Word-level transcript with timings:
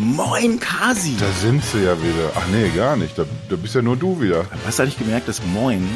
Moin, 0.00 0.58
Kasi. 0.58 1.14
Da 1.20 1.30
sind 1.30 1.62
sie 1.62 1.84
ja 1.84 1.94
wieder. 2.00 2.32
Ach 2.34 2.46
nee, 2.50 2.70
gar 2.70 2.96
nicht. 2.96 3.18
Da, 3.18 3.26
da 3.50 3.56
bist 3.56 3.74
ja 3.74 3.82
nur 3.82 3.98
du 3.98 4.18
wieder. 4.18 4.46
Hast 4.64 4.78
du 4.78 4.82
eigentlich 4.82 4.98
gemerkt, 4.98 5.28
dass 5.28 5.44
Moin 5.44 5.86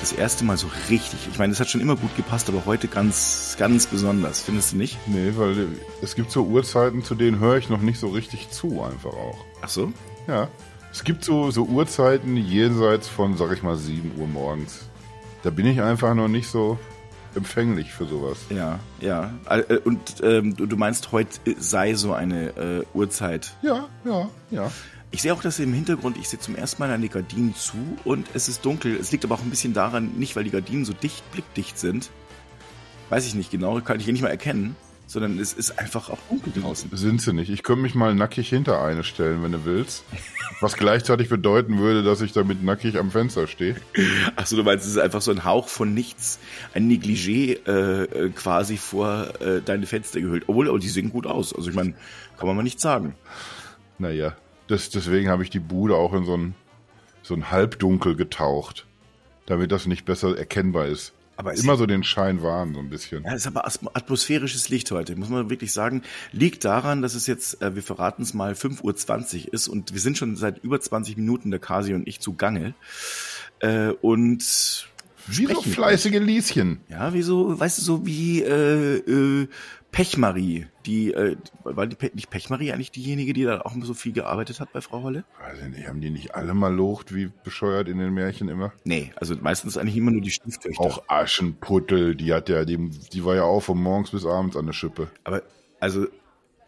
das 0.00 0.12
erste 0.12 0.44
Mal 0.44 0.58
so 0.58 0.68
richtig, 0.90 1.18
ich 1.32 1.38
meine, 1.38 1.54
das 1.54 1.60
hat 1.60 1.70
schon 1.70 1.80
immer 1.80 1.96
gut 1.96 2.14
gepasst, 2.14 2.50
aber 2.50 2.66
heute 2.66 2.88
ganz, 2.88 3.56
ganz 3.58 3.86
besonders, 3.86 4.42
findest 4.42 4.72
du 4.72 4.76
nicht? 4.76 4.98
Nee, 5.06 5.32
weil 5.36 5.68
es 6.02 6.14
gibt 6.14 6.30
so 6.30 6.44
Uhrzeiten, 6.44 7.02
zu 7.02 7.14
denen 7.14 7.38
höre 7.38 7.56
ich 7.56 7.70
noch 7.70 7.80
nicht 7.80 7.98
so 7.98 8.08
richtig 8.08 8.50
zu, 8.50 8.82
einfach 8.82 9.14
auch. 9.14 9.38
Ach 9.62 9.70
so? 9.70 9.94
Ja. 10.28 10.48
Es 10.92 11.02
gibt 11.02 11.24
so, 11.24 11.50
so 11.50 11.64
Uhrzeiten 11.64 12.36
jenseits 12.36 13.08
von, 13.08 13.38
sag 13.38 13.50
ich 13.52 13.62
mal, 13.62 13.78
7 13.78 14.12
Uhr 14.18 14.26
morgens. 14.26 14.80
Da 15.42 15.48
bin 15.48 15.64
ich 15.64 15.80
einfach 15.80 16.14
noch 16.14 16.28
nicht 16.28 16.48
so 16.48 16.78
empfänglich 17.36 17.92
für 17.92 18.06
sowas. 18.06 18.38
Ja, 18.50 18.80
ja. 19.00 19.32
Äh, 19.48 19.78
und 19.78 20.16
ähm, 20.22 20.56
du 20.56 20.76
meinst, 20.76 21.12
heute 21.12 21.30
sei 21.58 21.94
so 21.94 22.12
eine 22.12 22.48
äh, 22.56 22.84
Uhrzeit? 22.94 23.54
Ja, 23.62 23.88
ja, 24.04 24.28
ja. 24.50 24.70
Ich 25.10 25.22
sehe 25.22 25.32
auch, 25.32 25.42
dass 25.42 25.60
im 25.60 25.72
Hintergrund, 25.72 26.16
ich 26.16 26.28
sehe 26.28 26.40
zum 26.40 26.56
ersten 26.56 26.82
Mal 26.82 26.90
an 26.90 27.00
die 27.00 27.08
Gardinen 27.08 27.54
zu 27.54 27.76
und 28.04 28.26
es 28.34 28.48
ist 28.48 28.64
dunkel. 28.64 28.96
Es 28.96 29.12
liegt 29.12 29.24
aber 29.24 29.36
auch 29.36 29.42
ein 29.42 29.50
bisschen 29.50 29.72
daran, 29.72 30.12
nicht 30.16 30.34
weil 30.34 30.44
die 30.44 30.50
Gardinen 30.50 30.84
so 30.84 30.92
dicht, 30.92 31.30
blickdicht 31.30 31.78
sind. 31.78 32.10
Weiß 33.10 33.26
ich 33.26 33.34
nicht 33.34 33.50
genau, 33.50 33.80
kann 33.80 33.98
ich 33.98 34.04
hier 34.04 34.12
nicht 34.12 34.22
mal 34.22 34.28
erkennen 34.28 34.74
sondern 35.06 35.38
es 35.38 35.52
ist 35.52 35.78
einfach 35.78 36.10
auch 36.10 36.18
dunkel 36.28 36.52
draußen. 36.60 36.90
Sind 36.92 37.20
sie 37.20 37.32
nicht. 37.32 37.50
Ich 37.50 37.62
könnte 37.62 37.82
mich 37.82 37.94
mal 37.94 38.14
nackig 38.14 38.48
hinter 38.48 38.82
eine 38.82 39.04
stellen, 39.04 39.42
wenn 39.42 39.52
du 39.52 39.64
willst. 39.64 40.04
Was 40.60 40.76
gleichzeitig 40.76 41.28
bedeuten 41.28 41.78
würde, 41.78 42.02
dass 42.02 42.20
ich 42.20 42.32
damit 42.32 42.62
nackig 42.62 42.98
am 42.98 43.10
Fenster 43.10 43.46
stehe. 43.46 43.76
Achso, 44.36 44.56
du 44.56 44.62
meinst, 44.62 44.84
es 44.84 44.92
ist 44.92 44.98
einfach 44.98 45.20
so 45.20 45.30
ein 45.30 45.44
Hauch 45.44 45.68
von 45.68 45.92
nichts, 45.92 46.38
ein 46.72 46.88
Negligé 46.88 47.58
äh, 47.66 48.04
äh, 48.04 48.30
quasi 48.30 48.76
vor 48.76 49.40
äh, 49.40 49.60
deine 49.62 49.86
Fenster 49.86 50.20
gehüllt. 50.20 50.44
Obwohl, 50.46 50.68
oh, 50.68 50.78
die 50.78 50.88
sehen 50.88 51.10
gut 51.10 51.26
aus. 51.26 51.54
Also 51.54 51.68
ich 51.68 51.76
meine, 51.76 51.94
kann 52.38 52.46
man 52.46 52.56
mal 52.56 52.62
nicht 52.62 52.80
sagen. 52.80 53.14
Naja, 53.98 54.36
das, 54.68 54.90
deswegen 54.90 55.28
habe 55.28 55.42
ich 55.42 55.50
die 55.50 55.60
Bude 55.60 55.96
auch 55.96 56.14
in 56.14 56.24
so 56.24 56.36
ein, 56.36 56.54
so 57.22 57.34
ein 57.34 57.50
Halbdunkel 57.50 58.16
getaucht, 58.16 58.86
damit 59.46 59.70
das 59.70 59.86
nicht 59.86 60.04
besser 60.04 60.36
erkennbar 60.36 60.86
ist. 60.86 61.12
Aber 61.36 61.54
immer 61.54 61.76
so 61.76 61.86
den 61.86 62.04
Schein 62.04 62.42
wahren, 62.42 62.74
so 62.74 62.80
ein 62.80 62.88
bisschen. 62.88 63.24
Ja, 63.24 63.34
ist 63.34 63.46
aber 63.46 63.66
atmosphärisches 63.66 64.68
Licht 64.68 64.90
heute, 64.90 65.16
muss 65.16 65.28
man 65.28 65.50
wirklich 65.50 65.72
sagen. 65.72 66.02
Liegt 66.32 66.64
daran, 66.64 67.02
dass 67.02 67.14
es 67.14 67.26
jetzt, 67.26 67.60
äh, 67.62 67.74
wir 67.74 67.82
verraten 67.82 68.22
es 68.22 68.34
mal, 68.34 68.52
5.20 68.52 69.46
Uhr 69.46 69.54
ist 69.54 69.68
und 69.68 69.92
wir 69.92 70.00
sind 70.00 70.18
schon 70.18 70.36
seit 70.36 70.62
über 70.62 70.80
20 70.80 71.16
Minuten, 71.16 71.50
der 71.50 71.60
Kasi 71.60 71.94
und 71.94 72.06
ich, 72.06 72.20
zu 72.20 72.34
Gange. 72.34 72.74
Äh, 73.60 73.88
und 74.00 74.88
wie 75.26 75.46
so 75.46 75.62
fleißige 75.62 76.18
Lieschen. 76.18 76.80
Ja, 76.88 77.14
wie 77.14 77.22
so, 77.22 77.58
weißt 77.58 77.78
du, 77.78 77.82
so 77.82 78.06
wie 78.06 78.42
äh, 78.42 78.96
äh, 78.98 79.48
Pechmarie, 79.94 80.66
die, 80.86 81.14
äh, 81.14 81.36
war 81.62 81.86
die 81.86 81.94
Pe 81.94 82.10
nicht 82.14 82.28
Pechmarie 82.28 82.72
eigentlich 82.72 82.90
diejenige, 82.90 83.32
die 83.32 83.44
da 83.44 83.60
auch 83.60 83.76
so 83.82 83.94
viel 83.94 84.12
gearbeitet 84.12 84.58
hat 84.58 84.72
bei 84.72 84.80
Frau 84.80 85.04
Holle? 85.04 85.22
Weiß 85.40 85.60
ich 85.62 85.68
nicht, 85.68 85.86
haben 85.86 86.00
die 86.00 86.10
nicht 86.10 86.34
alle 86.34 86.52
mal 86.52 86.74
locht, 86.74 87.14
wie 87.14 87.30
bescheuert 87.44 87.88
in 87.88 87.98
den 87.98 88.12
Märchen 88.12 88.48
immer? 88.48 88.72
Nee, 88.82 89.12
also 89.14 89.36
meistens 89.40 89.78
eigentlich 89.78 89.96
immer 89.96 90.10
nur 90.10 90.20
die 90.20 90.32
Stieftöchter. 90.32 90.82
Auch 90.82 91.04
Aschenputtel, 91.06 92.16
die 92.16 92.32
hat 92.32 92.48
ja, 92.48 92.64
die, 92.64 92.90
die 92.90 93.24
war 93.24 93.36
ja 93.36 93.44
auch 93.44 93.60
von 93.60 93.80
morgens 93.80 94.10
bis 94.10 94.26
abends 94.26 94.56
an 94.56 94.66
der 94.66 94.72
Schippe. 94.72 95.12
Aber, 95.22 95.42
also 95.78 96.08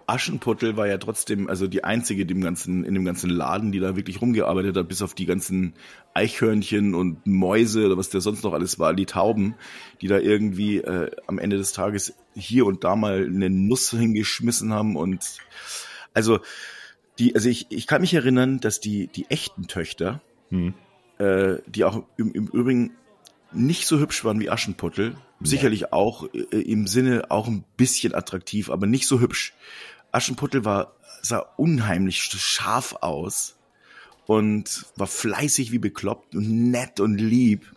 Aschenputtel 0.06 0.76
war 0.76 0.86
ja 0.86 0.98
trotzdem 0.98 1.48
also 1.48 1.66
die 1.66 1.82
einzige 1.82 2.26
dem 2.26 2.40
ganzen, 2.40 2.84
in 2.84 2.94
dem 2.94 3.04
ganzen 3.04 3.28
Laden, 3.28 3.72
die 3.72 3.80
da 3.80 3.96
wirklich 3.96 4.20
rumgearbeitet 4.20 4.76
hat, 4.76 4.88
bis 4.88 5.02
auf 5.02 5.14
die 5.14 5.26
ganzen 5.26 5.74
Eichhörnchen 6.14 6.94
und 6.94 7.26
Mäuse 7.26 7.86
oder 7.86 7.96
was 7.96 8.10
der 8.10 8.20
sonst 8.20 8.44
noch 8.44 8.52
alles 8.52 8.78
war, 8.78 8.94
die 8.94 9.06
Tauben, 9.06 9.56
die 10.00 10.06
da 10.06 10.18
irgendwie 10.18 10.78
äh, 10.78 11.10
am 11.26 11.38
Ende 11.38 11.56
des 11.56 11.72
Tages 11.72 12.14
hier 12.34 12.66
und 12.66 12.84
da 12.84 12.94
mal 12.94 13.24
eine 13.24 13.50
Nuss 13.50 13.90
hingeschmissen 13.90 14.72
haben 14.72 14.96
und 14.96 15.38
also 16.14 16.38
die, 17.18 17.34
also 17.34 17.48
ich, 17.48 17.66
ich 17.70 17.86
kann 17.86 18.00
mich 18.00 18.14
erinnern, 18.14 18.60
dass 18.60 18.80
die, 18.80 19.08
die 19.08 19.26
echten 19.28 19.66
Töchter, 19.66 20.20
hm. 20.50 20.74
äh, 21.18 21.56
die 21.66 21.84
auch 21.84 22.04
im, 22.16 22.32
im 22.32 22.46
Übrigen 22.46 22.92
nicht 23.52 23.86
so 23.86 23.98
hübsch 23.98 24.24
waren 24.24 24.40
wie 24.40 24.50
Aschenputtel, 24.50 25.16
sicherlich 25.40 25.92
auch 25.92 26.28
äh, 26.32 26.60
im 26.60 26.86
Sinne 26.86 27.30
auch 27.30 27.48
ein 27.48 27.64
bisschen 27.76 28.14
attraktiv, 28.14 28.70
aber 28.70 28.86
nicht 28.86 29.06
so 29.06 29.20
hübsch. 29.20 29.54
Aschenputtel 30.16 30.64
war, 30.64 30.96
sah 31.22 31.40
unheimlich 31.56 32.22
scharf 32.22 32.96
aus 33.00 33.56
und 34.26 34.86
war 34.96 35.06
fleißig 35.06 35.72
wie 35.72 35.78
bekloppt 35.78 36.34
und 36.34 36.70
nett 36.70 37.00
und 37.00 37.18
lieb. 37.18 37.72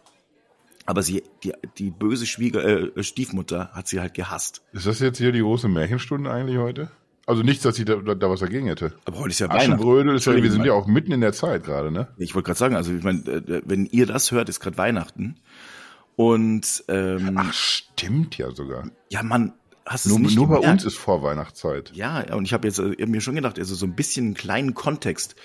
Aber 0.86 1.04
sie, 1.04 1.24
die, 1.44 1.54
die 1.78 1.92
böse 1.92 2.26
Schwieger, 2.26 2.66
äh, 2.66 3.04
Stiefmutter 3.04 3.70
hat 3.74 3.88
sie 3.88 4.00
halt 4.00 4.16
gehasst. 4.16 4.64
Ist 4.74 4.88
das 4.88 5.00
jetzt 5.00 5.20
hier 5.20 5.32
die 5.32 5.42
große 5.42 5.68
Märchenstunde 5.68 6.32
eigentlich 6.32 6.58
heute? 6.58 6.90
Also 7.28 7.44
nicht, 7.44 7.64
dass 7.64 7.76
sie 7.76 7.86
da, 7.86 7.98
da 7.98 8.30
was 8.30 8.40
dagegen 8.40 8.66
hätte. 8.66 8.94
Aber 9.06 9.20
heute 9.20 9.30
ist 9.30 9.40
ja 9.40 9.52
Aschenbrödel 9.52 10.16
ist 10.16 10.26
ja, 10.26 10.36
wir 10.36 10.52
sind 10.52 10.66
ja 10.66 10.74
auch 10.74 10.88
mitten 10.88 11.12
in 11.12 11.22
der 11.22 11.34
Zeit 11.34 11.64
gerade, 11.64 11.92
ne? 11.92 12.08
Ich 12.18 12.34
wollte 12.34 12.48
gerade 12.48 12.58
sagen, 12.58 12.76
also 12.76 12.92
ich 12.92 13.04
meine, 13.04 13.20
äh, 13.20 13.62
wenn 13.66 13.86
ihr 13.86 14.08
das 14.08 14.32
hört, 14.32 14.50
ist 14.50 14.60
gerade 14.60 14.80
Weihnachten. 14.80 15.36
Und 16.16 16.84
ähm, 16.88 17.36
Ach, 17.38 17.54
stimmt 17.54 18.40
ja 18.40 18.50
sogar. 18.50 18.90
Ja, 19.10 19.22
man, 19.22 19.54
hast 19.90 20.06
nur, 20.06 20.20
nicht 20.20 20.36
Nur 20.36 20.46
gemerkt? 20.46 20.66
bei 20.66 20.72
uns 20.72 20.86
ist 20.86 20.96
Vorweihnachtszeit. 20.96 21.92
Ja, 21.96 22.22
und 22.36 22.46
ich 22.46 22.54
habe 22.54 22.68
jetzt 22.68 22.80
äh, 22.80 23.06
mir 23.08 23.22
schon 23.22 23.36
gedacht, 23.36 23.58
also 23.58 23.74
so 23.74 23.86
ein 23.86 23.96
bisschen 23.96 24.28
einen 24.28 24.34
kleinen 24.36 24.74
Kontext 24.76 25.36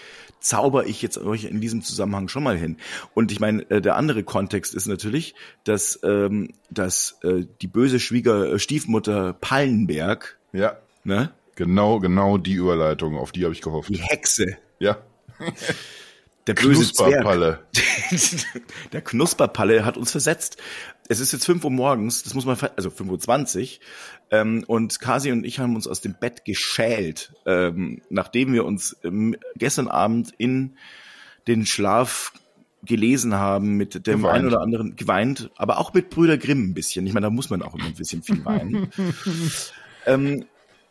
zauber 0.41 0.87
ich 0.87 1.01
jetzt 1.01 1.17
euch 1.17 1.45
in 1.45 1.63
diesem 1.63 1.83
Zusammenhang 1.83 2.29
schon 2.29 2.43
mal 2.43 2.57
hin. 2.57 2.77
Und 3.15 3.33
ich 3.33 3.41
meine, 3.41 3.69
äh, 3.71 3.81
der 3.81 3.97
andere 3.97 4.23
Kontext 4.23 4.75
ist 4.75 4.87
natürlich, 4.87 5.35
dass, 5.65 5.99
ähm, 6.05 6.51
dass 6.71 7.19
äh, 7.23 7.47
die 7.63 7.67
böse 7.67 7.99
Schwieger 7.99 8.53
äh, 8.53 8.59
Stiefmutter 8.59 9.33
Pallenberg, 9.33 10.39
ja, 10.53 10.77
ne? 11.03 11.31
Genau, 11.57 11.99
genau 12.01 12.37
die 12.37 12.55
Überleitung, 12.55 13.17
auf 13.17 13.33
die 13.33 13.45
habe 13.45 13.55
ich 13.55 13.63
gehofft. 13.63 13.89
Die 13.89 14.03
Hexe. 14.03 14.59
Ja. 14.79 14.99
Der 16.47 16.55
böse 16.55 16.83
Knusperpalle. 16.83 17.61
der 18.93 19.01
Knusperpalle 19.01 19.85
hat 19.85 19.97
uns 19.97 20.11
versetzt. 20.11 20.59
Es 21.09 21.21
ist 21.21 21.33
jetzt 21.33 21.45
5 21.45 21.63
Uhr 21.65 21.71
morgens, 21.71 22.23
das 22.23 22.35
muss 22.35 22.47
man, 22.47 22.57
also 22.77 22.89
5.20 22.89 23.61
Uhr, 23.61 23.69
ähm, 24.31 24.65
und 24.67 24.99
Kasi 25.01 25.33
und 25.33 25.45
ich 25.45 25.59
haben 25.59 25.75
uns 25.75 25.87
aus 25.87 26.01
dem 26.01 26.15
Bett 26.19 26.45
geschält, 26.45 27.35
ähm, 27.45 28.01
nachdem 28.09 28.53
wir 28.53 28.65
uns 28.65 28.97
ähm, 29.05 29.37
gestern 29.57 29.89
Abend 29.89 30.33
in 30.39 30.77
den 31.47 31.67
Schlaf 31.67 32.33
gelesen 32.85 33.35
haben 33.35 33.77
mit 33.77 34.07
dem 34.07 34.21
geweint. 34.21 34.35
einen 34.35 34.47
oder 34.49 34.61
anderen 34.61 34.97
geweint, 34.97 35.51
aber 35.57 35.79
auch 35.79 35.93
mit 35.95 36.11
Brüder 36.11 36.39
Grimm 36.39 36.71
ein 36.71 36.75
bisschen. 36.75 37.07
Ich 37.07 37.13
meine, 37.13 37.27
da 37.27 37.31
muss 37.31 37.51
man 37.51 37.63
auch 37.63 37.75
immer 37.75 37.87
ein 37.87 37.95
bisschen 37.95 38.23
viel 38.23 38.45
weinen. 38.45 38.91
ähm, 40.07 40.47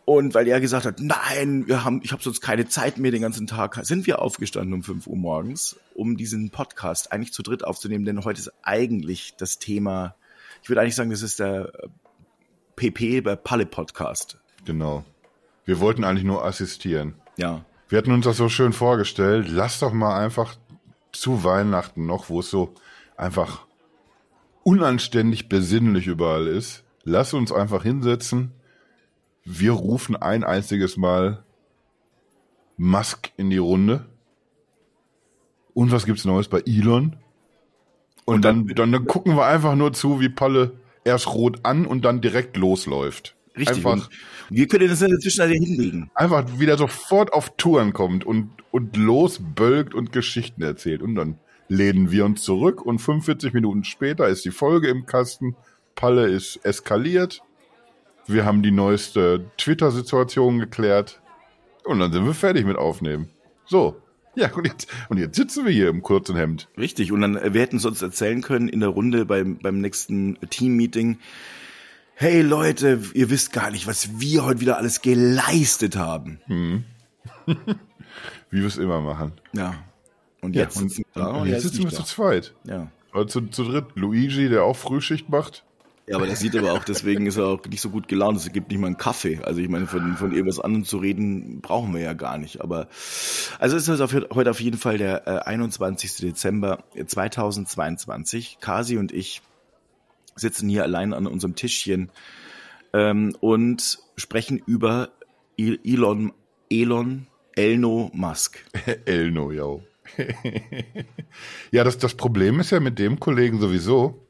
und 0.06 0.34
weil 0.34 0.48
er 0.48 0.60
gesagt 0.60 0.86
hat, 0.86 1.00
nein, 1.00 1.68
wir 1.68 1.84
haben, 1.84 2.02
ich 2.04 2.12
habe 2.12 2.22
sonst 2.22 2.42
keine 2.42 2.68
Zeit 2.68 2.98
mehr 2.98 3.12
den 3.12 3.22
ganzen 3.22 3.48
Tag, 3.48 3.80
sind 3.84 4.06
wir 4.06 4.22
aufgestanden 4.22 4.74
um 4.74 4.84
5 4.84 5.08
Uhr 5.08 5.16
morgens, 5.16 5.78
um 5.94 6.18
diesen 6.18 6.50
Podcast 6.50 7.12
eigentlich 7.12 7.34
zu 7.34 7.44
dritt 7.44 7.64
aufzunehmen, 7.64 8.06
denn 8.06 8.24
heute 8.26 8.40
ist 8.40 8.52
eigentlich 8.64 9.36
das 9.38 9.60
Thema, 9.60 10.16
ich 10.62 10.70
würde 10.70 10.82
eigentlich 10.82 10.96
sagen, 10.96 11.10
das 11.10 11.22
ist 11.22 11.40
der 11.40 11.72
PP 12.76 13.22
bei 13.22 13.36
Palle 13.36 13.66
Podcast. 13.66 14.40
Genau. 14.66 15.04
Wir 15.66 15.80
wollten 15.80 16.04
eigentlich 16.04 16.26
nur 16.26 16.44
assistieren. 16.44 17.16
Ja. 17.38 17.64
Wir 17.88 17.98
hatten 17.98 18.12
uns 18.12 18.26
das 18.26 18.38
so 18.38 18.50
schön 18.50 18.74
vorgestellt. 18.74 19.48
Lass 19.50 19.80
doch 19.80 19.94
mal 19.94 20.20
einfach 20.20 20.56
zu 21.12 21.44
Weihnachten 21.44 22.06
noch, 22.06 22.30
wo 22.30 22.40
es 22.40 22.50
so 22.50 22.74
einfach 23.16 23.66
unanständig 24.64 25.48
besinnlich 25.48 26.08
überall 26.08 26.48
ist. 26.48 26.84
Lass 27.04 27.34
uns 27.34 27.52
einfach 27.52 27.84
hinsetzen. 27.84 28.52
Wir 29.46 29.72
rufen 29.72 30.16
ein 30.16 30.44
einziges 30.44 30.98
Mal 30.98 31.44
Musk 32.78 33.32
in 33.38 33.50
die 33.50 33.58
Runde. 33.58 34.06
Und 35.74 35.92
was 35.92 36.06
gibt's 36.06 36.26
Neues 36.26 36.48
bei 36.48 36.62
Elon? 36.66 37.18
Und, 38.26 38.36
und 38.36 38.46
dann, 38.46 38.68
dann, 38.68 38.92
dann 38.92 39.06
gucken 39.06 39.36
wir 39.36 39.46
einfach 39.46 39.76
nur 39.76 39.94
zu, 39.94 40.22
wie 40.22 40.30
Palle 40.30 40.80
erst 41.04 41.28
rot 41.28 41.60
an 41.64 41.86
und 41.86 42.06
dann 42.06 42.22
direkt 42.22 42.58
losläuft. 42.58 43.36
Richtig. 43.58 43.86
Einfach, 43.86 44.10
wir 44.50 44.68
können 44.68 44.88
das 44.88 45.02
in 45.02 45.10
der 45.10 45.20
Zwischenzeit 45.20 45.52
hinlegen. 45.52 46.10
Einfach 46.16 46.60
wieder 46.60 46.78
sofort 46.78 47.34
auf 47.34 47.56
Touren 47.56 47.94
kommt 47.94 48.26
und, 48.26 48.50
und 48.72 48.98
losbölkt 48.98 49.94
und 49.94 50.12
Geschichten 50.12 50.64
erzählt. 50.64 51.02
Und 51.02 51.16
dann 51.16 51.38
lehnen 51.68 52.12
wir 52.12 52.26
uns 52.26 52.42
zurück 52.42 52.82
und 52.82 53.00
45 53.00 53.54
Minuten 53.54 53.84
später 53.84 54.28
ist 54.28 54.46
die 54.46 54.52
Folge 54.52 54.90
im 54.90 55.06
Kasten. 55.06 55.56
Palle 55.96 56.28
ist 56.28 56.58
eskaliert. 56.66 57.42
Wir 58.26 58.46
haben 58.46 58.64
die 58.64 58.72
neueste 58.72 59.46
Twitter-Situation 59.58 60.60
geklärt. 60.60 61.22
Und 61.84 62.00
dann 62.00 62.14
sind 62.14 62.26
wir 62.26 62.34
fertig 62.34 62.66
mit 62.66 62.78
Aufnehmen. 62.78 63.30
So. 63.66 63.98
Ja, 64.36 64.52
und 64.54 64.66
jetzt, 64.66 64.88
und 65.10 65.18
jetzt 65.18 65.36
sitzen 65.36 65.66
wir 65.66 65.72
hier 65.72 65.90
im 65.90 66.02
kurzen 66.02 66.36
Hemd. 66.36 66.68
Richtig, 66.78 67.12
und 67.12 67.22
dann, 67.22 67.36
äh, 67.36 67.54
wir 67.54 67.62
hätten 67.62 67.78
es 67.78 67.86
uns 67.86 68.02
erzählen 68.02 68.42
können 68.42 68.68
in 68.68 68.80
der 68.80 68.90
Runde 68.90 69.26
beim, 69.26 69.60
beim 69.60 69.80
nächsten 69.80 70.40
Team-Meeting. 70.50 71.20
Hey 72.16 72.42
Leute, 72.42 73.00
ihr 73.14 73.30
wisst 73.30 73.54
gar 73.54 73.70
nicht, 73.70 73.86
was 73.86 74.20
wir 74.20 74.46
heute 74.46 74.62
wieder 74.62 74.78
alles 74.78 75.02
geleistet 75.02 75.98
haben. 75.98 76.40
Hm. 76.46 76.84
Wie 78.50 78.60
wir 78.60 78.68
es 78.68 78.78
immer 78.78 79.02
machen. 79.02 79.34
Ja. 79.54 79.76
Und 80.42 80.56
jetzt, 80.56 80.78
ja, 80.78 80.82
und, 80.82 81.16
und, 81.16 81.42
und 81.42 81.48
jetzt 81.48 81.64
sitzen 81.64 81.84
wir 81.84 81.92
da. 81.92 81.98
zu 81.98 82.04
zweit. 82.04 82.56
Ja. 82.64 82.92
Oder 83.14 83.28
zu, 83.28 83.42
zu 83.48 83.64
dritt. 83.64 83.86
Luigi, 83.96 84.50
der 84.50 84.64
auch 84.64 84.76
Frühschicht 84.76 85.30
macht. 85.30 85.64
Ja, 86.06 86.18
aber 86.18 86.28
das 86.28 86.42
sieht 86.42 86.56
aber 86.58 86.74
auch, 86.74 86.84
deswegen 86.84 87.28
ist 87.28 87.38
er 87.38 87.46
auch 87.46 87.66
nicht 87.66 87.80
so 87.80 87.90
gut 87.90 88.10
gelaunt. 88.10 88.38
Es 88.38 88.52
gibt 88.52 88.70
nicht 88.70 88.80
mal 88.80 88.88
einen 88.88 88.98
Kaffee. 88.98 89.40
Also 89.44 89.62
ich 89.62 89.70
meine, 89.70 89.88
von, 89.88 90.18
von 90.18 90.34
irgendwas 90.34 90.60
anderem 90.60 90.84
zu 90.84 90.98
reden, 90.98 91.62
brauchen 91.62 91.94
wir 91.94 92.02
ja 92.02 92.12
gar 92.12 92.38
nicht. 92.38 92.62
Aber 92.62 92.90
also 93.58 93.78
ist 93.78 93.90
auf, 93.90 94.14
heute 94.14 94.52
auf 94.52 94.60
jeden 94.60 94.78
Fall 94.78 94.98
der 94.98 95.28
äh, 95.28 95.40
21. 95.46 96.18
Dezember 96.18 96.84
2022. 97.06 98.58
Kasi 98.60 98.98
und 98.98 99.14
ich 99.14 99.42
sitzen 100.36 100.68
hier 100.68 100.84
allein 100.84 101.14
an 101.14 101.26
unserem 101.26 101.56
Tischchen 101.56 102.12
ähm, 102.92 103.36
und 103.40 104.00
sprechen 104.18 104.62
über 104.66 105.10
Elon, 105.58 106.34
Elon, 106.70 107.28
Elno 107.56 108.12
Musk. 108.14 108.66
Elno, 109.06 109.52
ja. 109.52 109.80
ja, 111.72 111.84
das, 111.84 111.98
das 111.98 112.16
Problem 112.16 112.60
ist 112.60 112.72
ja 112.72 112.80
mit 112.80 113.00
dem 113.00 113.20
Kollegen 113.20 113.60
sowieso, 113.60 114.23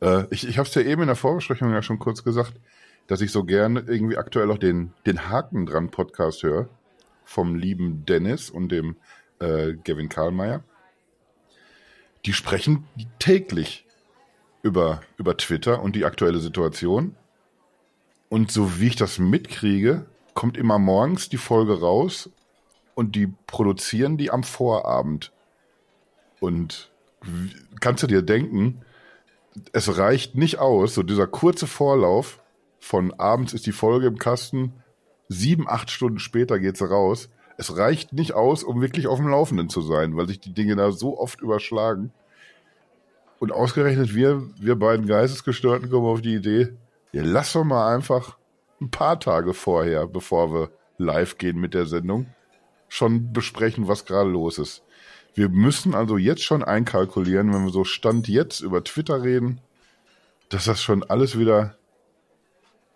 äh, 0.00 0.24
ich 0.30 0.46
ich 0.48 0.58
habe 0.58 0.68
es 0.68 0.74
ja 0.74 0.82
eben 0.82 1.02
in 1.02 1.08
der 1.08 1.16
Vorbesprechung 1.16 1.72
ja 1.72 1.82
schon 1.82 1.98
kurz 1.98 2.24
gesagt, 2.24 2.54
dass 3.06 3.20
ich 3.20 3.32
so 3.32 3.44
gerne 3.44 3.80
irgendwie 3.86 4.16
aktuell 4.16 4.50
auch 4.50 4.58
den, 4.58 4.92
den 5.06 5.28
Haken 5.28 5.66
dran 5.66 5.90
Podcast 5.90 6.42
höre. 6.42 6.68
Vom 7.24 7.56
lieben 7.56 8.04
Dennis 8.06 8.50
und 8.50 8.70
dem 8.70 8.96
äh, 9.40 9.74
Gavin 9.84 10.08
Karlmeier. 10.08 10.62
Die 12.24 12.32
sprechen 12.32 12.84
täglich 13.18 13.84
über, 14.62 15.00
über 15.16 15.36
Twitter 15.36 15.82
und 15.82 15.96
die 15.96 16.04
aktuelle 16.04 16.38
Situation. 16.38 17.16
Und 18.28 18.50
so 18.50 18.80
wie 18.80 18.88
ich 18.88 18.96
das 18.96 19.18
mitkriege, 19.18 20.06
kommt 20.34 20.56
immer 20.56 20.78
morgens 20.78 21.28
die 21.28 21.36
Folge 21.36 21.80
raus 21.80 22.30
und 22.94 23.14
die 23.14 23.28
produzieren 23.46 24.16
die 24.16 24.30
am 24.30 24.42
Vorabend. 24.42 25.32
Und 26.40 26.90
kannst 27.80 28.02
du 28.02 28.06
dir 28.06 28.22
denken, 28.22 28.82
es 29.72 29.98
reicht 29.98 30.34
nicht 30.34 30.58
aus, 30.58 30.94
so 30.94 31.02
dieser 31.02 31.26
kurze 31.26 31.66
Vorlauf 31.66 32.40
von 32.78 33.12
abends 33.14 33.52
ist 33.52 33.66
die 33.66 33.72
Folge 33.72 34.06
im 34.06 34.18
Kasten, 34.18 34.74
sieben, 35.28 35.68
acht 35.68 35.90
Stunden 35.90 36.18
später 36.18 36.58
geht 36.58 36.76
sie 36.76 36.88
raus. 36.88 37.28
Es 37.58 37.76
reicht 37.76 38.12
nicht 38.12 38.34
aus, 38.34 38.62
um 38.62 38.80
wirklich 38.80 39.06
auf 39.06 39.18
dem 39.18 39.28
Laufenden 39.28 39.68
zu 39.68 39.80
sein, 39.80 40.16
weil 40.16 40.28
sich 40.28 40.40
die 40.40 40.52
Dinge 40.52 40.76
da 40.76 40.92
so 40.92 41.18
oft 41.18 41.40
überschlagen. 41.40 42.12
Und 43.38 43.52
ausgerechnet 43.52 44.14
wir, 44.14 44.42
wir 44.58 44.76
beiden 44.76 45.06
Geistesgestörten 45.06 45.90
kommen 45.90 46.06
auf 46.06 46.20
die 46.20 46.34
Idee, 46.34 46.68
ja, 47.12 47.22
lass 47.24 47.52
doch 47.52 47.64
mal 47.64 47.94
einfach 47.94 48.36
ein 48.80 48.90
paar 48.90 49.18
Tage 49.18 49.54
vorher, 49.54 50.06
bevor 50.06 50.52
wir 50.52 50.70
live 50.98 51.38
gehen 51.38 51.58
mit 51.58 51.74
der 51.74 51.86
Sendung, 51.86 52.26
schon 52.88 53.32
besprechen, 53.32 53.88
was 53.88 54.04
gerade 54.04 54.30
los 54.30 54.58
ist. 54.58 54.82
Wir 55.36 55.50
müssen 55.50 55.94
also 55.94 56.16
jetzt 56.16 56.42
schon 56.42 56.64
einkalkulieren, 56.64 57.52
wenn 57.52 57.64
wir 57.64 57.70
so 57.70 57.84
Stand 57.84 58.26
jetzt 58.26 58.60
über 58.60 58.82
Twitter 58.82 59.22
reden, 59.22 59.60
dass 60.48 60.64
das 60.64 60.82
schon 60.82 61.02
alles 61.02 61.38
wieder 61.38 61.76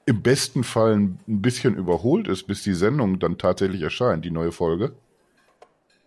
im 0.06 0.22
besten 0.22 0.64
Fall 0.64 0.96
ein 0.96 1.18
bisschen 1.26 1.76
überholt 1.76 2.28
ist, 2.28 2.46
bis 2.46 2.62
die 2.62 2.72
Sendung 2.72 3.18
dann 3.18 3.36
tatsächlich 3.36 3.82
erscheint, 3.82 4.24
die 4.24 4.30
neue 4.30 4.52
Folge. 4.52 4.96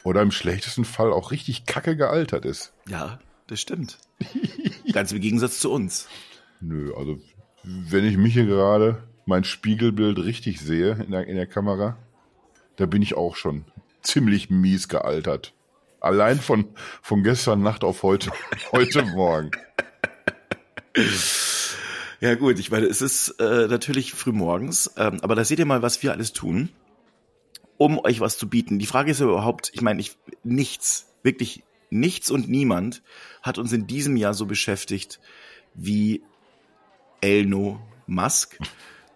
Oder 0.03 0.23
im 0.23 0.31
schlechtesten 0.31 0.85
Fall 0.85 1.13
auch 1.13 1.29
richtig 1.29 1.67
kacke 1.67 1.95
gealtert 1.95 2.45
ist. 2.45 2.73
Ja, 2.89 3.19
das 3.45 3.61
stimmt. 3.61 3.99
Ganz 4.91 5.11
im 5.11 5.21
Gegensatz 5.21 5.59
zu 5.59 5.71
uns. 5.71 6.07
Nö, 6.59 6.95
also 6.97 7.19
wenn 7.63 8.05
ich 8.05 8.17
mich 8.17 8.33
hier 8.33 8.47
gerade 8.47 9.03
mein 9.27 9.43
Spiegelbild 9.43 10.17
richtig 10.17 10.59
sehe 10.59 10.93
in 10.93 11.11
der, 11.11 11.27
in 11.27 11.35
der 11.35 11.47
Kamera, 11.47 11.95
da 12.77 12.87
bin 12.87 13.03
ich 13.03 13.13
auch 13.13 13.35
schon 13.35 13.65
ziemlich 14.01 14.49
mies 14.49 14.87
gealtert. 14.87 15.53
Allein 16.03 16.37
von, 16.37 16.65
von 17.01 17.23
gestern 17.23 17.61
Nacht 17.61 17.85
auf 17.85 18.03
heute, 18.03 18.29
heute 18.73 19.03
Morgen. 19.03 19.51
Ja 22.19 22.35
gut, 22.35 22.59
ich 22.59 22.69
meine, 22.69 22.87
es 22.87 23.01
ist 23.01 23.39
äh, 23.39 23.67
natürlich 23.69 24.11
früh 24.11 24.33
morgens, 24.33 24.91
ähm, 24.97 25.19
aber 25.21 25.33
da 25.35 25.45
seht 25.45 25.59
ihr 25.59 25.65
mal, 25.65 25.81
was 25.81 26.03
wir 26.03 26.11
alles 26.11 26.33
tun, 26.33 26.67
um 27.77 27.99
euch 27.99 28.19
was 28.19 28.37
zu 28.37 28.49
bieten. 28.49 28.79
Die 28.79 28.85
Frage 28.85 29.11
ist 29.11 29.21
ja 29.21 29.27
überhaupt, 29.27 29.71
ich 29.73 29.81
meine, 29.81 30.01
ich, 30.01 30.17
nichts, 30.43 31.07
wirklich 31.23 31.63
nichts 31.89 32.29
und 32.31 32.49
niemand 32.49 33.01
hat 33.41 33.57
uns 33.57 33.71
in 33.71 33.87
diesem 33.87 34.17
Jahr 34.17 34.33
so 34.33 34.45
beschäftigt 34.45 35.21
wie 35.73 36.21
Elno 37.21 37.79
Musk. 38.07 38.57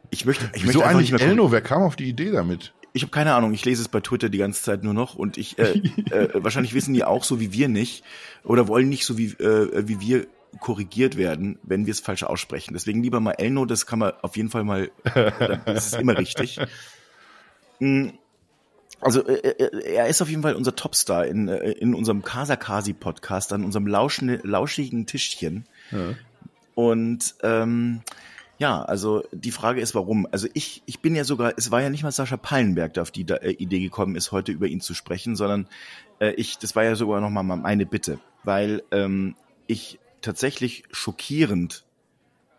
Ich 0.10 0.24
möchte, 0.24 0.50
ich 0.54 0.64
Wieso 0.64 0.80
möchte 0.80 0.86
eigentlich 0.86 1.22
Elno? 1.22 1.52
Wer 1.52 1.62
kam 1.62 1.82
auf 1.82 1.98
die 1.98 2.08
Idee 2.08 2.32
damit? 2.32 2.74
Ich 2.94 3.04
habe 3.04 3.12
keine 3.12 3.34
Ahnung, 3.34 3.54
ich 3.54 3.66
lese 3.66 3.82
es 3.82 3.88
bei 3.88 4.00
Twitter 4.00 4.30
die 4.30 4.38
ganze 4.38 4.64
Zeit 4.64 4.84
nur 4.84 4.94
noch 4.94 5.16
und 5.16 5.38
ich 5.38 5.58
äh, 5.60 5.82
äh, 6.12 6.30
wahrscheinlich 6.44 6.74
wissen 6.74 6.94
die 6.94 7.04
auch 7.04 7.24
so 7.24 7.40
wie 7.40 7.54
wir 7.54 7.68
nicht 7.68 8.04
oder 8.44 8.68
wollen 8.68 8.90
nicht 8.90 9.06
so 9.06 9.18
wie 9.18 9.28
äh, 9.34 9.88
wie 9.88 10.00
wir 10.00 10.28
korrigiert 10.60 11.18
werden, 11.18 11.60
wenn 11.64 11.86
wir 11.86 11.92
es 11.92 12.00
falsch 12.00 12.24
aussprechen. 12.24 12.74
Deswegen 12.74 13.04
lieber 13.04 13.20
mal 13.20 13.34
Elno, 13.34 13.66
das 13.66 13.86
kann 13.86 14.00
man 14.00 14.14
auf 14.22 14.38
jeden 14.38 14.50
Fall 14.50 14.64
mal, 14.64 14.90
das 15.66 15.88
ist 15.88 15.96
immer 15.96 16.18
richtig. 16.18 16.60
Mm, 17.80 18.10
also 19.02 19.24
äh, 19.28 19.34
äh, 19.36 19.94
er 19.94 20.08
ist 20.08 20.22
auf 20.22 20.30
jeden 20.30 20.42
Fall 20.42 20.56
unser 20.56 20.76
Topstar 20.76 21.28
in, 21.28 21.48
äh, 21.48 21.74
in 21.74 21.94
unserem 21.94 22.24
Kasakasi 22.24 22.94
Podcast, 22.94 23.54
an 23.54 23.64
unserem 23.64 23.86
lauschen, 23.86 24.40
lauschigen 24.44 25.06
Tischchen. 25.06 25.68
Ja. 25.92 26.16
Und 26.74 27.36
ähm, 27.44 28.02
ja, 28.58 28.82
also 28.82 29.24
die 29.32 29.52
Frage 29.52 29.82
ist, 29.82 29.94
warum? 29.94 30.28
Also 30.32 30.48
ich, 30.54 30.82
ich 30.86 31.00
bin 31.00 31.16
ja 31.16 31.24
sogar, 31.24 31.54
es 31.58 31.70
war 31.72 31.82
ja 31.82 31.90
nicht 31.90 32.04
mal 32.04 32.12
Sascha 32.12 32.38
Pallenberg, 32.38 32.94
der 32.94 33.04
auf 33.04 33.12
die 33.12 33.26
äh, 33.30 33.52
Idee 33.52 33.80
gekommen 33.80 34.16
ist, 34.16 34.32
heute 34.32 34.52
über 34.52 34.68
ihn 34.68 34.82
zu 34.82 34.94
sprechen, 34.94 35.36
sondern 35.36 35.68
äh, 36.20 36.32
ich, 36.32 36.58
das 36.58 36.76
war 36.76 36.84
ja 36.84 36.96
sogar 36.96 37.22
nochmal 37.22 37.44
meine 37.44 37.86
Bitte, 37.86 38.20
weil 38.44 38.84
ähm, 38.92 39.36
ich 39.68 40.00
tatsächlich 40.22 40.84
schockierend 40.92 41.86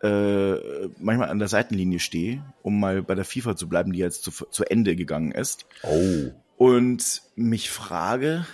äh, 0.01 0.87
manchmal 0.99 1.29
an 1.29 1.39
der 1.39 1.49
Seitenlinie 1.49 1.99
stehe, 1.99 2.43
um 2.63 2.79
mal 2.79 3.01
bei 3.03 3.15
der 3.15 3.25
FIFA 3.25 3.57
zu 3.57 3.67
bleiben, 3.67 3.91
die 3.91 3.99
jetzt 3.99 4.23
zu, 4.23 4.31
zu 4.31 4.63
Ende 4.63 4.95
gegangen 4.95 5.31
ist. 5.31 5.65
Oh. 5.83 6.31
Und 6.55 7.23
mich 7.35 7.69
frage, 7.69 8.45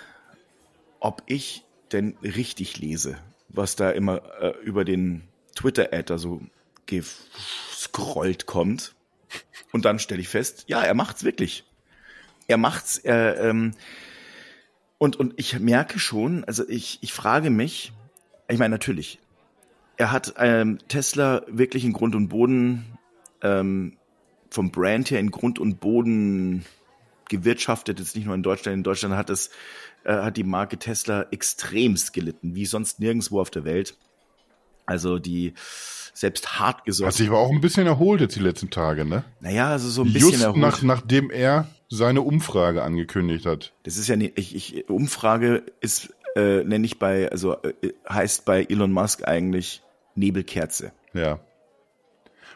ob 0.98 1.22
ich 1.26 1.64
denn 1.92 2.16
richtig 2.22 2.78
lese, 2.78 3.18
was 3.48 3.76
da 3.76 3.90
immer 3.90 4.22
äh, 4.40 4.54
über 4.64 4.84
den 4.84 5.22
Twitter-Ad 5.54 6.18
so 6.18 6.40
gescrollt 6.86 8.46
kommt. 8.46 8.94
Und 9.72 9.84
dann 9.84 9.98
stelle 9.98 10.20
ich 10.20 10.28
fest, 10.28 10.64
ja, 10.68 10.82
er 10.82 10.94
macht's 10.94 11.24
wirklich. 11.24 11.64
Er 12.46 12.56
macht's. 12.56 12.98
Er, 12.98 13.38
ähm, 13.40 13.72
und, 14.98 15.16
und 15.16 15.34
ich 15.36 15.58
merke 15.58 15.98
schon, 15.98 16.44
also 16.44 16.66
ich, 16.68 16.98
ich 17.02 17.12
frage 17.12 17.50
mich, 17.50 17.92
ich 18.48 18.58
meine, 18.58 18.72
natürlich, 18.72 19.18
er 19.96 20.12
hat 20.12 20.34
ähm, 20.38 20.78
Tesla 20.88 21.42
wirklich 21.48 21.84
in 21.84 21.92
Grund 21.92 22.14
und 22.14 22.28
Boden, 22.28 22.98
ähm, 23.42 23.96
vom 24.50 24.70
Brand 24.70 25.10
her 25.10 25.20
in 25.20 25.30
Grund 25.30 25.58
und 25.58 25.80
Boden 25.80 26.64
gewirtschaftet, 27.28 27.98
jetzt 27.98 28.14
nicht 28.14 28.26
nur 28.26 28.34
in 28.34 28.42
Deutschland. 28.42 28.76
In 28.76 28.82
Deutschland 28.84 29.16
hat 29.16 29.30
es, 29.30 29.50
äh, 30.04 30.12
hat 30.12 30.36
die 30.36 30.44
Marke 30.44 30.78
Tesla 30.78 31.26
extremst 31.30 32.12
gelitten, 32.12 32.54
wie 32.54 32.66
sonst 32.66 33.00
nirgendwo 33.00 33.40
auf 33.40 33.50
der 33.50 33.64
Welt. 33.64 33.96
Also 34.86 35.18
die 35.18 35.54
selbst 36.14 36.58
hart 36.58 36.84
gesorgt. 36.84 37.12
Hat 37.12 37.18
sich 37.18 37.28
aber 37.28 37.38
auch 37.38 37.50
ein 37.50 37.60
bisschen 37.60 37.86
erholt 37.86 38.20
jetzt 38.20 38.36
die 38.36 38.40
letzten 38.40 38.70
Tage, 38.70 39.04
ne? 39.04 39.24
Naja, 39.40 39.70
also 39.70 39.90
so 39.90 40.02
ein 40.02 40.12
bisschen 40.12 40.30
Just 40.30 40.42
erholt. 40.42 40.60
Nach, 40.60 40.82
nachdem 40.82 41.30
er 41.30 41.68
seine 41.88 42.22
Umfrage 42.22 42.82
angekündigt 42.82 43.46
hat. 43.46 43.72
Das 43.82 43.96
ist 43.96 44.08
ja 44.08 44.16
nicht, 44.16 44.38
ich, 44.38 44.54
ich, 44.54 44.88
Umfrage 44.88 45.62
ist, 45.80 46.14
äh, 46.34 46.64
nenne 46.64 46.86
ich 46.86 46.98
bei, 46.98 47.30
also 47.30 47.56
äh, 47.62 47.92
heißt 48.08 48.44
bei 48.44 48.64
Elon 48.64 48.92
Musk 48.92 49.26
eigentlich 49.28 49.82
Nebelkerze. 50.14 50.92
Ja. 51.12 51.38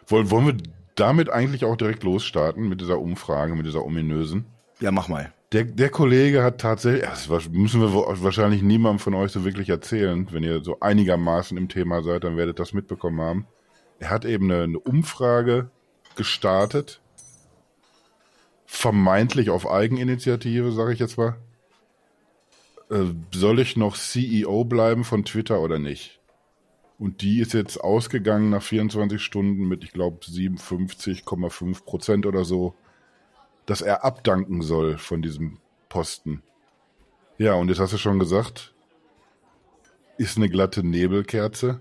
Wollen, 0.07 0.31
wollen 0.31 0.47
wir 0.47 0.57
damit 0.95 1.31
eigentlich 1.31 1.65
auch 1.65 1.77
direkt 1.77 2.03
losstarten 2.03 2.69
mit 2.69 2.81
dieser 2.81 2.99
Umfrage, 2.99 3.55
mit 3.55 3.67
dieser 3.67 3.85
ominösen? 3.85 4.47
Ja, 4.81 4.91
mach 4.91 5.09
mal. 5.09 5.33
Der, 5.53 5.65
der 5.65 5.91
Kollege 5.91 6.45
hat 6.45 6.61
tatsächlich, 6.61 7.03
das 7.29 7.49
müssen 7.49 7.81
wir 7.81 7.93
wahrscheinlich 7.93 8.63
niemandem 8.63 9.01
von 9.01 9.15
euch 9.15 9.33
so 9.33 9.45
wirklich 9.45 9.69
erzählen, 9.69 10.29
wenn 10.31 10.45
ihr 10.45 10.63
so 10.63 10.79
einigermaßen 10.79 11.59
im 11.59 11.69
Thema 11.69 12.03
seid, 12.03 12.23
dann 12.23 12.37
werdet 12.37 12.55
ihr 12.57 12.63
das 12.63 12.73
mitbekommen 12.73 13.21
haben. 13.21 13.47
Er 13.99 14.11
hat 14.11 14.25
eben 14.25 14.45
eine, 14.51 14.63
eine 14.63 14.79
Umfrage 14.79 15.71
gestartet, 16.15 17.01
vermeintlich 18.65 19.51
auf 19.51 19.69
Eigeninitiative, 19.69 20.71
sage 20.71 20.93
ich 20.93 21.01
jetzt 21.01 21.19
mal. 21.19 21.37
Äh, 22.89 23.07
soll 23.33 23.59
ich 23.59 23.77
noch 23.77 23.97
CEO 23.97 24.65
bleiben 24.65 25.03
von 25.03 25.25
Twitter 25.25 25.61
oder 25.61 25.81
nicht? 25.81 26.21
Und 26.97 27.23
die 27.23 27.41
ist 27.41 27.55
jetzt 27.55 27.79
ausgegangen 27.79 28.51
nach 28.51 28.63
24 28.63 29.21
Stunden 29.21 29.67
mit, 29.67 29.83
ich 29.83 29.91
glaube, 29.91 30.25
57,5 30.25 31.85
Prozent 31.85 32.27
oder 32.27 32.45
so 32.45 32.75
dass 33.67 33.83
er 33.83 34.05
abdanken 34.05 34.63
soll 34.63 34.99
von 34.99 35.23
diesem 35.23 35.59
Posten. 35.89 36.43
Ja, 37.39 37.55
und 37.55 37.69
jetzt 37.69 37.81
hast 37.81 37.93
du 37.93 37.99
schon 37.99 38.19
gesagt, 38.19 38.75
ist 40.19 40.37
eine 40.37 40.49
glatte 40.49 40.87
Nebelkerze. 40.87 41.81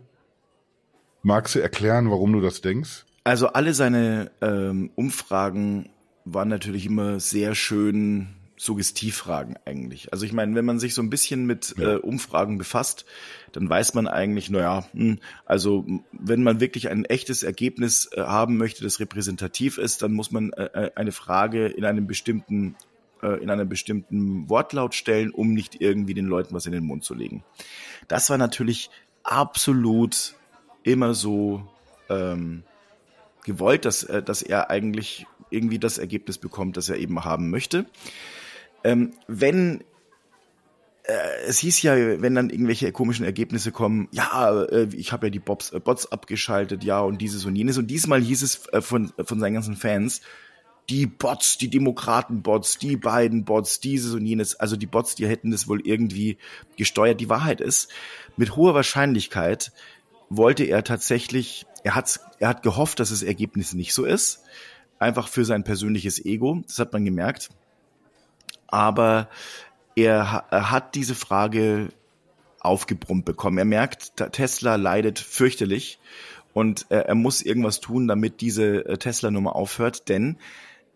Magst 1.22 1.56
du 1.56 1.60
erklären, 1.60 2.10
warum 2.10 2.32
du 2.34 2.42
das 2.42 2.62
denkst? 2.62 3.06
Also 3.26 3.48
alle 3.48 3.74
seine 3.74 4.32
ähm, 4.42 4.92
Umfragen 4.96 5.90
waren 6.24 6.48
natürlich 6.48 6.86
immer 6.86 7.20
sehr 7.20 7.56
schön 7.56 8.39
Suggestivfragen 8.60 9.58
eigentlich. 9.64 10.12
Also 10.12 10.26
ich 10.26 10.34
meine, 10.34 10.54
wenn 10.54 10.66
man 10.66 10.80
sich 10.80 10.94
so 10.94 11.02
ein 11.02 11.10
bisschen 11.10 11.46
mit 11.46 11.76
ja. 11.78 11.94
äh, 11.94 11.96
Umfragen 11.96 12.58
befasst, 12.58 13.06
dann 13.54 13.70
weiß 13.70 13.94
man 13.94 14.06
eigentlich, 14.06 14.50
naja, 14.50 14.86
hm, 14.92 15.20
also 15.46 15.86
wenn 16.12 16.44
man 16.44 16.60
wirklich 16.60 16.90
ein 16.90 17.06
echtes 17.06 17.44
Ergebnis 17.44 18.10
äh, 18.12 18.22
haben 18.22 18.58
möchte, 18.58 18.84
das 18.84 19.00
repräsentativ 19.00 19.78
ist, 19.78 20.02
dann 20.02 20.12
muss 20.12 20.32
man 20.32 20.52
äh, 20.52 20.66
äh 20.74 20.92
eine 20.96 21.14
Frage 21.14 21.68
in 21.68 21.86
einem 21.86 22.06
bestimmten 22.06 22.76
äh, 23.24 23.42
in 23.42 23.50
einem 23.50 23.70
bestimmten 23.70 24.50
Wortlaut 24.50 24.94
stellen, 24.94 25.32
um 25.32 25.54
nicht 25.54 25.80
irgendwie 25.80 26.14
den 26.14 26.26
Leuten 26.26 26.54
was 26.54 26.66
in 26.66 26.74
den 26.74 26.84
Mund 26.84 27.06
zu 27.06 27.14
legen. 27.14 27.46
Das 28.10 28.30
war 28.30 28.38
natürlich 28.38 28.90
absolut 29.24 30.36
immer 30.84 31.14
so 31.14 31.66
ähm, 32.10 32.64
gewollt, 33.46 33.86
dass, 33.86 34.04
äh, 34.04 34.22
dass 34.22 34.42
er 34.42 34.70
eigentlich 34.70 35.26
irgendwie 35.50 35.80
das 35.80 35.98
Ergebnis 35.98 36.38
bekommt, 36.38 36.76
das 36.76 36.90
er 36.90 36.98
eben 36.98 37.24
haben 37.24 37.50
möchte. 37.50 37.86
Ähm, 38.84 39.14
wenn 39.28 39.84
äh, 41.04 41.48
es 41.48 41.60
hieß 41.60 41.82
ja, 41.82 41.96
wenn 42.22 42.36
dann 42.36 42.50
irgendwelche 42.50 42.92
komischen 42.92 43.26
Ergebnisse 43.26 43.72
kommen, 43.72 44.08
ja, 44.12 44.64
äh, 44.64 44.88
ich 44.94 45.12
habe 45.12 45.28
ja 45.28 45.32
die 45.32 45.40
Bobs, 45.40 45.72
äh, 45.72 45.80
Bots 45.80 46.12
abgeschaltet, 46.12 46.84
ja, 46.84 47.02
und 47.02 47.20
dieses 47.20 47.46
und 47.46 47.56
jenes. 47.56 47.78
Und 47.78 47.88
diesmal 47.88 48.22
hieß 48.22 48.42
es 48.44 48.62
von, 48.82 49.12
von 49.24 49.40
seinen 49.40 49.54
ganzen 49.54 49.76
Fans, 49.76 50.22
die 50.90 51.06
Bots, 51.06 51.58
die 51.58 51.70
Demokraten-Bots, 51.70 52.80
die 52.80 52.98
beiden 52.98 53.46
Bots, 53.46 53.80
dieses 53.80 54.14
und 54.14 54.26
jenes, 54.26 54.56
also 54.56 54.76
die 54.76 54.88
Bots, 54.88 55.16
die 55.16 55.28
hätten 55.28 55.52
das 55.52 55.68
wohl 55.68 55.82
irgendwie 55.86 56.38
gesteuert. 56.78 57.22
Die 57.22 57.30
Wahrheit 57.30 57.62
ist, 57.62 57.92
mit 58.38 58.56
hoher 58.56 58.74
Wahrscheinlichkeit 58.74 59.72
wollte 60.30 60.64
er 60.64 60.84
tatsächlich, 60.84 61.66
er 61.84 61.96
hat, 61.96 62.20
er 62.40 62.50
hat 62.50 62.64
gehofft, 62.64 63.00
dass 63.00 63.10
das 63.10 63.24
Ergebnis 63.24 63.74
nicht 63.74 63.94
so 63.94 64.06
ist. 64.06 64.44
Einfach 64.98 65.28
für 65.28 65.46
sein 65.46 65.64
persönliches 65.64 66.24
Ego. 66.26 66.62
Das 66.68 66.80
hat 66.80 66.92
man 66.92 67.06
gemerkt. 67.06 67.50
Aber 68.72 69.30
er, 69.96 70.46
hat 70.52 70.96
diese 70.96 71.16
Frage 71.16 71.90
aufgebrummt 72.60 73.26
bekommen. 73.26 73.58
Er 73.58 73.66
merkt, 73.66 74.18
Tesla 74.32 74.76
leidet 74.76 75.20
fürchterlich 75.20 76.00
und 76.54 76.86
er, 76.90 77.08
er 77.08 77.16
muss 77.16 77.42
irgendwas 77.42 77.80
tun, 77.80 78.08
damit 78.08 78.42
diese 78.42 78.86
äh, 78.86 78.98
Tesla-Nummer 78.98 79.56
aufhört, 79.56 80.10
denn 80.10 80.38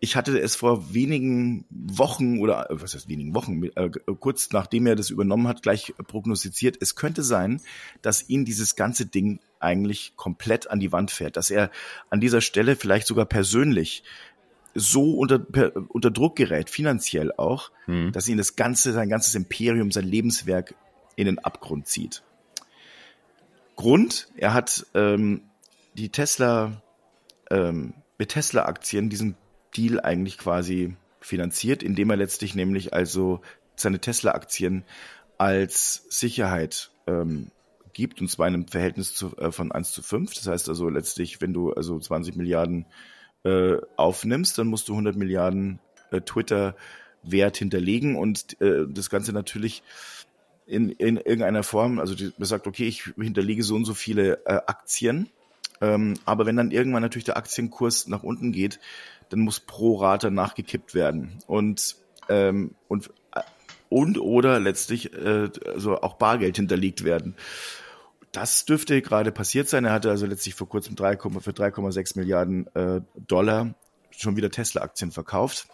ich 0.00 0.16
hatte 0.16 0.38
es 0.38 0.54
vor 0.54 0.92
wenigen 0.92 1.64
Wochen 1.70 2.38
oder 2.38 2.70
äh, 2.70 2.82
was 2.82 2.94
heißt 2.94 3.08
wenigen 3.08 3.34
Wochen, 3.34 3.64
äh, 3.64 3.90
kurz 4.20 4.50
nachdem 4.52 4.86
er 4.86 4.96
das 4.96 5.08
übernommen 5.10 5.48
hat, 5.48 5.62
gleich 5.62 5.94
prognostiziert, 6.06 6.76
es 6.80 6.94
könnte 6.94 7.22
sein, 7.22 7.60
dass 8.02 8.28
ihn 8.28 8.44
dieses 8.44 8.76
ganze 8.76 9.06
Ding 9.06 9.40
eigentlich 9.60 10.12
komplett 10.16 10.68
an 10.70 10.80
die 10.80 10.92
Wand 10.92 11.10
fährt, 11.10 11.38
dass 11.38 11.50
er 11.50 11.70
an 12.10 12.20
dieser 12.20 12.42
Stelle 12.42 12.76
vielleicht 12.76 13.06
sogar 13.06 13.24
persönlich 13.24 14.02
so 14.74 15.14
unter, 15.14 15.38
per, 15.38 15.72
unter 15.88 16.10
Druck 16.10 16.36
gerät, 16.36 16.68
finanziell 16.68 17.32
auch, 17.36 17.70
mhm. 17.86 18.12
dass 18.12 18.28
ihn 18.28 18.38
das 18.38 18.56
ganze, 18.56 18.92
sein 18.92 19.08
ganzes 19.08 19.34
Imperium, 19.34 19.90
sein 19.90 20.04
Lebenswerk 20.04 20.74
in 21.16 21.26
den 21.26 21.38
Abgrund 21.38 21.86
zieht. 21.86 22.22
Grund, 23.76 24.28
er 24.36 24.54
hat 24.54 24.86
ähm, 24.94 25.42
die 25.94 26.10
Tesla, 26.10 26.82
ähm, 27.50 27.94
mit 28.18 28.30
Tesla-Aktien 28.30 29.10
diesen 29.10 29.36
Deal 29.76 30.00
eigentlich 30.00 30.38
quasi 30.38 30.96
finanziert, 31.20 31.82
indem 31.82 32.10
er 32.10 32.16
letztlich 32.16 32.54
nämlich 32.54 32.92
also 32.92 33.40
seine 33.76 34.00
Tesla-Aktien 34.00 34.84
als 35.38 36.06
Sicherheit 36.08 36.90
ähm, 37.06 37.50
gibt, 37.92 38.20
und 38.20 38.28
zwar 38.28 38.48
in 38.48 38.54
einem 38.54 38.68
Verhältnis 38.68 39.14
zu, 39.14 39.36
äh, 39.36 39.50
von 39.50 39.72
1 39.72 39.92
zu 39.92 40.02
5. 40.02 40.34
Das 40.34 40.46
heißt 40.46 40.68
also 40.68 40.88
letztlich, 40.88 41.40
wenn 41.40 41.52
du 41.52 41.72
also 41.72 41.98
20 41.98 42.36
Milliarden 42.36 42.86
äh, 43.44 43.76
aufnimmst, 43.96 44.58
dann 44.58 44.68
musst 44.68 44.88
du 44.88 44.92
100 44.92 45.16
Milliarden 45.16 45.78
äh, 46.10 46.20
Twitter-Wert 46.20 47.56
hinterlegen 47.56 48.16
und 48.16 48.60
äh, 48.60 48.86
das 48.88 49.10
Ganze 49.10 49.32
natürlich 49.32 49.82
in, 50.66 50.90
in 50.90 51.16
irgendeiner 51.16 51.62
Form, 51.62 51.98
also 51.98 52.14
die, 52.14 52.32
man 52.38 52.46
sagt, 52.46 52.66
okay, 52.66 52.88
ich 52.88 53.12
hinterlege 53.16 53.62
so 53.62 53.74
und 53.74 53.84
so 53.84 53.94
viele 53.94 54.44
äh, 54.46 54.60
Aktien, 54.66 55.28
ähm, 55.80 56.14
aber 56.24 56.46
wenn 56.46 56.56
dann 56.56 56.70
irgendwann 56.70 57.02
natürlich 57.02 57.24
der 57.24 57.36
Aktienkurs 57.36 58.06
nach 58.06 58.22
unten 58.22 58.52
geht, 58.52 58.80
dann 59.28 59.40
muss 59.40 59.60
pro 59.60 59.96
Rate 59.96 60.30
nachgekippt 60.30 60.94
werden 60.94 61.38
und 61.46 61.96
ähm, 62.28 62.74
und 62.88 63.10
und 63.88 64.18
oder 64.18 64.60
letztlich 64.60 65.12
äh, 65.12 65.50
also 65.66 66.00
auch 66.00 66.14
Bargeld 66.14 66.56
hinterlegt 66.56 67.04
werden. 67.04 67.34
Das 68.34 68.64
dürfte 68.64 69.00
gerade 69.00 69.30
passiert 69.30 69.68
sein. 69.68 69.84
Er 69.84 69.92
hatte 69.92 70.10
also 70.10 70.26
letztlich 70.26 70.56
vor 70.56 70.68
kurzem 70.68 70.96
3, 70.96 71.16
für 71.16 71.52
3,6 71.52 72.18
Milliarden 72.18 72.66
äh, 72.74 73.00
Dollar 73.28 73.74
schon 74.10 74.36
wieder 74.36 74.50
Tesla-Aktien 74.50 75.12
verkauft. 75.12 75.68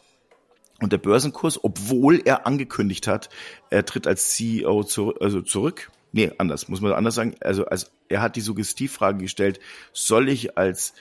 Und 0.78 0.92
der 0.92 0.98
Börsenkurs, 0.98 1.64
obwohl 1.64 2.20
er 2.22 2.46
angekündigt 2.46 3.06
hat, 3.06 3.30
er 3.70 3.86
tritt 3.86 4.06
als 4.06 4.34
CEO 4.34 4.84
zu, 4.84 5.18
also 5.20 5.40
zurück. 5.40 5.90
Nee, 6.12 6.32
anders, 6.36 6.68
muss 6.68 6.82
man 6.82 6.92
anders 6.92 7.14
sagen. 7.14 7.34
Also, 7.40 7.64
also 7.64 7.86
er 8.10 8.20
hat 8.20 8.36
die 8.36 8.42
Suggestivfrage 8.42 9.18
gestellt, 9.18 9.58
soll 9.94 10.28
ich 10.28 10.58
als 10.58 10.92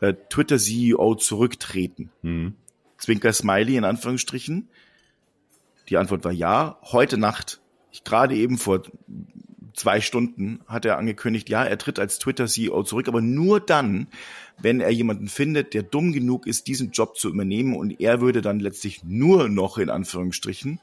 äh, 0.00 0.12
Twitter-CEO 0.12 1.14
zurücktreten? 1.14 2.10
Mhm. 2.20 2.54
Zwinker 2.98 3.32
Smiley 3.32 3.76
in 3.76 3.84
Anführungsstrichen. 3.84 4.68
Die 5.88 5.96
Antwort 5.96 6.24
war 6.24 6.32
ja. 6.32 6.78
Heute 6.82 7.16
Nacht, 7.16 7.62
ich 7.92 8.04
gerade 8.04 8.34
eben 8.34 8.58
vor 8.58 8.82
zwei 9.78 10.00
Stunden 10.00 10.60
hat 10.66 10.84
er 10.84 10.98
angekündigt, 10.98 11.48
ja, 11.48 11.64
er 11.64 11.78
tritt 11.78 11.98
als 11.98 12.18
Twitter-CEO 12.18 12.82
zurück, 12.82 13.08
aber 13.08 13.20
nur 13.20 13.60
dann, 13.60 14.08
wenn 14.60 14.80
er 14.80 14.90
jemanden 14.90 15.28
findet, 15.28 15.72
der 15.72 15.84
dumm 15.84 16.12
genug 16.12 16.46
ist, 16.46 16.66
diesen 16.66 16.90
Job 16.90 17.16
zu 17.16 17.28
übernehmen 17.28 17.76
und 17.76 18.00
er 18.00 18.20
würde 18.20 18.42
dann 18.42 18.60
letztlich 18.60 19.04
nur 19.04 19.48
noch 19.48 19.78
in 19.78 19.90
Anführungsstrichen 19.90 20.80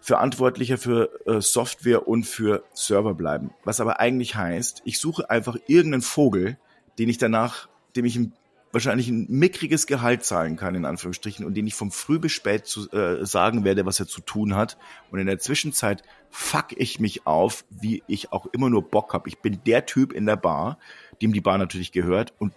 verantwortlicher 0.00 0.78
für 0.78 1.10
äh, 1.26 1.40
Software 1.40 2.08
und 2.08 2.24
für 2.24 2.64
Server 2.72 3.14
bleiben. 3.14 3.50
Was 3.64 3.80
aber 3.80 4.00
eigentlich 4.00 4.34
heißt, 4.34 4.82
ich 4.84 4.98
suche 4.98 5.30
einfach 5.30 5.56
irgendeinen 5.66 6.02
Vogel, 6.02 6.58
den 6.98 7.08
ich 7.08 7.18
danach, 7.18 7.68
dem 7.96 8.06
ich 8.06 8.16
ein 8.16 8.32
wahrscheinlich 8.72 9.08
ein 9.08 9.26
mickriges 9.28 9.86
Gehalt 9.86 10.24
zahlen 10.24 10.56
kann, 10.56 10.74
in 10.74 10.84
Anführungsstrichen, 10.84 11.44
und 11.44 11.54
den 11.54 11.66
ich 11.66 11.74
vom 11.74 11.90
früh 11.90 12.18
bis 12.18 12.32
spät 12.32 12.66
zu, 12.66 12.90
äh, 12.92 13.24
sagen 13.26 13.64
werde, 13.64 13.86
was 13.86 13.98
er 13.98 14.06
zu 14.06 14.20
tun 14.20 14.54
hat. 14.54 14.76
Und 15.10 15.18
in 15.18 15.26
der 15.26 15.38
Zwischenzeit 15.38 16.02
fuck 16.30 16.72
ich 16.76 17.00
mich 17.00 17.26
auf, 17.26 17.64
wie 17.70 18.02
ich 18.06 18.32
auch 18.32 18.46
immer 18.46 18.70
nur 18.70 18.88
Bock 18.88 19.12
habe. 19.12 19.28
Ich 19.28 19.38
bin 19.38 19.60
der 19.66 19.86
Typ 19.86 20.12
in 20.12 20.26
der 20.26 20.36
Bar, 20.36 20.78
dem 21.20 21.32
die 21.32 21.40
Bar 21.40 21.58
natürlich 21.58 21.92
gehört, 21.92 22.32
und 22.38 22.52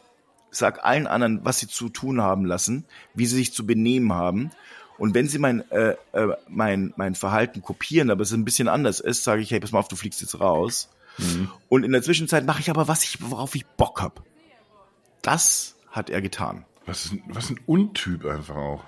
sag 0.51 0.85
allen 0.85 1.07
anderen, 1.07 1.43
was 1.43 1.59
sie 1.59 1.67
zu 1.67 1.89
tun 1.89 2.21
haben 2.21 2.45
lassen, 2.45 2.85
wie 3.15 3.25
sie 3.25 3.37
sich 3.37 3.53
zu 3.53 3.65
benehmen 3.65 4.13
haben. 4.13 4.51
Und 4.99 5.15
wenn 5.15 5.27
sie 5.27 5.39
mein, 5.39 5.69
äh, 5.71 5.95
äh, 6.11 6.35
mein, 6.47 6.93
mein 6.95 7.15
Verhalten 7.15 7.63
kopieren, 7.63 8.11
aber 8.11 8.21
es 8.21 8.31
ein 8.31 8.45
bisschen 8.45 8.67
anders 8.67 8.99
ist, 8.99 9.23
sage 9.23 9.41
ich, 9.41 9.49
hey, 9.49 9.59
pass 9.59 9.71
mal 9.71 9.79
auf, 9.79 9.87
du 9.87 9.95
fliegst 9.95 10.21
jetzt 10.21 10.39
raus. 10.39 10.89
Mhm. 11.17 11.49
Und 11.69 11.83
in 11.83 11.91
der 11.91 12.03
Zwischenzeit 12.03 12.45
mache 12.45 12.59
ich 12.59 12.69
aber, 12.69 12.87
was 12.87 13.03
ich, 13.03 13.17
worauf 13.19 13.55
ich 13.55 13.65
Bock 13.65 14.01
hab. 14.01 14.23
Das 15.23 15.75
hat 15.93 16.09
er 16.09 16.21
getan. 16.21 16.65
Was, 16.85 17.05
ist, 17.05 17.15
was 17.27 17.49
ein 17.49 17.59
Untyp 17.65 18.25
einfach 18.25 18.55
auch. 18.55 18.83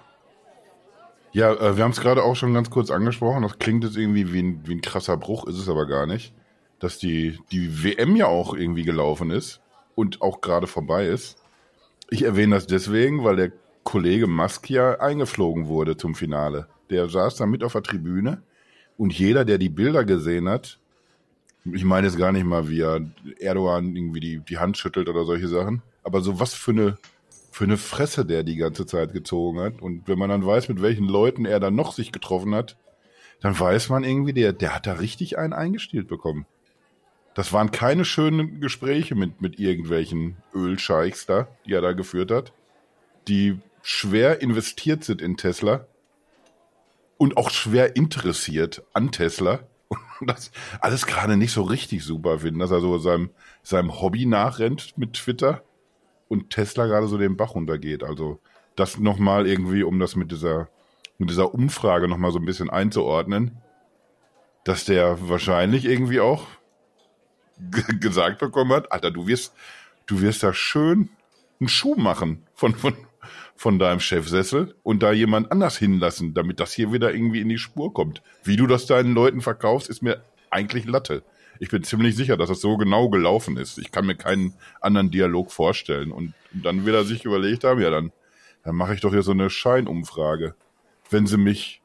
Ja, 1.32 1.54
äh, 1.54 1.78
wir 1.78 1.84
haben 1.84 1.92
es 1.92 2.02
gerade 2.02 2.24
auch 2.24 2.36
schon 2.36 2.54
ganz 2.54 2.70
kurz 2.70 2.92
angesprochen. 2.92 3.44
Das 3.44 3.60
klingt 3.60 3.84
jetzt 3.84 3.96
irgendwie 3.96 4.34
wie 4.34 4.42
ein, 4.42 4.62
wie 4.66 4.74
ein 4.74 4.82
krasser 4.82 5.16
Bruch, 5.16 5.46
ist 5.48 5.58
es 5.58 5.70
aber 5.70 5.86
gar 5.86 6.06
nicht. 6.08 6.34
Dass 6.80 6.98
die, 6.98 7.40
die 7.52 7.84
WM 7.84 8.18
ja 8.18 8.28
auch 8.28 8.54
irgendwie 8.54 8.84
gelaufen 8.84 9.32
ist 9.32 9.62
und 9.94 10.22
auch 10.22 10.42
gerade 10.42 10.68
vorbei 10.68 11.06
ist. 11.06 11.38
Ich 12.10 12.24
erwähne 12.24 12.56
das 12.56 12.68
deswegen, 12.68 13.24
weil 13.24 13.38
der 13.38 13.52
Kollege 13.84 14.28
Musk 14.28 14.70
ja 14.70 15.00
eingeflogen 15.00 15.68
wurde 15.68 15.96
zum 15.96 16.16
Finale. 16.16 16.68
Der 16.90 17.08
saß 17.08 17.38
da 17.38 17.46
mit 17.46 17.64
auf 17.64 17.74
der 17.74 17.84
Tribüne 17.84 18.42
und 18.98 19.14
jeder, 19.14 19.46
der 19.46 19.58
die 19.58 19.70
Bilder 19.70 20.06
gesehen 20.06 20.50
hat, 20.50 20.80
ich 21.66 21.84
meine 21.84 22.08
jetzt 22.08 22.18
gar 22.18 22.32
nicht 22.32 22.46
mal, 22.46 22.70
wie 22.70 22.82
er 22.82 23.02
Erdogan 23.40 23.96
irgendwie 23.96 24.20
die, 24.20 24.40
die 24.40 24.58
Hand 24.58 24.78
schüttelt 24.78 25.10
oder 25.10 25.26
solche 25.26 25.48
Sachen, 25.48 25.82
aber 26.06 26.22
so 26.22 26.40
was 26.40 26.54
für 26.54 26.72
eine, 26.72 26.98
für 27.52 27.66
eine 27.66 27.78
Fresse 27.78 28.26
der 28.26 28.44
die 28.44 28.56
ganze 28.56 28.86
Zeit 28.86 29.12
gezogen 29.12 29.60
hat. 29.60 29.82
Und 29.82 30.08
wenn 30.08 30.20
man 30.20 30.30
dann 30.30 30.46
weiß, 30.46 30.70
mit 30.70 30.82
welchen 30.82 31.08
Leuten 31.08 31.46
er 31.46 31.60
dann 31.60 31.76
noch 31.76 31.92
sich 31.92 32.12
getroffen 32.12 32.56
hat, 32.56 32.78
dann 33.42 33.60
weiß 33.60 33.90
man 33.90 34.04
irgendwie, 34.04 34.34
der, 34.34 34.54
der 34.54 34.76
hat 34.76 34.88
da 34.88 34.94
richtig 34.94 35.38
einen 35.38 35.54
eingestielt 35.54 36.08
bekommen. 36.08 36.46
Das 37.34 37.52
waren 37.52 37.72
keine 37.72 38.06
schönen 38.06 38.62
Gespräche 38.62 39.16
mit, 39.16 39.42
mit 39.42 39.60
irgendwelchen 39.60 40.38
Ölscheichs 40.54 41.26
da, 41.26 41.48
die 41.66 41.74
er 41.74 41.82
da 41.82 41.92
geführt 41.92 42.32
hat, 42.32 42.54
die 43.28 43.60
schwer 43.82 44.42
investiert 44.42 45.04
sind 45.04 45.22
in 45.22 45.36
Tesla 45.36 45.86
und 47.18 47.36
auch 47.38 47.50
schwer 47.50 47.96
interessiert 47.96 48.84
an 48.94 49.12
Tesla 49.12 49.60
und 50.20 50.30
das 50.30 50.52
alles 50.80 51.06
gerade 51.06 51.36
nicht 51.36 51.52
so 51.52 51.64
richtig 51.64 52.04
super 52.04 52.40
finden, 52.40 52.60
dass 52.60 52.72
er 52.72 52.80
so 52.80 52.98
seinem, 53.00 53.32
seinem 53.64 54.00
Hobby 54.00 54.26
nachrennt 54.26 54.98
mit 54.98 55.14
Twitter 55.14 55.64
und 56.27 56.50
Tesla 56.50 56.86
gerade 56.88 57.08
so 57.08 57.17
den 57.17 57.38
Bach 57.38 57.55
runtergeht. 57.55 58.03
Also 58.03 58.39
das 58.75 59.00
nochmal 59.00 59.48
irgendwie, 59.48 59.84
um 59.84 60.00
das 60.00 60.15
mit 60.15 60.32
dieser, 60.32 60.70
mit 61.17 61.29
dieser 61.29 61.53
Umfrage 61.53 62.08
nochmal 62.08 62.32
so 62.32 62.39
ein 62.39 62.46
bisschen 62.46 62.70
einzuordnen, 62.70 63.58
dass 64.63 64.86
der 64.86 65.29
wahrscheinlich 65.29 65.86
irgendwie 65.86 66.20
auch 66.20 66.48
gesagt 68.01 68.39
bekommen 68.39 68.74
hat, 68.74 68.91
Alter, 68.91 69.12
du 69.12 69.27
wirst, 69.27 69.53
du 70.08 70.22
wirst 70.22 70.44
da 70.44 70.53
schön 70.53 71.10
einen 71.60 71.70
Schuh 71.70 71.96
machen 71.96 72.46
von, 72.53 72.75
von, 72.75 72.96
von 73.55 73.79
deinem 73.79 74.01
Chefsessel 74.01 74.75
und 74.84 75.03
da 75.03 75.13
jemand 75.13 75.51
anders 75.51 75.77
hinlassen, 75.77 76.34
damit 76.34 76.60
das 76.60 76.74
hier 76.74 76.91
wieder 76.91 77.13
irgendwie 77.13 77.41
in 77.41 77.50
die 77.50 77.58
Spur 77.58 77.94
kommt. 77.94 78.22
Wie 78.44 78.58
du 78.58 78.67
das 78.67 78.88
deinen 78.88 79.13
Leuten 79.13 79.41
verkaufst, 79.41 79.89
ist 79.89 80.01
mir 80.01 80.22
eigentlich 80.50 80.86
Latte. 80.86 81.24
Ich 81.60 81.70
bin 81.70 81.84
ziemlich 81.84 82.16
sicher, 82.16 82.38
dass 82.38 82.50
das 82.50 82.62
so 82.62 82.78
genau 82.78 83.10
gelaufen 83.10 83.58
ist. 83.58 83.78
Ich 83.78 83.92
kann 83.92 84.06
mir 84.06 84.16
keinen 84.16 84.54
anderen 84.82 85.12
Dialog 85.12 85.52
vorstellen. 85.52 86.12
Und 86.12 86.34
dann 86.52 86.86
wird 86.86 86.96
er 86.96 87.06
sich 87.06 87.25
überlegt 87.25 87.64
haben, 87.64 87.80
ja, 87.80 87.90
dann, 87.90 88.12
dann 88.64 88.75
mache 88.75 88.94
ich 88.94 89.02
doch 89.02 89.12
hier 89.12 89.22
so 89.22 89.32
eine 89.32 89.50
Scheinumfrage. 89.50 90.56
Wenn 91.10 91.28
sie 91.28 91.38
mich 91.38 91.82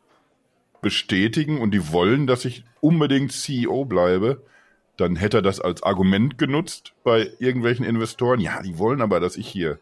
bestätigen 0.80 1.60
und 1.60 1.72
die 1.72 1.92
wollen, 1.92 2.26
dass 2.26 2.44
ich 2.44 2.64
unbedingt 2.80 3.32
CEO 3.32 3.84
bleibe, 3.84 4.42
dann 4.96 5.16
hätte 5.16 5.38
er 5.38 5.42
das 5.42 5.60
als 5.60 5.82
Argument 5.82 6.36
genutzt 6.36 6.92
bei 7.04 7.30
irgendwelchen 7.38 7.84
Investoren. 7.84 8.40
Ja, 8.40 8.62
die 8.62 8.78
wollen 8.78 9.00
aber, 9.00 9.20
dass 9.20 9.36
ich 9.36 9.48
hier. 9.48 9.78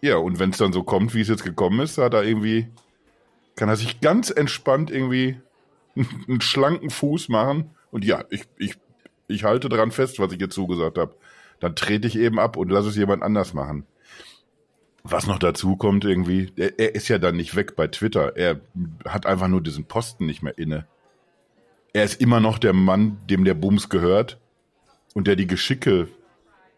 Ja, 0.00 0.16
und 0.16 0.38
wenn 0.38 0.50
es 0.50 0.58
dann 0.58 0.72
so 0.72 0.82
kommt, 0.82 1.14
wie 1.14 1.20
es 1.20 1.28
jetzt 1.28 1.44
gekommen 1.44 1.80
ist, 1.80 1.98
hat 1.98 2.14
er 2.14 2.24
irgendwie, 2.24 2.68
kann 3.56 3.68
er 3.68 3.76
sich 3.76 4.00
ganz 4.00 4.30
entspannt 4.30 4.90
irgendwie 4.90 5.40
einen 6.28 6.40
schlanken 6.40 6.90
Fuß 6.90 7.28
machen. 7.28 7.70
Und 7.90 8.04
ja, 8.04 8.24
ich, 8.30 8.44
ich, 8.56 8.76
ich 9.28 9.44
halte 9.44 9.68
daran 9.68 9.90
fest, 9.90 10.18
was 10.18 10.32
ich 10.32 10.40
jetzt 10.40 10.54
zugesagt 10.54 10.98
habe. 10.98 11.14
Dann 11.60 11.76
trete 11.76 12.08
ich 12.08 12.18
eben 12.18 12.38
ab 12.38 12.56
und 12.56 12.70
lasse 12.70 12.88
es 12.88 12.96
jemand 12.96 13.22
anders 13.22 13.54
machen. 13.54 13.86
Was 15.02 15.26
noch 15.26 15.38
dazu 15.38 15.76
kommt 15.76 16.04
irgendwie, 16.04 16.50
er, 16.56 16.78
er 16.78 16.94
ist 16.94 17.08
ja 17.08 17.18
dann 17.18 17.36
nicht 17.36 17.56
weg 17.56 17.76
bei 17.76 17.86
Twitter. 17.86 18.36
Er 18.36 18.60
hat 19.06 19.26
einfach 19.26 19.48
nur 19.48 19.62
diesen 19.62 19.84
Posten 19.84 20.26
nicht 20.26 20.42
mehr 20.42 20.56
inne. 20.58 20.86
Er 21.92 22.04
ist 22.04 22.20
immer 22.20 22.40
noch 22.40 22.58
der 22.58 22.72
Mann, 22.72 23.18
dem 23.28 23.44
der 23.44 23.54
Bums 23.54 23.88
gehört 23.88 24.38
und 25.14 25.26
der 25.26 25.36
die 25.36 25.46
Geschicke 25.46 26.08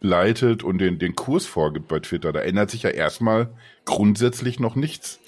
leitet 0.00 0.62
und 0.62 0.78
den, 0.78 0.98
den 0.98 1.16
Kurs 1.16 1.46
vorgibt 1.46 1.88
bei 1.88 2.00
Twitter. 2.00 2.32
Da 2.32 2.40
ändert 2.40 2.70
sich 2.70 2.82
ja 2.82 2.90
erstmal 2.90 3.48
grundsätzlich 3.84 4.60
noch 4.60 4.76
nichts. 4.76 5.20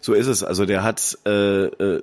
So 0.00 0.14
ist 0.14 0.26
es. 0.26 0.42
Also 0.42 0.64
der 0.64 0.82
hat 0.82 1.18
äh, 1.26 1.64
äh, 1.66 2.02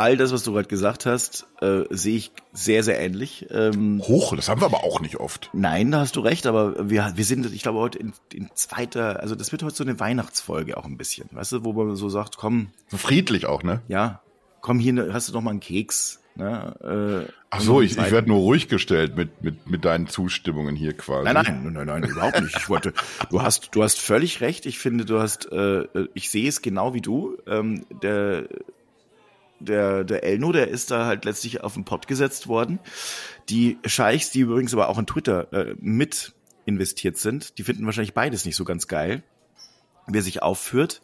all 0.00 0.16
das, 0.16 0.32
was 0.32 0.42
du 0.42 0.52
gerade 0.52 0.68
gesagt 0.68 1.06
hast, 1.06 1.46
äh, 1.60 1.82
sehe 1.90 2.16
ich 2.16 2.32
sehr, 2.52 2.82
sehr 2.82 2.98
ähnlich. 2.98 3.46
Ähm, 3.50 4.02
Hoch, 4.02 4.34
das 4.34 4.48
haben 4.48 4.60
wir 4.60 4.66
aber 4.66 4.82
auch 4.82 5.00
nicht 5.00 5.16
oft. 5.16 5.50
Nein, 5.52 5.92
da 5.92 6.00
hast 6.00 6.16
du 6.16 6.20
recht, 6.20 6.46
aber 6.46 6.88
wir, 6.88 7.12
wir 7.14 7.24
sind, 7.24 7.52
ich 7.52 7.62
glaube, 7.62 7.78
heute 7.78 7.98
in, 7.98 8.12
in 8.32 8.48
zweiter, 8.54 9.20
also 9.20 9.34
das 9.34 9.52
wird 9.52 9.62
heute 9.62 9.76
so 9.76 9.84
eine 9.84 10.00
Weihnachtsfolge 10.00 10.76
auch 10.78 10.86
ein 10.86 10.96
bisschen, 10.96 11.28
weißt 11.32 11.52
du, 11.52 11.64
wo 11.64 11.72
man 11.72 11.94
so 11.96 12.08
sagt, 12.08 12.38
komm. 12.38 12.68
So 12.88 12.96
friedlich 12.96 13.44
auch, 13.46 13.62
ne? 13.62 13.82
Ja, 13.88 14.22
komm 14.62 14.78
hier, 14.78 15.12
hast 15.12 15.28
du 15.28 15.32
noch 15.32 15.42
mal 15.42 15.50
einen 15.50 15.60
Keks. 15.60 16.20
Ne? 16.36 17.26
Äh, 17.28 17.32
Ach 17.50 17.60
so, 17.60 17.82
ich, 17.82 17.98
ich 17.98 18.10
werde 18.10 18.28
nur 18.28 18.38
ruhig 18.38 18.68
gestellt 18.68 19.16
mit, 19.16 19.42
mit, 19.42 19.68
mit 19.68 19.84
deinen 19.84 20.06
Zustimmungen 20.06 20.76
hier 20.76 20.96
quasi. 20.96 21.24
Nein, 21.24 21.34
nein, 21.34 21.72
nein, 21.72 21.86
nein, 21.86 22.04
überhaupt 22.04 22.40
nicht. 22.40 22.56
Ich 22.56 22.68
wollte, 22.68 22.94
du 23.30 23.42
hast, 23.42 23.74
du 23.74 23.82
hast 23.82 23.98
völlig 23.98 24.40
recht. 24.40 24.64
Ich 24.64 24.78
finde, 24.78 25.04
du 25.04 25.18
hast, 25.18 25.50
äh, 25.52 25.84
ich 26.14 26.30
sehe 26.30 26.48
es 26.48 26.62
genau 26.62 26.94
wie 26.94 27.00
du. 27.00 27.36
Ähm, 27.46 27.84
der, 28.02 28.44
der, 29.60 30.04
der 30.04 30.24
Elno, 30.24 30.52
der 30.52 30.68
ist 30.68 30.90
da 30.90 31.06
halt 31.06 31.24
letztlich 31.24 31.62
auf 31.62 31.74
den 31.74 31.84
Pott 31.84 32.06
gesetzt 32.06 32.48
worden. 32.48 32.78
Die 33.48 33.78
Scheichs, 33.84 34.30
die 34.30 34.40
übrigens 34.40 34.72
aber 34.72 34.88
auch 34.88 34.98
in 34.98 35.06
Twitter 35.06 35.52
äh, 35.52 35.74
mit 35.78 36.32
investiert 36.64 37.16
sind, 37.16 37.58
die 37.58 37.62
finden 37.62 37.86
wahrscheinlich 37.86 38.14
beides 38.14 38.44
nicht 38.44 38.56
so 38.56 38.64
ganz 38.64 38.86
geil, 38.86 39.22
wer 40.06 40.22
sich 40.22 40.42
aufführt. 40.42 41.02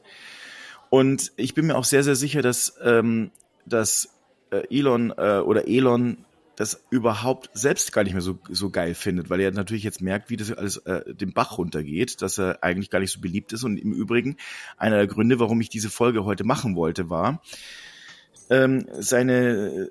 Und 0.91 1.33
ich 1.37 1.55
bin 1.55 1.67
mir 1.67 1.77
auch 1.77 1.85
sehr, 1.85 2.03
sehr 2.03 2.17
sicher, 2.17 2.43
dass, 2.43 2.75
ähm, 2.83 3.31
dass 3.65 4.11
äh, 4.51 4.63
Elon 4.71 5.13
äh, 5.17 5.39
oder 5.39 5.69
Elon 5.69 6.25
das 6.57 6.83
überhaupt 6.89 7.51
selbst 7.53 7.93
gar 7.93 8.03
nicht 8.03 8.15
mehr 8.15 8.23
so, 8.23 8.39
so 8.49 8.71
geil 8.71 8.95
findet, 8.95 9.29
weil 9.29 9.41
er 9.41 9.51
natürlich 9.51 9.85
jetzt 9.85 10.01
merkt, 10.01 10.31
wie 10.31 10.39
das 10.39 10.51
alles 10.53 10.79
äh, 10.79 11.15
den 11.15 11.33
Bach 11.35 11.59
runtergeht, 11.59 12.23
dass 12.23 12.39
er 12.39 12.63
eigentlich 12.63 12.89
gar 12.89 12.99
nicht 12.99 13.13
so 13.13 13.21
beliebt 13.21 13.53
ist. 13.53 13.63
Und 13.63 13.77
im 13.77 13.93
Übrigen, 13.93 14.37
einer 14.79 14.97
der 14.97 15.07
Gründe, 15.07 15.39
warum 15.39 15.61
ich 15.61 15.69
diese 15.69 15.91
Folge 15.91 16.25
heute 16.25 16.45
machen 16.45 16.75
wollte, 16.75 17.11
war, 17.11 17.43
ähm, 18.51 18.87
seine, 18.99 19.91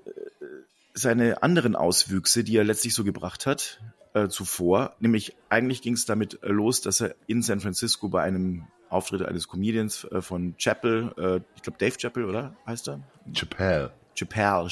seine 0.93 1.43
anderen 1.43 1.75
Auswüchse, 1.75 2.43
die 2.43 2.57
er 2.57 2.63
letztlich 2.63 2.93
so 2.93 3.03
gebracht 3.03 3.45
hat 3.45 3.81
äh, 4.13 4.27
zuvor. 4.29 4.95
Nämlich 4.99 5.35
eigentlich 5.49 5.81
ging 5.81 5.93
es 5.93 6.05
damit 6.05 6.39
los, 6.41 6.81
dass 6.81 7.01
er 7.01 7.15
in 7.27 7.41
San 7.41 7.59
Francisco 7.59 8.09
bei 8.09 8.23
einem 8.23 8.67
Auftritt 8.89 9.23
eines 9.23 9.47
Comedians 9.47 10.05
äh, 10.05 10.21
von 10.21 10.55
Chappell, 10.57 11.13
äh, 11.17 11.41
ich 11.55 11.61
glaube 11.61 11.77
Dave 11.79 11.97
Chappell, 11.97 12.25
oder 12.25 12.55
heißt 12.65 12.87
er? 12.87 13.01
Chappelle. 13.33 13.91
Chappelle, 14.15 14.69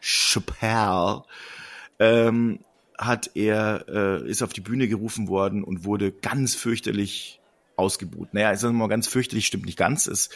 Chappelle, 0.00 1.22
ähm, 2.00 2.60
hat 2.98 3.30
er, 3.34 3.84
äh, 3.88 4.28
ist 4.28 4.42
auf 4.42 4.52
die 4.52 4.60
Bühne 4.60 4.88
gerufen 4.88 5.28
worden 5.28 5.62
und 5.62 5.84
wurde 5.84 6.10
ganz 6.10 6.54
fürchterlich 6.54 7.40
ausgebuht. 7.76 8.34
Naja, 8.34 8.52
ich 8.52 8.58
sage 8.58 8.74
mal 8.74 8.88
ganz 8.88 9.06
fürchterlich, 9.06 9.46
stimmt 9.46 9.66
nicht 9.66 9.78
ganz. 9.78 10.06
Es 10.06 10.30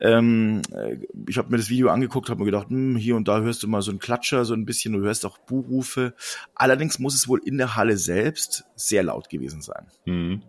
ähm, 0.00 0.62
äh, 0.72 0.98
ich 1.28 1.38
habe 1.38 1.50
mir 1.50 1.56
das 1.56 1.70
Video 1.70 1.88
angeguckt, 1.88 2.28
habe 2.28 2.40
mir 2.40 2.46
gedacht, 2.46 2.68
hm, 2.68 2.96
hier 2.96 3.16
und 3.16 3.28
da 3.28 3.40
hörst 3.40 3.62
du 3.62 3.68
mal 3.68 3.82
so 3.82 3.90
einen 3.90 3.98
Klatscher, 3.98 4.44
so 4.44 4.54
ein 4.54 4.66
bisschen, 4.66 4.92
du 4.92 5.00
hörst 5.00 5.24
auch 5.24 5.38
Buhrufe. 5.38 6.14
Allerdings 6.54 6.98
muss 6.98 7.14
es 7.14 7.28
wohl 7.28 7.40
in 7.44 7.58
der 7.58 7.76
Halle 7.76 7.96
selbst 7.96 8.64
sehr 8.76 9.02
laut 9.02 9.30
gewesen 9.30 9.62
sein. 9.62 9.86
Mhm. 10.04 10.42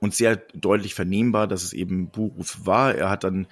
Und 0.00 0.14
sehr 0.14 0.36
deutlich 0.54 0.94
vernehmbar, 0.94 1.48
dass 1.48 1.64
es 1.64 1.72
eben 1.72 2.10
Buhruf 2.10 2.60
war. 2.64 2.94
Er 2.94 3.10
hat 3.10 3.24
dann 3.24 3.48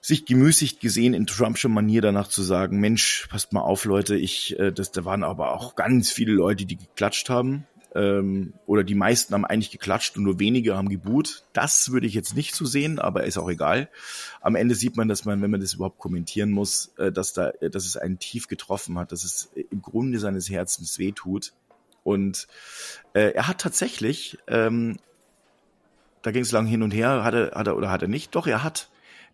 sich 0.00 0.24
gemüßigt 0.24 0.80
gesehen, 0.80 1.14
in 1.14 1.26
Trumpsche 1.26 1.68
Manier 1.68 2.00
danach 2.00 2.28
zu 2.28 2.42
sagen, 2.42 2.78
Mensch, 2.78 3.26
passt 3.28 3.52
mal 3.52 3.60
auf, 3.60 3.84
Leute, 3.84 4.16
ich, 4.16 4.58
äh, 4.58 4.72
das, 4.72 4.92
da 4.92 5.04
waren 5.04 5.24
aber 5.24 5.52
auch 5.52 5.74
ganz 5.74 6.12
viele 6.12 6.32
Leute, 6.32 6.64
die 6.64 6.76
geklatscht 6.76 7.28
haben 7.28 7.66
ähm, 7.94 8.54
oder 8.66 8.84
die 8.84 8.94
meisten 8.94 9.34
haben 9.34 9.44
eigentlich 9.44 9.70
geklatscht 9.70 10.16
und 10.16 10.24
nur 10.24 10.38
wenige 10.38 10.76
haben 10.76 10.88
geboot. 10.88 11.44
Das 11.52 11.92
würde 11.92 12.06
ich 12.06 12.14
jetzt 12.14 12.34
nicht 12.34 12.54
so 12.54 12.64
sehen, 12.64 12.98
aber 12.98 13.24
ist 13.24 13.38
auch 13.38 13.50
egal. 13.50 13.88
Am 14.40 14.54
Ende 14.54 14.74
sieht 14.74 14.96
man, 14.96 15.08
dass 15.08 15.24
man, 15.24 15.42
wenn 15.42 15.50
man 15.50 15.60
das 15.60 15.74
überhaupt 15.74 15.98
kommentieren 15.98 16.50
muss, 16.50 16.92
äh, 16.98 17.12
dass 17.12 17.32
da, 17.32 17.50
äh, 17.60 17.70
dass 17.70 17.86
es 17.86 17.96
einen 17.96 18.18
tief 18.18 18.48
getroffen 18.48 18.98
hat, 18.98 19.12
dass 19.12 19.24
es 19.24 19.50
im 19.70 19.82
Grunde 19.82 20.18
seines 20.18 20.48
Herzens 20.48 20.98
wehtut. 20.98 21.52
Und 22.04 22.48
äh, 23.12 23.32
er 23.32 23.46
hat 23.46 23.60
tatsächlich, 23.60 24.38
ähm, 24.48 24.96
da 26.22 26.30
ging 26.30 26.42
es 26.42 26.52
lang 26.52 26.66
hin 26.66 26.82
und 26.82 26.92
her, 26.92 27.24
hat 27.24 27.34
er, 27.34 27.50
hat 27.52 27.66
er 27.66 27.76
oder 27.76 27.90
hat 27.90 28.02
er 28.02 28.08
nicht? 28.08 28.34
Doch, 28.34 28.46
er 28.46 28.62
hat 28.62 28.88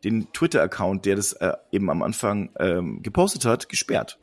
den 0.04 0.32
Twitter-Account, 0.32 1.06
der 1.06 1.16
das 1.16 1.32
äh, 1.34 1.54
eben 1.72 1.90
am 1.90 2.02
Anfang 2.02 2.50
ähm, 2.58 3.02
gepostet 3.02 3.44
hat, 3.44 3.68
gesperrt. 3.68 4.18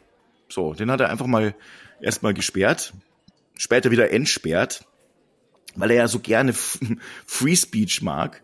So, 0.50 0.74
den 0.74 0.91
hat 0.91 1.02
er 1.02 1.10
einfach 1.10 1.26
mal 1.26 1.56
erstmal 2.02 2.34
gesperrt 2.34 2.93
später 3.57 3.91
wieder 3.91 4.11
entsperrt, 4.11 4.85
weil 5.75 5.91
er 5.91 5.97
ja 5.97 6.07
so 6.07 6.19
gerne 6.19 6.53
Free 6.53 7.55
Speech 7.55 8.01
mag. 8.01 8.41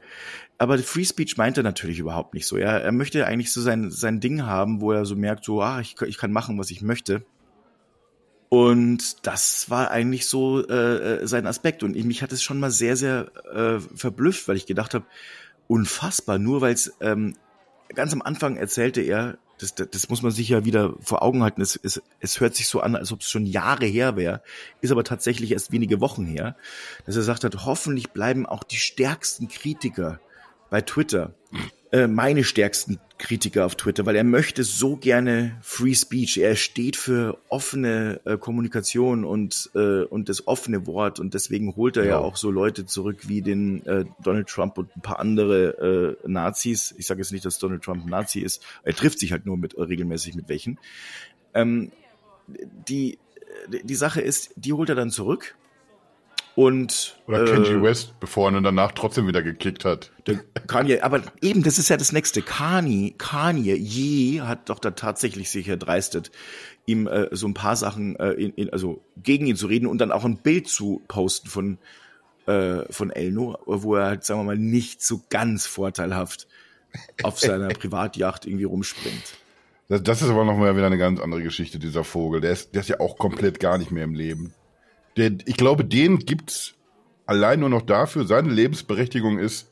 Aber 0.57 0.77
Free 0.77 1.05
Speech 1.05 1.37
meint 1.37 1.57
er 1.57 1.63
natürlich 1.63 1.99
überhaupt 1.99 2.33
nicht 2.33 2.45
so. 2.45 2.55
Er, 2.55 2.81
er 2.83 2.91
möchte 2.91 3.25
eigentlich 3.25 3.51
so 3.51 3.61
sein, 3.61 3.89
sein 3.89 4.19
Ding 4.19 4.45
haben, 4.45 4.79
wo 4.79 4.91
er 4.91 5.05
so 5.05 5.15
merkt, 5.15 5.43
so, 5.43 5.61
ah, 5.61 5.79
ich, 5.79 5.99
ich 6.01 6.17
kann 6.17 6.31
machen, 6.31 6.59
was 6.59 6.69
ich 6.69 6.81
möchte. 6.81 7.25
Und 8.47 9.25
das 9.25 9.69
war 9.69 9.89
eigentlich 9.91 10.27
so 10.27 10.63
äh, 10.67 11.21
äh 11.21 11.27
sein 11.27 11.47
Aspekt. 11.47 11.83
Und 11.83 11.95
mich 12.05 12.21
hat 12.21 12.31
es 12.31 12.43
schon 12.43 12.59
mal 12.59 12.69
sehr, 12.69 12.95
sehr 12.95 13.31
äh, 13.51 13.79
verblüfft, 13.79 14.47
weil 14.47 14.57
ich 14.57 14.65
gedacht 14.65 14.93
habe, 14.93 15.05
unfassbar, 15.67 16.37
nur 16.37 16.61
weil 16.61 16.73
es 16.73 16.93
ähm, 16.99 17.35
ganz 17.93 18.13
am 18.13 18.21
Anfang 18.21 18.57
erzählte 18.57 19.01
er, 19.01 19.37
das, 19.59 19.75
das, 19.75 19.89
das 19.91 20.09
muss 20.09 20.21
man 20.21 20.31
sich 20.31 20.49
ja 20.49 20.65
wieder 20.65 20.95
vor 21.01 21.21
Augen 21.21 21.43
halten. 21.43 21.61
Es, 21.61 21.79
es, 21.81 22.01
es 22.19 22.39
hört 22.39 22.55
sich 22.55 22.67
so 22.67 22.81
an, 22.81 22.95
als 22.95 23.11
ob 23.11 23.21
es 23.21 23.29
schon 23.29 23.45
Jahre 23.45 23.85
her 23.85 24.15
wäre, 24.15 24.41
ist 24.81 24.91
aber 24.91 25.03
tatsächlich 25.03 25.51
erst 25.51 25.71
wenige 25.71 26.01
Wochen 26.01 26.25
her, 26.25 26.55
dass 27.05 27.15
er 27.15 27.21
sagt 27.21 27.43
hat, 27.43 27.65
hoffentlich 27.65 28.09
bleiben 28.09 28.45
auch 28.45 28.63
die 28.63 28.77
stärksten 28.77 29.47
Kritiker 29.47 30.19
bei 30.69 30.81
Twitter 30.81 31.33
äh, 31.91 32.07
meine 32.07 32.43
stärksten 32.43 32.99
Kritiker 33.17 33.65
auf 33.65 33.75
Twitter, 33.75 34.05
weil 34.05 34.15
er 34.15 34.23
möchte 34.23 34.63
so 34.63 34.95
gerne 34.95 35.57
Free 35.61 35.93
Speech. 35.93 36.37
Er 36.37 36.55
steht 36.55 36.95
für 36.95 37.37
offene 37.49 38.21
äh, 38.25 38.37
Kommunikation 38.37 39.25
und, 39.25 39.69
äh, 39.75 40.03
und 40.03 40.29
das 40.29 40.47
offene 40.47 40.87
Wort 40.87 41.19
und 41.19 41.33
deswegen 41.33 41.75
holt 41.75 41.97
er 41.97 42.05
ja, 42.05 42.11
ja 42.11 42.17
auch 42.19 42.37
so 42.37 42.49
Leute 42.49 42.85
zurück 42.85 43.27
wie 43.27 43.41
den 43.41 43.85
äh, 43.85 44.05
Donald 44.23 44.47
Trump 44.47 44.77
und 44.77 44.95
ein 44.95 45.01
paar 45.01 45.19
andere 45.19 46.17
äh, 46.23 46.27
Nazis. 46.27 46.95
Ich 46.97 47.07
sage 47.07 47.19
jetzt 47.19 47.31
nicht, 47.31 47.45
dass 47.45 47.59
Donald 47.59 47.83
Trump 47.83 48.05
ein 48.05 48.09
Nazi 48.09 48.39
ist. 48.39 48.63
Er 48.83 48.95
trifft 48.95 49.19
sich 49.19 49.33
halt 49.33 49.45
nur 49.45 49.57
mit 49.57 49.73
äh, 49.73 49.81
regelmäßig 49.83 50.33
mit 50.35 50.47
welchen. 50.47 50.79
Ähm, 51.53 51.91
die, 52.87 53.19
die 53.83 53.95
Sache 53.95 54.21
ist, 54.21 54.53
die 54.55 54.73
holt 54.73 54.89
er 54.89 54.95
dann 54.95 55.11
zurück 55.11 55.55
und, 56.55 57.17
Oder 57.27 57.45
Kenji 57.45 57.71
äh, 57.71 57.81
West, 57.81 58.19
bevor 58.19 58.51
er 58.51 58.57
ihn 58.57 58.63
danach 58.63 58.91
trotzdem 58.91 59.27
wieder 59.27 59.41
gekickt 59.41 59.85
hat. 59.85 60.11
Kanye, 60.67 61.01
aber 61.01 61.21
eben, 61.41 61.63
das 61.63 61.79
ist 61.79 61.89
ja 61.89 61.95
das 61.95 62.11
nächste. 62.11 62.41
Kanye, 62.41 63.13
Kanye, 63.17 63.75
je 63.75 64.41
hat 64.41 64.69
doch 64.69 64.79
da 64.79 64.91
tatsächlich 64.91 65.49
sich 65.49 65.69
erdreistet, 65.69 66.31
ihm 66.85 67.07
äh, 67.07 67.27
so 67.31 67.47
ein 67.47 67.53
paar 67.53 67.77
Sachen, 67.77 68.17
äh, 68.17 68.31
in, 68.31 68.51
in, 68.53 68.69
also 68.69 69.01
gegen 69.15 69.47
ihn 69.47 69.55
zu 69.55 69.67
reden 69.67 69.87
und 69.87 69.99
dann 69.99 70.11
auch 70.11 70.25
ein 70.25 70.37
Bild 70.37 70.67
zu 70.67 71.01
posten 71.07 71.47
von, 71.47 71.77
äh, 72.47 72.81
von 72.91 73.11
Elno, 73.11 73.57
wo 73.65 73.95
er 73.95 74.07
halt, 74.07 74.25
sagen 74.25 74.41
wir 74.41 74.45
mal, 74.45 74.57
nicht 74.57 75.01
so 75.01 75.21
ganz 75.29 75.65
vorteilhaft 75.65 76.47
auf 77.23 77.39
seiner 77.39 77.67
Privatjacht 77.69 78.45
irgendwie 78.45 78.65
rumspringt. 78.65 79.37
Das, 79.87 80.03
das 80.03 80.21
ist 80.21 80.29
aber 80.29 80.43
nochmal 80.43 80.75
wieder 80.75 80.87
eine 80.87 80.97
ganz 80.97 81.21
andere 81.21 81.43
Geschichte, 81.43 81.79
dieser 81.79 82.03
Vogel. 82.03 82.41
Der 82.41 82.51
ist, 82.51 82.75
der 82.75 82.81
ist 82.81 82.89
ja 82.89 82.99
auch 82.99 83.17
komplett 83.17 83.61
gar 83.61 83.77
nicht 83.77 83.91
mehr 83.91 84.03
im 84.03 84.15
Leben. 84.15 84.53
Der, 85.17 85.31
ich 85.45 85.57
glaube, 85.57 85.85
den 85.85 86.19
gibt's 86.19 86.75
allein 87.25 87.59
nur 87.59 87.69
noch 87.69 87.81
dafür, 87.81 88.25
seine 88.25 88.49
Lebensberechtigung 88.49 89.39
ist, 89.39 89.69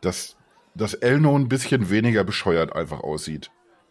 dass, 0.00 0.36
dass 0.74 0.94
Elno 0.94 1.36
ein 1.36 1.48
bisschen 1.48 1.90
weniger 1.90 2.24
bescheuert 2.24 2.74
einfach 2.74 3.00
aussieht. 3.00 3.50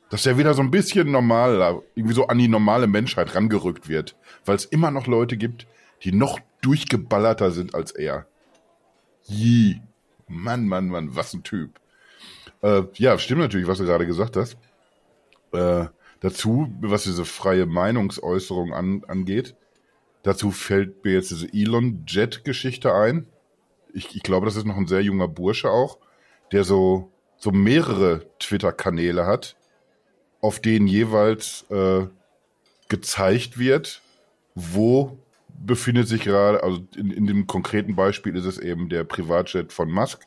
Dass 0.09 0.25
er 0.25 0.37
wieder 0.37 0.53
so 0.53 0.61
ein 0.61 0.71
bisschen 0.71 1.11
normal, 1.11 1.81
irgendwie 1.95 2.15
so 2.15 2.27
an 2.27 2.39
die 2.39 2.47
normale 2.47 2.87
Menschheit 2.87 3.35
rangerückt 3.35 3.87
wird. 3.87 4.15
Weil 4.43 4.55
es 4.55 4.65
immer 4.65 4.89
noch 4.89 5.05
Leute 5.05 5.37
gibt, 5.37 5.67
die 6.03 6.11
noch 6.11 6.39
durchgeballerter 6.61 7.51
sind 7.51 7.75
als 7.75 7.91
er. 7.91 8.25
Jee. 9.23 9.81
Mann, 10.27 10.67
Mann, 10.67 10.89
Mann, 10.89 11.15
was 11.15 11.33
ein 11.33 11.43
Typ. 11.43 11.79
Äh, 12.61 12.83
ja, 12.95 13.17
stimmt 13.17 13.41
natürlich, 13.41 13.67
was 13.67 13.79
du 13.79 13.85
gerade 13.85 14.05
gesagt 14.05 14.35
hast. 14.35 14.57
Äh, 15.51 15.87
dazu, 16.19 16.71
was 16.81 17.03
diese 17.03 17.25
freie 17.25 17.65
Meinungsäußerung 17.65 18.73
an, 18.73 19.03
angeht, 19.07 19.55
dazu 20.23 20.51
fällt 20.51 21.03
mir 21.03 21.13
jetzt 21.13 21.31
diese 21.31 21.51
Elon-Jet-Geschichte 21.51 22.93
ein. 22.93 23.27
Ich, 23.93 24.15
ich 24.15 24.23
glaube, 24.23 24.45
das 24.45 24.55
ist 24.55 24.65
noch 24.65 24.77
ein 24.77 24.87
sehr 24.87 25.01
junger 25.01 25.27
Bursche 25.27 25.71
auch, 25.71 25.97
der 26.51 26.63
so, 26.63 27.11
so 27.37 27.51
mehrere 27.51 28.25
Twitter-Kanäle 28.39 29.25
hat, 29.25 29.55
auf 30.41 30.59
denen 30.59 30.87
jeweils 30.87 31.65
äh, 31.69 32.07
gezeigt 32.87 33.57
wird, 33.57 34.01
wo 34.55 35.17
befindet 35.65 36.07
sich 36.07 36.23
gerade, 36.23 36.63
also 36.63 36.81
in, 36.95 37.11
in 37.11 37.27
dem 37.27 37.47
konkreten 37.47 37.95
Beispiel 37.95 38.35
ist 38.35 38.45
es 38.45 38.57
eben 38.57 38.89
der 38.89 39.03
Privatjet 39.03 39.73
von 39.73 39.91
Musk. 39.91 40.21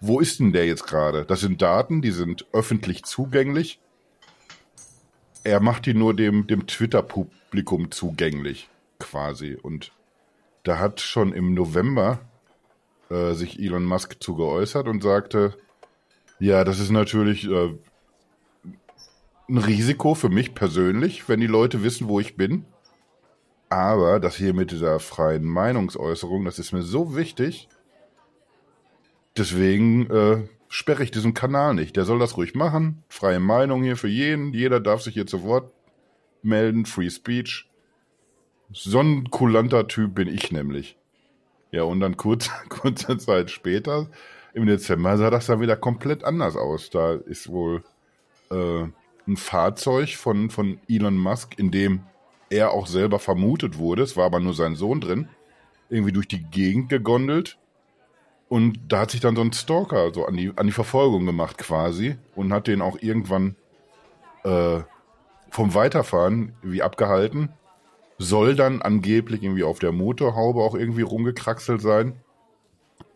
Wo 0.00 0.20
ist 0.20 0.38
denn 0.38 0.52
der 0.52 0.66
jetzt 0.66 0.86
gerade? 0.86 1.24
Das 1.24 1.40
sind 1.40 1.60
Daten, 1.60 2.02
die 2.02 2.10
sind 2.10 2.46
öffentlich 2.52 3.04
zugänglich. 3.04 3.80
Er 5.44 5.60
macht 5.60 5.86
die 5.86 5.94
nur 5.94 6.14
dem, 6.14 6.46
dem 6.46 6.66
Twitter-Publikum 6.66 7.90
zugänglich, 7.90 8.68
quasi. 8.98 9.56
Und 9.60 9.92
da 10.62 10.78
hat 10.78 11.00
schon 11.00 11.32
im 11.32 11.54
November 11.54 12.20
äh, 13.10 13.32
sich 13.32 13.58
Elon 13.58 13.84
Musk 13.84 14.22
zu 14.22 14.34
geäußert 14.34 14.86
und 14.86 15.02
sagte, 15.02 15.56
ja, 16.38 16.64
das 16.64 16.78
ist 16.78 16.90
natürlich 16.90 17.48
äh, 17.48 17.74
ein 19.48 19.58
Risiko 19.58 20.14
für 20.14 20.28
mich 20.28 20.54
persönlich, 20.54 21.28
wenn 21.28 21.40
die 21.40 21.46
Leute 21.46 21.82
wissen, 21.82 22.08
wo 22.08 22.20
ich 22.20 22.36
bin. 22.36 22.64
Aber 23.70 24.20
das 24.20 24.36
hier 24.36 24.54
mit 24.54 24.70
dieser 24.70 24.98
freien 25.00 25.44
Meinungsäußerung, 25.44 26.44
das 26.44 26.58
ist 26.58 26.72
mir 26.72 26.82
so 26.82 27.16
wichtig. 27.16 27.68
Deswegen 29.36 30.10
äh, 30.10 30.48
sperre 30.68 31.02
ich 31.02 31.10
diesen 31.10 31.34
Kanal 31.34 31.74
nicht. 31.74 31.96
Der 31.96 32.04
soll 32.04 32.18
das 32.18 32.36
ruhig 32.36 32.54
machen. 32.54 33.04
Freie 33.08 33.40
Meinung 33.40 33.82
hier 33.82 33.96
für 33.96 34.08
jeden. 34.08 34.52
Jeder 34.52 34.80
darf 34.80 35.02
sich 35.02 35.14
hier 35.14 35.26
zu 35.26 35.42
Wort 35.42 35.72
melden. 36.42 36.86
Free 36.86 37.10
Speech. 37.10 37.67
So 38.72 39.00
ein 39.00 39.30
kulanter 39.30 39.88
Typ 39.88 40.14
bin 40.14 40.28
ich 40.28 40.52
nämlich. 40.52 40.96
Ja, 41.70 41.82
und 41.84 42.00
dann 42.00 42.16
kurz, 42.16 42.50
kurze 42.68 43.18
Zeit 43.18 43.50
später, 43.50 44.08
im 44.54 44.66
Dezember, 44.66 45.16
sah 45.16 45.30
das 45.30 45.46
dann 45.46 45.60
wieder 45.60 45.76
komplett 45.76 46.24
anders 46.24 46.56
aus. 46.56 46.90
Da 46.90 47.14
ist 47.14 47.48
wohl 47.48 47.82
äh, 48.50 48.84
ein 49.26 49.36
Fahrzeug 49.36 50.16
von, 50.16 50.50
von 50.50 50.80
Elon 50.88 51.16
Musk, 51.16 51.58
in 51.58 51.70
dem 51.70 52.00
er 52.50 52.72
auch 52.72 52.86
selber 52.86 53.18
vermutet 53.18 53.78
wurde, 53.78 54.02
es 54.02 54.16
war 54.16 54.24
aber 54.24 54.40
nur 54.40 54.54
sein 54.54 54.74
Sohn 54.74 55.00
drin, 55.00 55.28
irgendwie 55.90 56.12
durch 56.12 56.28
die 56.28 56.42
Gegend 56.42 56.88
gegondelt. 56.88 57.58
Und 58.48 58.80
da 58.88 59.00
hat 59.00 59.10
sich 59.10 59.20
dann 59.20 59.36
so 59.36 59.42
ein 59.42 59.52
Stalker 59.52 60.12
so 60.14 60.24
an 60.24 60.36
die, 60.36 60.52
an 60.56 60.66
die 60.66 60.72
Verfolgung 60.72 61.26
gemacht 61.26 61.58
quasi 61.58 62.16
und 62.34 62.52
hat 62.52 62.66
den 62.66 62.80
auch 62.80 62.96
irgendwann 63.00 63.56
äh, 64.44 64.80
vom 65.50 65.74
Weiterfahren 65.74 66.54
wie 66.62 66.82
abgehalten. 66.82 67.50
Soll 68.18 68.56
dann 68.56 68.82
angeblich 68.82 69.42
irgendwie 69.42 69.62
auf 69.62 69.78
der 69.78 69.92
Motorhaube 69.92 70.60
auch 70.60 70.74
irgendwie 70.74 71.02
rumgekraxelt 71.02 71.80
sein. 71.80 72.20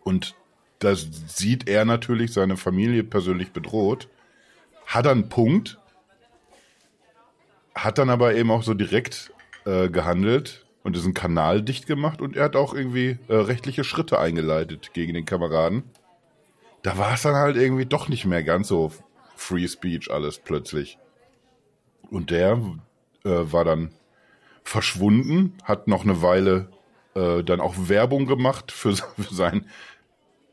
Und 0.05 0.35
das 0.79 1.07
sieht 1.27 1.69
er 1.69 1.85
natürlich 1.85 2.33
seine 2.33 2.57
Familie 2.57 3.05
persönlich 3.05 3.53
bedroht. 3.53 4.09
Hat 4.87 5.07
dann 5.07 5.29
Punkt, 5.29 5.79
hat 7.75 7.99
dann 7.99 8.11
aber 8.11 8.35
eben 8.35 8.51
auch 8.51 8.63
so 8.63 8.75
direkt 8.75 9.33
äh, 9.65 9.89
gehandelt 9.89 10.67
und 10.83 10.97
diesen 10.97 11.15
Kanal 11.15 11.63
dicht 11.63 11.87
gemacht 11.87 12.21
und 12.21 12.37
er 12.37 12.45
hat 12.45 12.57
auch 12.57 12.75
irgendwie 12.75 13.19
äh, 13.29 13.35
rechtliche 13.35 13.85
Schritte 13.85 14.19
eingeleitet 14.19 14.93
gegen 14.93 15.15
den 15.15 15.25
Kameraden. 15.25 15.85
Da 16.83 16.99
war 16.99 17.15
es 17.15 17.23
dann 17.23 17.37
halt 17.37 17.57
irgendwie 17.57 17.87
doch 17.87 18.09
nicht 18.09 18.25
mehr 18.25 18.43
ganz 18.43 18.69
so 18.69 18.93
Free 19.37 19.69
Speech 19.69 20.11
alles 20.11 20.39
plötzlich. 20.39 20.99
Und 22.11 22.31
der 22.31 22.61
äh, 23.25 23.31
war 23.31 23.65
dann 23.65 23.93
verschwunden, 24.65 25.55
hat 25.65 25.89
noch 25.89 26.05
eine 26.05 26.23
Weile 26.23 26.69
äh, 27.15 27.43
dann 27.43 27.61
auch 27.61 27.75
Werbung 27.89 28.27
gemacht 28.27 28.73
für, 28.73 28.95
für 28.95 29.35
seinen 29.35 29.67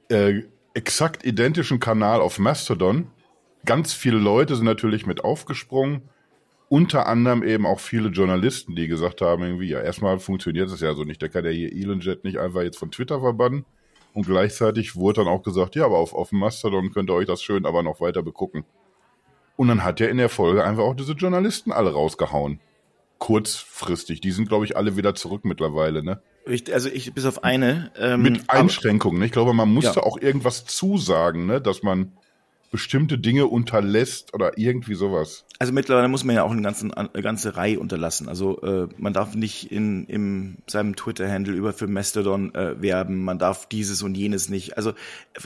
äh, 0.10 0.44
exakt 0.74 1.26
identischen 1.26 1.80
Kanal 1.80 2.22
auf 2.22 2.40
Mastodon. 2.40 3.08
Ganz 3.66 3.94
viele 3.94 4.18
Leute 4.18 4.56
sind 4.56 4.66
natürlich 4.66 5.06
mit 5.06 5.24
aufgesprungen 5.24 6.04
unter 6.70 7.08
anderem 7.08 7.44
eben 7.44 7.66
auch 7.66 7.80
viele 7.80 8.10
Journalisten, 8.10 8.76
die 8.76 8.88
gesagt 8.88 9.22
haben, 9.22 9.44
irgendwie, 9.44 9.70
ja, 9.70 9.82
erstmal 9.82 10.20
funktioniert 10.20 10.70
es 10.70 10.80
ja 10.80 10.94
so 10.94 11.04
nicht. 11.04 11.22
Der 11.22 11.30
kann 11.30 11.44
ja 11.44 11.52
hier 11.52 11.74
ElonJet 11.74 12.24
nicht 12.24 12.38
einfach 12.38 12.62
jetzt 12.62 12.78
von 12.78 12.92
Twitter 12.92 13.20
verbannen. 13.20 13.66
Und 14.14 14.28
gleichzeitig 14.28 14.96
wurde 14.96 15.22
dann 15.22 15.28
auch 15.28 15.42
gesagt, 15.42 15.76
ja, 15.76 15.86
aber 15.86 15.98
auf, 15.98 16.14
auf 16.14 16.32
Mastodon 16.32 16.92
könnt 16.92 17.10
ihr 17.10 17.16
euch 17.16 17.28
das 17.28 17.42
schön 17.42 17.66
aber 17.66 17.84
noch 17.84 18.00
weiter 18.02 18.22
begucken. 18.22 18.66
Und 19.56 19.68
dann 19.68 19.84
hat 19.84 20.00
er 20.00 20.10
in 20.10 20.18
der 20.18 20.30
Folge 20.30 20.64
einfach 20.64 20.84
auch 20.84 20.96
diese 20.96 21.14
Journalisten 21.14 21.72
alle 21.72 21.92
rausgehauen. 21.92 22.60
Kurzfristig. 23.20 24.22
Die 24.22 24.32
sind, 24.32 24.48
glaube 24.48 24.66
ich, 24.66 24.76
alle 24.76 24.98
wieder 24.98 25.14
zurück 25.14 25.46
mittlerweile, 25.46 26.04
ne? 26.04 26.22
Ich, 26.46 26.74
also 26.74 26.90
ich, 26.90 27.14
bis 27.14 27.26
auf 27.26 27.44
eine. 27.44 27.92
Ähm, 27.98 28.24
Mit 28.24 28.50
Einschränkungen. 28.50 29.20
Ne? 29.20 29.26
Ich 29.26 29.32
glaube, 29.32 29.54
man 29.54 29.70
musste 29.70 30.00
ja. 30.00 30.04
auch 30.04 30.20
irgendwas 30.20 30.66
zusagen, 30.66 31.46
ne? 31.46 31.62
Dass 31.62 31.84
man 31.84 32.14
bestimmte 32.72 33.18
Dinge 33.18 33.48
unterlässt 33.48 34.34
oder 34.34 34.58
irgendwie 34.58 34.94
sowas. 34.94 35.46
Also 35.58 35.74
mittlerweile 35.74 36.08
muss 36.08 36.24
man 36.24 36.36
ja 36.36 36.44
auch 36.44 36.52
eine, 36.52 36.62
ganze, 36.62 36.96
eine 36.96 37.24
ganze 37.24 37.58
Reihe 37.58 37.80
unterlassen. 37.80 38.30
Also 38.30 38.62
äh, 38.62 38.88
man 38.98 39.14
darf 39.14 39.34
nicht 39.36 39.72
in, 39.72 40.06
in 40.06 40.58
seinem 40.68 40.96
Twitter-Handle 40.96 41.54
über 41.54 41.74
für 41.74 41.88
Mastodon 41.88 42.54
äh, 42.54 42.80
werben, 42.82 43.24
man 43.24 43.40
darf 43.40 43.68
dieses 43.68 44.04
und 44.04 44.16
jenes 44.16 44.50
nicht. 44.50 44.78
Also 44.78 44.94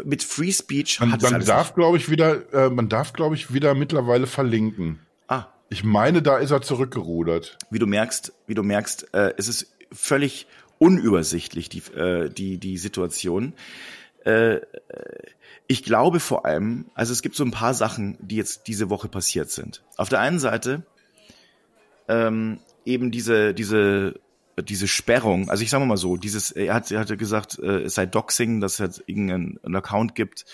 mit 0.04 0.24
Free 0.24 0.52
Speech 0.52 1.00
man, 1.00 1.14
hat 1.14 1.22
man 1.22 1.46
darf, 1.46 1.74
glaube 1.76 1.98
ich, 1.98 2.10
wieder, 2.10 2.54
äh, 2.54 2.70
man 2.70 2.90
darf, 2.90 3.14
glaube 3.14 3.36
ich, 3.36 3.54
wieder 3.54 3.74
mittlerweile 3.74 4.28
verlinken. 4.28 5.00
Ah. 5.28 5.46
Ich 5.74 5.84
meine, 5.84 6.22
da 6.22 6.38
ist 6.38 6.52
er 6.52 6.62
zurückgerudert. 6.62 7.58
Wie 7.72 7.80
du 7.80 7.88
merkst, 7.88 8.32
wie 8.46 8.54
du 8.54 8.62
merkst, 8.62 9.12
äh, 9.16 9.34
es 9.38 9.48
ist 9.48 9.74
völlig 9.92 10.46
unübersichtlich 10.78 11.68
die 11.68 11.80
äh, 11.96 12.30
die 12.30 12.60
die 12.60 12.78
Situation. 12.78 13.54
Äh, 14.24 14.60
ich 15.66 15.84
glaube 15.84 16.20
vor 16.20 16.46
allem, 16.46 16.86
also 16.94 17.12
es 17.12 17.24
gibt 17.24 17.36
so 17.36 17.44
ein 17.44 17.50
paar 17.50 17.74
Sachen, 17.74 18.20
die 18.22 18.36
jetzt 18.36 18.68
diese 18.68 18.92
Woche 18.92 19.08
passiert 19.08 19.50
sind. 19.50 19.82
Auf 19.98 20.10
der 20.10 20.20
einen 20.20 20.38
Seite 20.38 20.84
ähm, 22.08 22.60
eben 22.86 23.10
diese, 23.10 23.56
diese, 23.56 24.20
diese 24.60 24.88
Sperrung, 24.88 25.50
also 25.50 25.64
ich 25.64 25.72
sage 25.72 25.86
mal 25.86 25.98
so, 25.98 26.18
dieses, 26.18 26.52
er 26.52 26.76
hat, 26.76 26.92
er 26.92 27.00
hatte 27.00 27.18
gesagt, 27.18 27.58
äh, 27.58 27.82
es 27.82 27.96
sei 27.96 28.06
Doxing, 28.06 28.62
dass 28.62 28.80
es 28.80 29.04
irgendeinen 29.08 29.76
Account 29.76 30.14
gibt, 30.14 30.46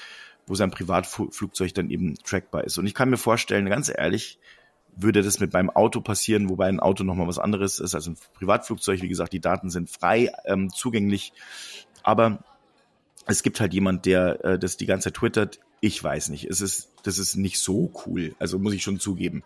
wo 0.47 0.55
sein 0.55 0.71
Privatflugzeug 0.71 1.73
dann 1.73 1.89
eben 1.89 2.15
trackbar 2.23 2.63
ist. 2.63 2.77
Und 2.77 2.85
ich 2.85 2.93
kann 2.93 3.09
mir 3.09 3.17
vorstellen, 3.17 3.67
ganz 3.67 3.91
ehrlich, 3.93 4.39
würde 4.95 5.21
das 5.21 5.39
mit 5.39 5.53
meinem 5.53 5.69
Auto 5.69 6.01
passieren, 6.01 6.49
wobei 6.49 6.67
ein 6.67 6.79
Auto 6.79 7.03
nochmal 7.03 7.27
was 7.27 7.39
anderes 7.39 7.79
ist 7.79 7.95
als 7.95 8.07
ein 8.07 8.17
Privatflugzeug. 8.33 9.01
Wie 9.01 9.09
gesagt, 9.09 9.33
die 9.33 9.39
Daten 9.39 9.69
sind 9.69 9.89
frei 9.89 10.31
ähm, 10.45 10.69
zugänglich. 10.69 11.33
Aber 12.03 12.43
es 13.25 13.43
gibt 13.43 13.59
halt 13.59 13.73
jemand, 13.73 14.05
der 14.05 14.43
äh, 14.43 14.59
das 14.59 14.77
die 14.77 14.85
ganze 14.85 15.05
Zeit 15.05 15.15
twittert. 15.15 15.59
Ich 15.81 16.03
weiß 16.03 16.29
nicht. 16.29 16.45
Es 16.45 16.61
ist, 16.61 16.91
das 17.03 17.17
ist 17.17 17.35
nicht 17.35 17.59
so 17.59 17.91
cool. 18.05 18.35
Also 18.39 18.59
muss 18.59 18.73
ich 18.73 18.83
schon 18.83 18.99
zugeben. 18.99 19.43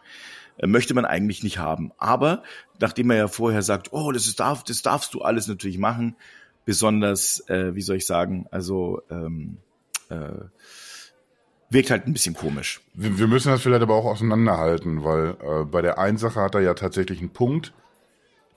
Äh, 0.58 0.68
möchte 0.68 0.94
man 0.94 1.06
eigentlich 1.06 1.44
nicht 1.44 1.58
haben. 1.58 1.92
Aber 1.98 2.44
nachdem 2.80 3.12
er 3.12 3.18
ja 3.18 3.28
vorher 3.28 3.62
sagt, 3.62 3.94
oh, 3.94 4.12
das 4.12 4.28
ist 4.28 4.40
darf, 4.40 4.64
das 4.64 4.82
darfst 4.82 5.14
du 5.14 5.22
alles 5.22 5.48
natürlich 5.48 5.78
machen, 5.78 6.16
besonders, 6.66 7.48
äh, 7.50 7.76
wie 7.76 7.82
soll 7.82 7.98
ich 7.98 8.06
sagen, 8.06 8.48
also 8.52 9.02
ähm, 9.10 9.58
äh, 10.10 10.46
wirkt 11.74 11.92
halt 11.92 12.08
ein 12.08 12.14
bisschen 12.14 12.36
komisch. 12.36 12.82
Wir, 12.94 13.18
wir 13.18 13.28
müssen 13.28 13.50
das 13.50 13.62
vielleicht 13.62 13.84
aber 13.84 13.96
auch 13.96 14.06
auseinanderhalten, 14.06 15.04
weil 15.04 15.36
äh, 15.42 15.64
bei 15.66 15.82
der 15.82 16.00
einen 16.00 16.18
Sache 16.18 16.40
hat 16.40 16.56
er 16.56 16.62
ja 16.62 16.74
tatsächlich 16.74 17.20
einen 17.20 17.32
Punkt. 17.32 17.74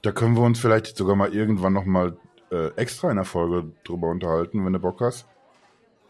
Da 0.03 0.13
können 0.13 0.37
wir 0.37 0.43
uns 0.43 0.61
vielleicht 0.61 0.97
sogar 0.97 1.17
mal 1.17 1.35
irgendwann 1.35 1.73
noch 1.73 1.85
mal 1.85 2.17
äh, 2.51 2.69
extra 2.77 3.11
in 3.11 3.17
der 3.17 3.25
Folge 3.25 3.73
drüber 3.85 4.09
unterhalten, 4.09 4.65
wenn 4.65 4.73
du 4.73 4.79
Bock 4.79 5.01
hast. 5.01 5.27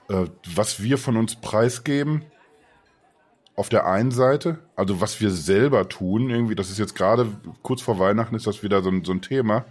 Äh, 0.09 0.27
was 0.55 0.83
wir 0.83 0.99
von 0.99 1.17
uns 1.17 1.37
preisgeben, 1.37 2.25
auf 3.55 3.71
der 3.71 3.87
einen 3.87 4.11
Seite, 4.11 4.59
also 4.77 5.01
was 5.01 5.21
wir 5.21 5.31
selber 5.31 5.89
tun, 5.89 6.29
irgendwie, 6.29 6.55
das 6.55 6.71
ist 6.71 6.79
jetzt 6.79 6.95
gerade 6.95 7.27
kurz 7.63 7.81
vor 7.81 7.99
Weihnachten 7.99 8.35
ist 8.35 8.47
das 8.47 8.63
wieder 8.63 8.83
so 8.83 8.91
ein, 8.91 9.03
so 9.03 9.13
ein 9.13 9.23
Thema, 9.23 9.65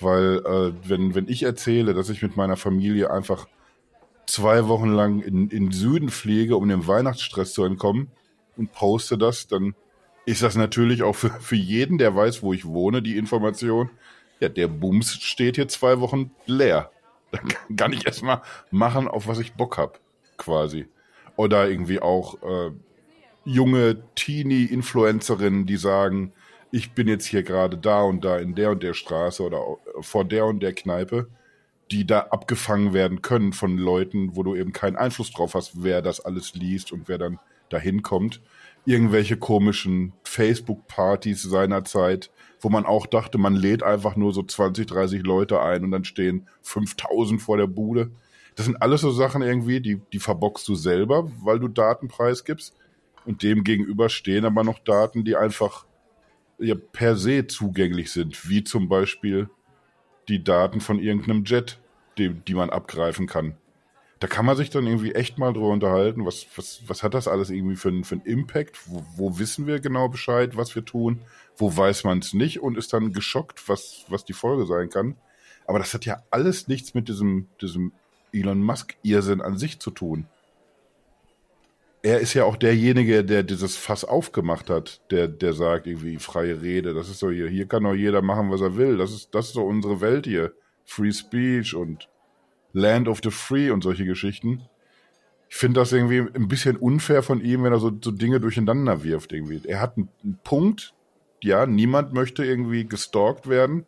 weil 0.00 0.42
äh, 0.44 0.88
wenn, 0.88 1.14
wenn 1.14 1.26
ich 1.26 1.42
erzähle, 1.42 1.94
dass 1.94 2.10
ich 2.10 2.22
mit 2.22 2.36
meiner 2.36 2.56
Familie 2.56 3.10
einfach 3.10 3.46
zwei 4.26 4.68
Wochen 4.68 4.90
lang 4.90 5.20
in, 5.22 5.48
in 5.48 5.72
Süden 5.72 6.08
fliege, 6.08 6.56
um 6.56 6.68
dem 6.68 6.86
Weihnachtsstress 6.86 7.52
zu 7.52 7.64
entkommen 7.64 8.08
und 8.56 8.72
poste 8.72 9.16
das, 9.16 9.46
dann 9.46 9.74
ist 10.24 10.42
das 10.42 10.56
natürlich 10.56 11.02
auch 11.02 11.14
für, 11.14 11.30
für 11.30 11.56
jeden, 11.56 11.98
der 11.98 12.14
weiß, 12.14 12.42
wo 12.42 12.52
ich 12.52 12.64
wohne, 12.64 13.00
die 13.00 13.16
Information, 13.16 13.90
ja, 14.40 14.48
der 14.48 14.68
Bums 14.68 15.14
steht 15.14 15.56
hier 15.56 15.68
zwei 15.68 16.00
Wochen 16.00 16.32
leer. 16.46 16.90
Dann 17.30 17.76
kann 17.76 17.92
ich 17.92 18.06
erstmal 18.06 18.42
machen, 18.70 19.08
auf 19.08 19.26
was 19.26 19.38
ich 19.38 19.54
Bock 19.54 19.78
hab, 19.78 20.00
quasi. 20.36 20.88
Oder 21.36 21.68
irgendwie 21.68 22.00
auch 22.00 22.42
äh, 22.42 22.70
junge 23.44 24.02
Teenie-Influencerinnen, 24.14 25.66
die 25.66 25.76
sagen, 25.76 26.32
ich 26.70 26.92
bin 26.92 27.08
jetzt 27.08 27.26
hier 27.26 27.42
gerade 27.42 27.78
da 27.78 28.02
und 28.02 28.24
da 28.24 28.38
in 28.38 28.54
der 28.54 28.72
und 28.72 28.82
der 28.82 28.94
Straße 28.94 29.42
oder 29.42 29.62
vor 30.00 30.24
der 30.24 30.46
und 30.46 30.60
der 30.60 30.74
Kneipe, 30.74 31.28
die 31.90 32.06
da 32.06 32.20
abgefangen 32.30 32.92
werden 32.92 33.22
können 33.22 33.52
von 33.52 33.78
Leuten, 33.78 34.34
wo 34.34 34.42
du 34.42 34.54
eben 34.54 34.72
keinen 34.72 34.96
Einfluss 34.96 35.30
drauf 35.32 35.54
hast, 35.54 35.82
wer 35.82 36.02
das 36.02 36.20
alles 36.20 36.54
liest 36.54 36.92
und 36.92 37.08
wer 37.08 37.18
dann 37.18 37.38
dahin 37.68 38.02
kommt. 38.02 38.40
Irgendwelche 38.84 39.36
komischen 39.36 40.12
Facebook-Partys 40.24 41.42
seinerzeit, 41.42 42.30
wo 42.60 42.68
man 42.68 42.86
auch 42.86 43.06
dachte, 43.06 43.38
man 43.38 43.54
lädt 43.54 43.82
einfach 43.82 44.16
nur 44.16 44.32
so 44.32 44.42
20, 44.42 44.86
30 44.86 45.22
Leute 45.22 45.60
ein 45.60 45.84
und 45.84 45.90
dann 45.90 46.04
stehen 46.04 46.48
5000 46.62 47.40
vor 47.40 47.56
der 47.56 47.66
Bude. 47.66 48.10
Das 48.54 48.66
sind 48.66 48.80
alles 48.80 49.02
so 49.02 49.10
Sachen 49.10 49.42
irgendwie, 49.42 49.80
die, 49.80 50.00
die 50.12 50.18
verbockst 50.18 50.66
du 50.68 50.74
selber, 50.74 51.30
weil 51.42 51.58
du 51.58 51.68
Daten 51.68 52.08
preisgibst. 52.08 52.74
Und 53.24 53.42
dem 53.42 53.64
gegenüber 53.64 54.08
stehen 54.08 54.44
aber 54.44 54.62
noch 54.62 54.78
Daten, 54.78 55.24
die 55.24 55.36
einfach 55.36 55.84
ja, 56.58 56.74
per 56.74 57.16
se 57.16 57.46
zugänglich 57.46 58.12
sind, 58.12 58.48
wie 58.48 58.64
zum 58.64 58.88
Beispiel 58.88 59.50
die 60.28 60.42
Daten 60.42 60.80
von 60.80 60.98
irgendeinem 60.98 61.44
Jet, 61.44 61.78
die, 62.18 62.30
die 62.30 62.54
man 62.54 62.70
abgreifen 62.70 63.26
kann. 63.26 63.56
Da 64.18 64.26
kann 64.26 64.46
man 64.46 64.56
sich 64.56 64.70
dann 64.70 64.86
irgendwie 64.86 65.12
echt 65.12 65.38
mal 65.38 65.52
drüber 65.52 65.68
unterhalten, 65.68 66.24
was, 66.24 66.46
was, 66.56 66.80
was 66.86 67.02
hat 67.02 67.12
das 67.12 67.28
alles 67.28 67.50
irgendwie 67.50 67.76
für, 67.76 67.92
für 68.02 68.14
einen 68.14 68.24
Impact? 68.24 68.78
Wo, 68.86 69.04
wo 69.16 69.38
wissen 69.38 69.66
wir 69.66 69.78
genau 69.78 70.08
Bescheid, 70.08 70.56
was 70.56 70.74
wir 70.74 70.84
tun? 70.84 71.20
Wo 71.56 71.76
weiß 71.76 72.04
man 72.04 72.20
es 72.20 72.32
nicht 72.32 72.60
und 72.60 72.78
ist 72.78 72.92
dann 72.92 73.12
geschockt, 73.12 73.68
was, 73.68 74.06
was 74.08 74.24
die 74.24 74.32
Folge 74.32 74.64
sein 74.64 74.88
kann? 74.88 75.16
Aber 75.66 75.78
das 75.78 75.92
hat 75.92 76.06
ja 76.06 76.22
alles 76.30 76.68
nichts 76.68 76.94
mit 76.94 77.08
diesem, 77.08 77.48
diesem 77.60 77.92
Elon 78.32 78.62
Musk-Irrsinn 78.62 79.42
an 79.42 79.58
sich 79.58 79.80
zu 79.80 79.90
tun 79.90 80.26
er 82.06 82.20
ist 82.20 82.34
ja 82.34 82.44
auch 82.44 82.54
derjenige, 82.54 83.24
der 83.24 83.42
dieses 83.42 83.76
Fass 83.76 84.04
aufgemacht 84.04 84.70
hat, 84.70 85.00
der, 85.10 85.26
der 85.26 85.52
sagt 85.54 85.88
irgendwie 85.88 86.18
freie 86.18 86.62
Rede. 86.62 86.94
Das 86.94 87.08
ist 87.08 87.18
so 87.18 87.32
hier, 87.32 87.48
hier 87.48 87.66
kann 87.66 87.82
doch 87.82 87.94
jeder 87.94 88.22
machen, 88.22 88.48
was 88.52 88.60
er 88.60 88.76
will. 88.76 88.96
Das 88.96 89.10
ist, 89.10 89.34
das 89.34 89.46
ist 89.46 89.54
so 89.54 89.64
unsere 89.64 90.00
Welt 90.00 90.24
hier. 90.24 90.52
Free 90.84 91.10
Speech 91.10 91.74
und 91.74 92.08
Land 92.72 93.08
of 93.08 93.18
the 93.24 93.32
Free 93.32 93.72
und 93.72 93.82
solche 93.82 94.04
Geschichten. 94.04 94.62
Ich 95.48 95.56
finde 95.56 95.80
das 95.80 95.90
irgendwie 95.90 96.20
ein 96.20 96.46
bisschen 96.46 96.76
unfair 96.76 97.24
von 97.24 97.40
ihm, 97.40 97.64
wenn 97.64 97.72
er 97.72 97.80
so, 97.80 97.90
so 98.00 98.12
Dinge 98.12 98.38
durcheinander 98.38 99.02
wirft 99.02 99.32
irgendwie. 99.32 99.62
Er 99.66 99.80
hat 99.80 99.96
einen, 99.96 100.08
einen 100.22 100.38
Punkt, 100.44 100.94
ja, 101.42 101.66
niemand 101.66 102.12
möchte 102.12 102.44
irgendwie 102.44 102.86
gestalkt 102.86 103.48
werden 103.48 103.84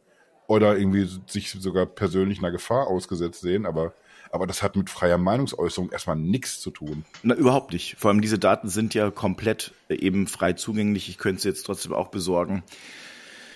oder 0.48 0.76
irgendwie 0.76 1.08
sich 1.28 1.52
sogar 1.52 1.86
persönlich 1.86 2.40
einer 2.40 2.50
Gefahr 2.50 2.88
ausgesetzt 2.88 3.42
sehen, 3.42 3.64
aber 3.64 3.92
aber 4.30 4.46
das 4.46 4.62
hat 4.62 4.76
mit 4.76 4.90
freier 4.90 5.18
Meinungsäußerung 5.18 5.90
erstmal 5.90 6.16
nichts 6.16 6.60
zu 6.60 6.70
tun. 6.70 7.04
Na, 7.22 7.34
überhaupt 7.34 7.72
nicht. 7.72 7.96
Vor 7.98 8.10
allem 8.10 8.20
diese 8.20 8.38
Daten 8.38 8.68
sind 8.68 8.94
ja 8.94 9.10
komplett 9.10 9.72
äh, 9.88 9.94
eben 9.94 10.26
frei 10.26 10.52
zugänglich. 10.52 11.08
Ich 11.08 11.18
könnte 11.18 11.42
sie 11.42 11.48
jetzt 11.48 11.64
trotzdem 11.64 11.92
auch 11.92 12.08
besorgen. 12.08 12.62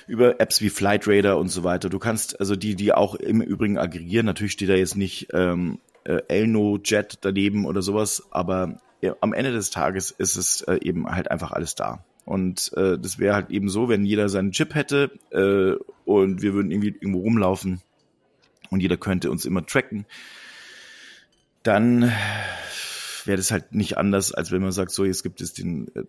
Über 0.07 0.41
Apps 0.41 0.61
wie 0.61 0.71
Flight 0.71 1.07
Radar 1.07 1.39
und 1.39 1.49
so 1.49 1.65
weiter. 1.65 1.89
Du 1.89 1.99
kannst 1.99 2.41
also 2.41 2.57
die, 2.57 2.75
die 2.75 2.93
auch 2.93 3.15
im 3.15 3.41
Übrigen 3.41 3.79
aggregieren. 3.79 4.27
Natürlich 4.27 4.53
steht 4.53 4.69
da 4.69 4.75
jetzt 4.75 4.97
nicht 4.97 5.29
ähm, 5.33 5.79
äh, 6.05 6.21
Elno 6.29 6.79
Jet 6.83 7.19
daneben 7.21 7.67
oder 7.67 7.83
sowas, 7.83 8.25
aber 8.31 8.81
ja, 9.01 9.17
am 9.21 9.33
Ende 9.33 9.53
des 9.53 9.71
Tages 9.71 10.11
ist 10.11 10.37
es 10.37 10.63
äh, 10.63 10.79
eben 10.83 11.07
halt 11.07 11.31
einfach 11.31 11.53
alles 11.53 11.75
da. 11.75 12.05
Und 12.25 12.73
äh, 12.77 12.99
das 12.99 13.19
wäre 13.19 13.35
halt 13.35 13.51
eben 13.51 13.69
so, 13.69 13.89
wenn 13.89 14.05
jeder 14.05 14.29
seinen 14.29 14.53
Chip 14.53 14.75
hätte 14.75 15.11
äh, 15.31 15.83
und 16.05 16.43
wir 16.43 16.55
würden 16.55 16.71
irgendwie 16.71 16.95
irgendwo 17.01 17.21
rumlaufen 17.21 17.81
und 18.71 18.81
jeder 18.81 18.97
könnte 18.97 19.31
uns 19.31 19.45
immer 19.45 19.67
tracken 19.67 20.07
dann 21.63 22.13
wäre 23.25 23.37
das 23.37 23.51
halt 23.51 23.75
nicht 23.75 23.99
anders, 23.99 24.33
als 24.33 24.51
wenn 24.51 24.63
man 24.63 24.73
sagt, 24.73 24.91
so 24.91 25.05
jetzt 25.05 25.23
gibt 25.23 25.41
es 25.41 25.53
den, 25.53 25.89
äh, 25.95 26.05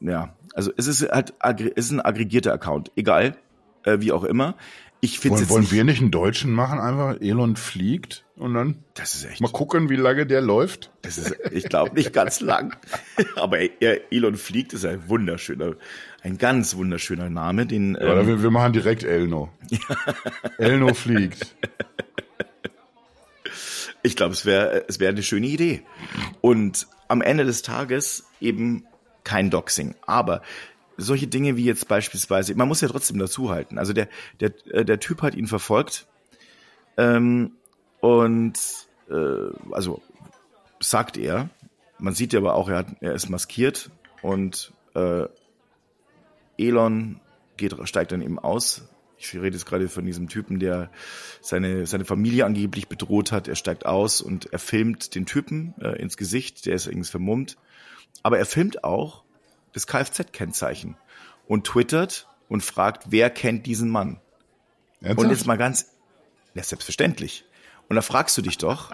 ja, 0.00 0.34
also 0.54 0.72
es 0.76 0.86
ist 0.86 1.08
halt, 1.10 1.34
es 1.40 1.86
ist 1.86 1.92
ein 1.92 2.00
aggregierter 2.00 2.52
Account, 2.52 2.90
egal, 2.96 3.36
äh, 3.84 4.00
wie 4.00 4.12
auch 4.12 4.24
immer. 4.24 4.56
Ich 5.00 5.18
finde 5.20 5.38
wollen, 5.38 5.50
wollen 5.50 5.60
nicht, 5.62 5.72
wir 5.72 5.84
nicht 5.84 6.00
einen 6.00 6.10
Deutschen 6.10 6.52
machen, 6.52 6.80
einfach 6.80 7.20
Elon 7.20 7.56
fliegt 7.56 8.24
und 8.34 8.54
dann 8.54 8.78
das 8.94 9.14
ist 9.14 9.26
echt 9.26 9.40
mal 9.40 9.52
gucken, 9.52 9.90
wie 9.90 9.96
lange 9.96 10.26
der 10.26 10.40
läuft. 10.40 10.90
Das 11.02 11.18
ist, 11.18 11.36
ich 11.52 11.68
glaube 11.68 11.94
nicht 11.94 12.12
ganz 12.12 12.40
lang, 12.40 12.76
aber 13.36 13.58
Elon 13.80 14.36
fliegt 14.36 14.72
ist 14.72 14.86
ein 14.86 15.08
wunderschöner, 15.08 15.74
ein 16.22 16.38
ganz 16.38 16.76
wunderschöner 16.76 17.28
Name, 17.28 17.66
den. 17.66 17.94
Ja, 17.94 18.20
ähm, 18.20 18.26
wir, 18.26 18.42
wir 18.42 18.50
machen 18.50 18.72
direkt 18.72 19.04
Elno. 19.04 19.50
Elno 20.58 20.94
fliegt. 20.94 21.54
Ich 24.06 24.16
glaube, 24.16 24.32
es 24.32 24.46
wäre 24.46 24.84
es 24.88 25.00
wäre 25.00 25.12
eine 25.12 25.22
schöne 25.22 25.46
Idee. 25.46 25.82
Und 26.40 26.86
am 27.08 27.22
Ende 27.22 27.44
des 27.44 27.62
Tages 27.62 28.24
eben 28.40 28.84
kein 29.24 29.50
Doxing. 29.50 29.94
Aber 30.06 30.42
solche 30.96 31.26
Dinge 31.26 31.56
wie 31.56 31.64
jetzt 31.64 31.88
beispielsweise, 31.88 32.54
man 32.54 32.68
muss 32.68 32.80
ja 32.80 32.88
trotzdem 32.88 33.18
dazuhalten. 33.18 33.78
Also 33.78 33.92
der, 33.92 34.08
der, 34.40 34.52
äh, 34.70 34.84
der 34.84 35.00
Typ 35.00 35.22
hat 35.22 35.34
ihn 35.34 35.48
verfolgt 35.48 36.06
ähm, 36.96 37.52
und 38.00 38.58
äh, 39.10 39.72
also 39.72 40.02
sagt 40.78 41.16
er, 41.16 41.50
man 41.98 42.14
sieht 42.14 42.32
ja 42.32 42.38
aber 42.38 42.54
auch, 42.54 42.68
er, 42.68 42.78
hat, 42.78 42.86
er 43.00 43.14
ist 43.14 43.28
maskiert 43.28 43.90
und 44.22 44.72
äh, 44.94 45.26
Elon 46.58 47.20
geht, 47.56 47.74
steigt 47.88 48.12
dann 48.12 48.22
eben 48.22 48.38
aus, 48.38 48.88
ich 49.18 49.34
rede 49.34 49.56
jetzt 49.56 49.66
gerade 49.66 49.88
von 49.88 50.04
diesem 50.04 50.28
Typen, 50.28 50.58
der 50.58 50.90
seine, 51.40 51.86
seine 51.86 52.04
Familie 52.04 52.44
angeblich 52.44 52.88
bedroht 52.88 53.32
hat. 53.32 53.48
Er 53.48 53.56
steigt 53.56 53.86
aus 53.86 54.20
und 54.20 54.52
er 54.52 54.58
filmt 54.58 55.14
den 55.14 55.26
Typen 55.26 55.74
äh, 55.80 56.00
ins 56.00 56.16
Gesicht, 56.16 56.66
der 56.66 56.74
ist 56.74 56.86
irgendwie 56.86 57.10
vermummt. 57.10 57.56
Aber 58.22 58.38
er 58.38 58.46
filmt 58.46 58.84
auch 58.84 59.24
das 59.72 59.86
Kfz-Kennzeichen 59.86 60.96
und 61.46 61.66
twittert 61.66 62.28
und 62.48 62.62
fragt, 62.62 63.04
wer 63.10 63.30
kennt 63.30 63.66
diesen 63.66 63.90
Mann? 63.90 64.20
Ernsthaft? 65.00 65.18
Und 65.18 65.30
jetzt 65.30 65.46
mal 65.46 65.56
ganz, 65.56 65.92
ja, 66.54 66.62
selbstverständlich. 66.62 67.44
Und 67.88 67.96
da 67.96 68.02
fragst 68.02 68.36
du 68.36 68.42
dich 68.42 68.58
doch, 68.58 68.92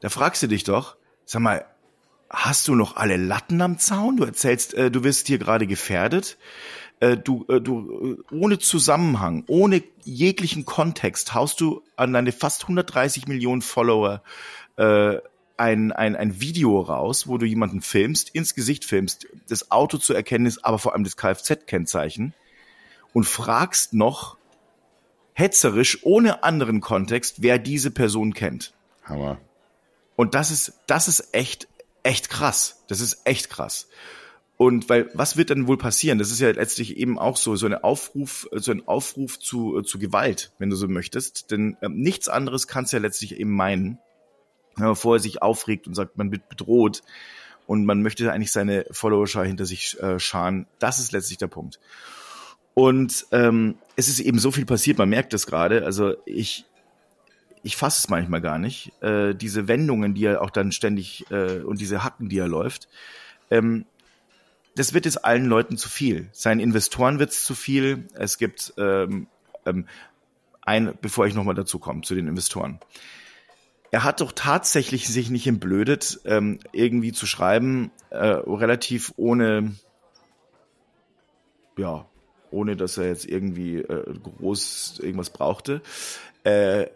da 0.00 0.08
fragst 0.08 0.42
du 0.42 0.46
dich 0.46 0.64
doch, 0.64 0.96
sag 1.24 1.42
mal, 1.42 1.64
hast 2.28 2.68
du 2.68 2.74
noch 2.74 2.96
alle 2.96 3.16
Latten 3.16 3.60
am 3.60 3.78
Zaun? 3.78 4.16
Du 4.16 4.24
erzählst, 4.24 4.74
äh, 4.74 4.90
du 4.90 5.04
wirst 5.04 5.26
hier 5.26 5.38
gerade 5.38 5.66
gefährdet 5.66 6.38
äh, 7.00 7.16
du, 7.16 7.44
äh, 7.48 7.60
du 7.60 8.16
äh, 8.30 8.34
ohne 8.34 8.58
Zusammenhang, 8.58 9.44
ohne 9.46 9.82
jeglichen 10.04 10.64
Kontext 10.64 11.34
haust 11.34 11.60
du 11.60 11.82
an 11.96 12.12
deine 12.12 12.32
fast 12.32 12.62
130 12.62 13.26
Millionen 13.26 13.62
Follower 13.62 14.22
äh, 14.76 15.18
ein, 15.58 15.92
ein, 15.92 16.16
ein 16.16 16.40
Video 16.40 16.80
raus, 16.80 17.26
wo 17.28 17.38
du 17.38 17.46
jemanden 17.46 17.80
filmst, 17.80 18.30
ins 18.30 18.54
Gesicht 18.54 18.84
filmst, 18.84 19.26
das 19.48 19.70
Auto 19.70 19.98
zu 19.98 20.12
erkennen 20.12 20.46
ist, 20.46 20.64
aber 20.64 20.78
vor 20.78 20.92
allem 20.92 21.04
das 21.04 21.16
Kfz-Kennzeichen 21.16 22.34
und 23.12 23.24
fragst 23.24 23.94
noch 23.94 24.36
hetzerisch, 25.32 26.00
ohne 26.02 26.44
anderen 26.44 26.80
Kontext, 26.80 27.42
wer 27.42 27.58
diese 27.58 27.90
Person 27.90 28.34
kennt. 28.34 28.74
Hammer. 29.04 29.38
Und 30.16 30.34
das 30.34 30.50
ist, 30.50 30.72
das 30.86 31.08
ist 31.08 31.34
echt, 31.34 31.68
echt 32.02 32.30
krass. 32.30 32.82
Das 32.88 33.00
ist 33.00 33.20
echt 33.24 33.50
krass. 33.50 33.88
Und 34.58 34.88
weil, 34.88 35.10
was 35.12 35.36
wird 35.36 35.50
dann 35.50 35.66
wohl 35.66 35.76
passieren? 35.76 36.18
Das 36.18 36.30
ist 36.30 36.40
ja 36.40 36.50
letztlich 36.50 36.96
eben 36.96 37.18
auch 37.18 37.36
so, 37.36 37.56
so 37.56 37.66
eine 37.66 37.84
Aufruf, 37.84 38.48
so 38.52 38.72
ein 38.72 38.88
Aufruf 38.88 39.38
zu, 39.38 39.82
zu 39.82 39.98
Gewalt, 39.98 40.52
wenn 40.58 40.70
du 40.70 40.76
so 40.76 40.88
möchtest. 40.88 41.50
Denn 41.50 41.76
ähm, 41.82 41.96
nichts 41.96 42.28
anderes 42.28 42.66
kannst 42.66 42.92
ja 42.92 42.98
letztlich 42.98 43.38
eben 43.38 43.52
meinen, 43.52 43.98
wenn 44.76 44.86
man 44.86 44.96
vorher 44.96 45.20
sich 45.20 45.42
aufregt 45.42 45.86
und 45.86 45.94
sagt, 45.94 46.16
man 46.16 46.32
wird 46.32 46.48
bedroht 46.48 47.02
und 47.66 47.84
man 47.84 48.02
möchte 48.02 48.32
eigentlich 48.32 48.52
seine 48.52 48.86
Followerschar 48.90 49.44
hinter 49.44 49.66
sich 49.66 50.00
äh, 50.00 50.18
scharen. 50.18 50.66
Das 50.78 51.00
ist 51.00 51.12
letztlich 51.12 51.38
der 51.38 51.48
Punkt. 51.48 51.78
Und 52.72 53.26
ähm, 53.32 53.76
es 53.96 54.08
ist 54.08 54.20
eben 54.20 54.38
so 54.38 54.52
viel 54.52 54.66
passiert, 54.66 54.98
man 54.98 55.08
merkt 55.08 55.32
das 55.32 55.46
gerade. 55.46 55.84
Also 55.84 56.14
ich, 56.24 56.64
ich 57.62 57.76
fasse 57.76 58.00
es 58.00 58.08
manchmal 58.08 58.40
gar 58.40 58.58
nicht. 58.58 58.92
Äh, 59.02 59.34
diese 59.34 59.68
Wendungen, 59.68 60.14
die 60.14 60.24
er 60.24 60.40
auch 60.40 60.50
dann 60.50 60.72
ständig 60.72 61.30
äh, 61.30 61.60
und 61.60 61.80
diese 61.80 62.04
Hacken, 62.04 62.28
die 62.28 62.38
er 62.38 62.48
läuft. 62.48 62.88
Ähm, 63.50 63.86
das 64.76 64.92
wird 64.92 65.06
es 65.06 65.16
allen 65.16 65.46
Leuten 65.46 65.78
zu 65.78 65.88
viel. 65.88 66.28
Seinen 66.32 66.60
Investoren 66.60 67.18
wird 67.18 67.30
es 67.30 67.44
zu 67.44 67.54
viel. 67.54 68.06
Es 68.14 68.36
gibt 68.36 68.74
ähm, 68.76 69.26
ähm, 69.64 69.86
ein, 70.60 70.94
bevor 71.00 71.26
ich 71.26 71.34
nochmal 71.34 71.54
dazu 71.54 71.78
komme, 71.78 72.02
zu 72.02 72.14
den 72.14 72.28
Investoren. 72.28 72.78
Er 73.90 74.04
hat 74.04 74.20
doch 74.20 74.32
tatsächlich 74.32 75.08
sich 75.08 75.30
nicht 75.30 75.46
entblödet, 75.46 76.20
ähm, 76.26 76.58
irgendwie 76.72 77.12
zu 77.12 77.26
schreiben, 77.26 77.90
äh, 78.10 78.18
relativ 78.18 79.14
ohne, 79.16 79.74
ja, 81.78 82.04
ohne 82.50 82.76
dass 82.76 82.98
er 82.98 83.06
jetzt 83.06 83.24
irgendwie 83.24 83.76
äh, 83.76 84.14
groß 84.22 85.00
irgendwas 85.02 85.30
brauchte. 85.30 85.80
Äh, 86.44 86.88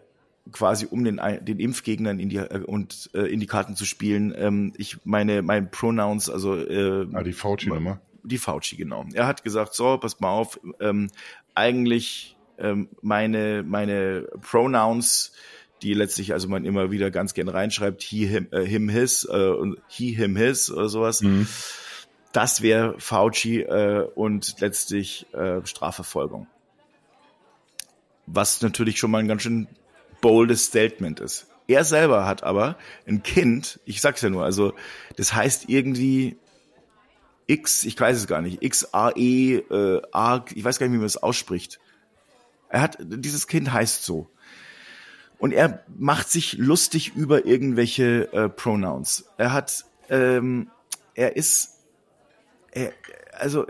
quasi 0.51 0.87
um 0.89 1.03
den, 1.03 1.21
den 1.41 1.59
Impfgegnern 1.59 2.19
in 2.19 2.29
die 2.29 2.37
äh, 2.37 2.63
und 2.65 3.09
äh, 3.13 3.31
in 3.31 3.39
die 3.39 3.47
Karten 3.47 3.75
zu 3.75 3.85
spielen. 3.85 4.33
Ähm, 4.35 4.73
ich 4.77 4.97
meine, 5.03 5.41
mein 5.41 5.69
Pronouns, 5.69 6.29
also 6.29 6.55
äh, 6.55 7.07
ah, 7.13 7.23
die 7.23 7.33
Fauci-Nummer. 7.33 8.01
Die 8.23 8.37
Fauci, 8.37 8.75
genau. 8.75 9.05
Er 9.13 9.25
hat 9.25 9.43
gesagt, 9.43 9.73
so, 9.73 9.97
pass 9.97 10.19
mal 10.19 10.29
auf, 10.29 10.59
ähm, 10.79 11.09
eigentlich 11.55 12.37
ähm, 12.59 12.89
meine, 13.01 13.63
meine 13.63 14.27
Pronouns, 14.41 15.33
die 15.81 15.93
letztlich, 15.93 16.33
also 16.33 16.47
man 16.47 16.65
immer 16.65 16.91
wieder 16.91 17.09
ganz 17.09 17.33
gern 17.33 17.49
reinschreibt, 17.49 18.03
he, 18.03 18.27
him, 18.27 18.47
äh, 18.51 18.63
him 18.63 18.89
his 18.89 19.27
äh, 19.29 19.49
und 19.49 19.81
he, 19.87 20.13
him, 20.13 20.35
his 20.35 20.71
oder 20.71 20.89
sowas. 20.89 21.21
Mhm. 21.21 21.47
Das 22.31 22.61
wäre 22.61 22.95
Fauci 22.99 23.61
äh, 23.61 24.07
und 24.15 24.61
letztlich 24.61 25.25
äh, 25.33 25.65
Strafverfolgung. 25.65 26.47
Was 28.27 28.61
natürlich 28.61 28.99
schon 28.99 29.11
mal 29.11 29.17
ein 29.17 29.27
ganz 29.27 29.41
schön 29.41 29.67
boldes 30.21 30.65
Statement 30.65 31.19
ist. 31.19 31.47
Er 31.67 31.83
selber 31.83 32.25
hat 32.25 32.43
aber 32.43 32.77
ein 33.07 33.23
Kind, 33.23 33.79
ich 33.85 34.01
sag's 34.01 34.21
ja 34.21 34.29
nur, 34.29 34.43
also 34.43 34.73
das 35.15 35.33
heißt 35.33 35.69
irgendwie 35.69 36.37
X, 37.47 37.83
ich 37.83 37.99
weiß 37.99 38.17
es 38.17 38.27
gar 38.27 38.41
nicht, 38.41 38.61
X 38.61 38.93
A 38.93 39.11
E 39.15 39.55
äh, 39.55 40.01
A, 40.11 40.43
ich 40.53 40.63
weiß 40.63 40.79
gar 40.79 40.87
nicht, 40.87 40.93
wie 40.93 40.99
man 40.99 41.05
es 41.05 41.17
ausspricht. 41.17 41.79
Er 42.69 42.81
hat 42.81 42.97
dieses 42.99 43.47
Kind 43.47 43.71
heißt 43.71 44.05
so. 44.05 44.29
Und 45.37 45.53
er 45.53 45.83
macht 45.97 46.29
sich 46.29 46.53
lustig 46.53 47.15
über 47.15 47.45
irgendwelche 47.45 48.31
äh, 48.31 48.47
Pronouns. 48.47 49.25
Er 49.37 49.53
hat 49.53 49.85
ähm, 50.09 50.69
er 51.15 51.35
ist 51.35 51.79
er, 52.71 52.93
also 53.33 53.65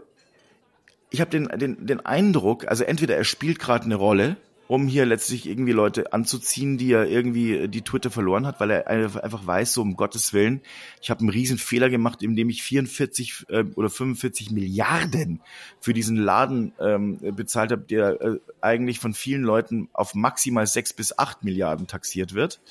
ich 1.09 1.21
habe 1.21 1.31
den, 1.31 1.47
den, 1.57 1.85
den 1.85 1.99
Eindruck, 2.05 2.67
also 2.67 2.83
entweder 2.83 3.15
er 3.15 3.23
spielt 3.23 3.59
gerade 3.59 3.85
eine 3.85 3.95
Rolle 3.95 4.37
um 4.71 4.87
hier 4.87 5.05
letztlich 5.05 5.49
irgendwie 5.49 5.73
Leute 5.73 6.13
anzuziehen, 6.13 6.77
die 6.77 6.93
er 6.93 7.05
irgendwie 7.05 7.57
äh, 7.57 7.67
die 7.67 7.81
Twitter 7.81 8.09
verloren 8.09 8.47
hat, 8.47 8.61
weil 8.61 8.71
er 8.71 8.87
einfach 8.87 9.45
weiß, 9.45 9.73
so 9.73 9.81
um 9.81 9.97
Gottes 9.97 10.31
Willen, 10.31 10.61
ich 11.01 11.09
habe 11.09 11.19
einen 11.19 11.29
riesen 11.29 11.57
Fehler 11.57 11.89
gemacht, 11.89 12.23
indem 12.23 12.49
ich 12.49 12.63
44 12.63 13.47
äh, 13.49 13.65
oder 13.75 13.89
45 13.89 14.51
Milliarden 14.51 15.41
für 15.81 15.91
diesen 15.91 16.15
Laden 16.15 16.71
ähm, 16.79 17.19
bezahlt 17.35 17.73
habe, 17.73 17.81
der 17.81 18.21
äh, 18.21 18.39
eigentlich 18.61 18.99
von 18.99 19.13
vielen 19.13 19.41
Leuten 19.41 19.89
auf 19.91 20.15
maximal 20.15 20.65
sechs 20.65 20.93
bis 20.93 21.17
acht 21.17 21.43
Milliarden 21.43 21.87
taxiert 21.87 22.33
wird. 22.33 22.61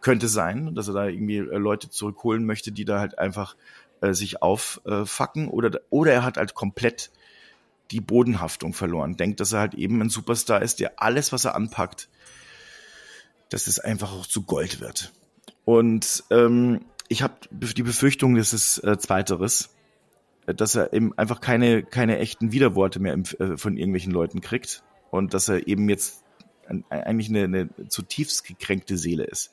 Könnte 0.00 0.26
sein, 0.26 0.74
dass 0.74 0.88
er 0.88 0.94
da 0.94 1.06
irgendwie 1.06 1.36
äh, 1.36 1.56
Leute 1.56 1.88
zurückholen 1.88 2.44
möchte, 2.46 2.72
die 2.72 2.84
da 2.84 2.98
halt 2.98 3.20
einfach 3.20 3.54
äh, 4.00 4.12
sich 4.12 4.42
auffacken 4.42 5.46
oder, 5.46 5.80
oder 5.88 6.12
er 6.12 6.24
hat 6.24 6.36
halt 6.36 6.54
komplett 6.54 7.12
die 7.90 8.00
Bodenhaftung 8.00 8.72
verloren. 8.72 9.16
Denkt, 9.16 9.40
dass 9.40 9.52
er 9.52 9.60
halt 9.60 9.74
eben 9.74 10.00
ein 10.00 10.08
Superstar 10.08 10.62
ist, 10.62 10.80
der 10.80 11.02
alles, 11.02 11.32
was 11.32 11.44
er 11.44 11.54
anpackt, 11.54 12.08
dass 13.50 13.66
es 13.66 13.78
einfach 13.78 14.12
auch 14.12 14.26
zu 14.26 14.42
Gold 14.42 14.80
wird. 14.80 15.12
Und 15.64 16.24
ähm, 16.30 16.80
ich 17.08 17.22
habe 17.22 17.34
die 17.52 17.82
Befürchtung, 17.82 18.34
dass 18.34 18.52
es 18.52 18.78
äh, 18.78 18.98
zweiteres, 18.98 19.70
dass 20.46 20.74
er 20.74 20.92
eben 20.92 21.16
einfach 21.16 21.40
keine 21.40 21.82
keine 21.82 22.18
echten 22.18 22.52
Widerworte 22.52 23.00
mehr 23.00 23.14
im, 23.14 23.22
äh, 23.38 23.56
von 23.56 23.76
irgendwelchen 23.76 24.12
Leuten 24.12 24.40
kriegt 24.40 24.82
und 25.10 25.32
dass 25.32 25.48
er 25.48 25.66
eben 25.66 25.88
jetzt 25.88 26.22
ein, 26.68 26.84
eigentlich 26.90 27.28
eine, 27.28 27.44
eine 27.44 27.88
zutiefst 27.88 28.44
gekränkte 28.44 28.96
Seele 28.96 29.24
ist. 29.24 29.52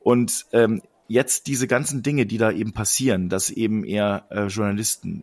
Und 0.00 0.46
ähm, 0.52 0.82
jetzt 1.08 1.46
diese 1.46 1.66
ganzen 1.66 2.02
Dinge, 2.02 2.26
die 2.26 2.38
da 2.38 2.50
eben 2.50 2.72
passieren, 2.72 3.28
dass 3.28 3.50
eben 3.50 3.84
er 3.84 4.26
äh, 4.30 4.46
Journalisten 4.46 5.22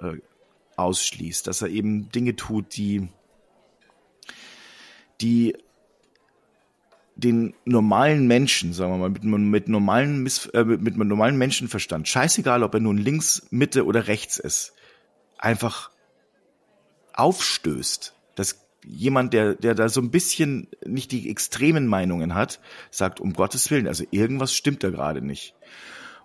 äh, 0.00 0.06
äh, 0.06 0.20
ausschließt, 0.76 1.46
dass 1.46 1.62
er 1.62 1.68
eben 1.68 2.10
Dinge 2.10 2.36
tut, 2.36 2.76
die, 2.76 3.08
die 5.20 5.54
den 7.16 7.54
normalen 7.64 8.26
Menschen, 8.26 8.72
sagen 8.72 8.92
wir 8.92 8.98
mal, 8.98 9.10
mit, 9.10 9.24
mit, 9.24 9.68
normalen 9.68 10.22
Miss, 10.22 10.46
äh, 10.46 10.64
mit, 10.64 10.96
mit 10.96 11.08
normalen 11.08 11.38
Menschenverstand, 11.38 12.08
scheißegal, 12.08 12.62
ob 12.62 12.74
er 12.74 12.80
nun 12.80 12.98
links, 12.98 13.46
Mitte 13.50 13.84
oder 13.84 14.08
rechts 14.08 14.38
ist, 14.38 14.74
einfach 15.38 15.90
aufstößt. 17.12 18.14
Dass 18.34 18.66
jemand, 18.84 19.32
der, 19.32 19.54
der 19.54 19.74
da 19.74 19.88
so 19.88 20.00
ein 20.00 20.10
bisschen 20.10 20.68
nicht 20.84 21.12
die 21.12 21.30
extremen 21.30 21.86
Meinungen 21.86 22.34
hat, 22.34 22.60
sagt, 22.90 23.20
um 23.20 23.32
Gottes 23.32 23.70
Willen, 23.70 23.86
also 23.86 24.04
irgendwas 24.10 24.54
stimmt 24.54 24.82
da 24.82 24.90
gerade 24.90 25.22
nicht. 25.22 25.54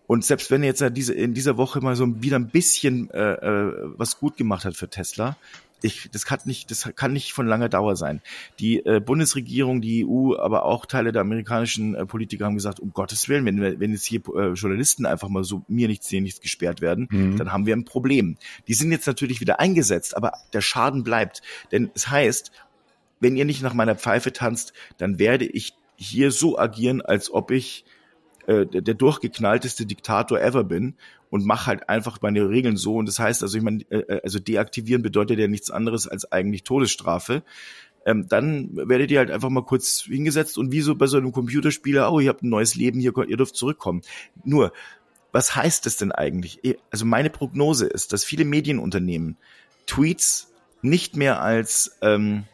Und 0.10 0.26
selbst 0.26 0.50
wenn 0.50 0.64
jetzt 0.64 0.84
diese, 0.94 1.14
in 1.14 1.36
dieser 1.36 1.56
Woche 1.58 1.82
mal 1.82 1.96
so 1.96 2.20
wieder 2.24 2.40
ein 2.40 2.48
bisschen 2.50 3.12
äh, 3.12 3.34
äh, 3.34 3.74
was 3.96 4.18
gut 4.18 4.38
gemacht 4.38 4.66
hat 4.66 4.76
für 4.76 4.90
Tesla, 4.90 5.38
ich, 5.84 6.10
das 6.12 6.26
kann 6.26 6.40
nicht, 6.46 6.72
das 6.72 6.90
kann 6.96 7.14
nicht 7.14 7.32
von 7.32 7.46
langer 7.46 7.70
Dauer 7.70 7.96
sein. 7.96 8.20
Die 8.58 8.84
äh, 8.84 9.00
Bundesregierung, 9.00 9.82
die 9.82 10.08
EU, 10.08 10.36
aber 10.36 10.66
auch 10.66 10.88
Teile 10.88 11.12
der 11.12 11.22
amerikanischen 11.22 11.94
äh, 11.94 12.08
Politiker 12.08 12.46
haben 12.46 12.56
gesagt, 12.56 12.80
um 12.80 12.92
Gottes 12.92 13.30
Willen, 13.30 13.46
wenn, 13.46 13.80
wenn 13.80 13.92
jetzt 13.92 14.04
hier 14.04 14.22
äh, 14.36 14.54
Journalisten 14.54 15.06
einfach 15.06 15.30
mal 15.30 15.44
so 15.44 15.62
mir 15.68 15.88
nichts 15.88 16.10
sehen, 16.10 16.24
nichts 16.24 16.42
gesperrt 16.42 16.82
werden, 16.82 17.08
mhm. 17.12 17.38
dann 17.38 17.52
haben 17.52 17.68
wir 17.68 17.76
ein 17.76 17.86
Problem. 17.86 18.36
Die 18.68 18.74
sind 18.74 18.92
jetzt 18.92 19.06
natürlich 19.06 19.42
wieder 19.42 19.60
eingesetzt, 19.60 20.18
aber 20.18 20.34
der 20.54 20.62
Schaden 20.62 21.04
bleibt. 21.04 21.44
Denn 21.72 21.92
es 21.94 22.10
heißt, 22.10 22.52
wenn 23.20 23.38
ihr 23.38 23.46
nicht 23.46 23.62
nach 23.62 23.76
meiner 23.76 23.94
Pfeife 23.94 24.34
tanzt, 24.34 24.74
dann 24.98 25.20
werde 25.20 25.46
ich 25.46 25.76
hier 25.98 26.32
so 26.32 26.58
agieren, 26.58 27.04
als 27.04 27.32
ob 27.32 27.52
ich 27.52 27.86
äh, 28.50 28.66
der, 28.66 28.96
durchgeknallteste 28.96 29.86
Diktator 29.86 30.42
ever 30.42 30.64
bin 30.64 30.96
und 31.30 31.46
mach 31.46 31.68
halt 31.68 31.88
einfach 31.88 32.18
meine 32.24 32.50
Regeln 32.50 32.78
so. 32.78 32.96
Und 32.96 33.06
das 33.06 33.20
heißt, 33.20 33.44
also 33.44 33.56
ich 33.56 33.64
meine, 33.64 33.84
äh, 33.92 34.00
äh, 34.00 34.22
also 34.24 34.40
deaktivieren 34.40 35.04
bedeutet 35.04 35.38
ja 35.38 35.48
nichts 35.48 35.70
anderes 35.70 36.08
als 36.08 36.32
eigentlich 36.32 36.64
Todesstrafe. 36.64 37.44
Ähm, 38.08 38.28
dann 38.28 38.76
werdet 38.76 39.12
ihr 39.12 39.20
halt 39.20 39.30
einfach 39.30 39.50
mal 39.50 39.64
kurz 39.64 40.02
hingesetzt 40.02 40.58
und 40.58 40.72
wie 40.72 40.82
so 40.82 40.96
bei 40.96 41.06
so 41.06 41.18
einem 41.18 41.32
Computerspieler, 41.32 42.12
oh, 42.12 42.20
ihr 42.20 42.30
habt 42.30 42.42
ein 42.42 42.50
neues 42.50 42.74
Leben, 42.74 43.00
hier, 43.00 43.14
ihr 43.28 43.38
dürft 43.38 43.56
zurückkommen. 43.56 44.02
Nur, 44.44 44.74
was 45.32 45.56
heißt 45.56 45.86
das 45.86 45.98
denn 45.98 46.12
eigentlich? 46.12 46.66
Eh, 46.66 46.78
also 46.90 47.06
meine 47.06 47.30
Prognose 47.30 47.86
ist, 47.86 48.14
dass 48.14 48.24
viele 48.24 48.46
Medienunternehmen 48.46 49.38
Tweets 49.86 50.52
nicht 50.82 51.16
mehr 51.16 51.40
als 51.40 52.00
ähm, 52.02 52.46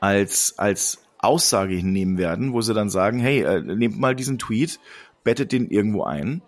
als 0.00 0.58
als 0.58 1.03
Aussage 1.24 1.74
hinnehmen 1.74 2.18
werden, 2.18 2.52
wo 2.52 2.60
sie 2.60 2.74
dann 2.74 2.90
sagen, 2.90 3.18
hey, 3.18 3.42
äh, 3.42 3.60
nehmt 3.60 3.98
mal 3.98 4.14
diesen 4.14 4.38
Tweet, 4.38 4.80
bettet 5.24 5.52
den 5.52 5.70
irgendwo 5.70 6.04
ein 6.04 6.42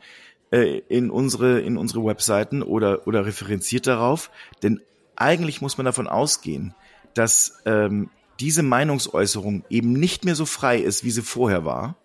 äh, 0.51 0.79
in 0.89 1.11
unsere 1.11 1.61
in 1.61 1.77
unsere 1.77 2.05
Webseiten 2.05 2.63
oder 2.63 3.07
oder 3.07 3.27
referenziert 3.27 3.87
darauf, 3.87 4.31
denn 4.63 4.81
eigentlich 5.17 5.61
muss 5.61 5.79
man 5.79 5.87
davon 5.87 6.07
ausgehen, 6.07 6.75
dass 7.15 7.63
ähm, 7.65 8.11
diese 8.39 8.63
Meinungsäußerung 8.63 9.65
eben 9.71 9.93
nicht 9.95 10.25
mehr 10.25 10.35
so 10.35 10.45
frei 10.45 10.79
ist, 10.79 11.05
wie 11.05 11.11
sie 11.11 11.23
vorher 11.23 11.65
war. 11.65 11.97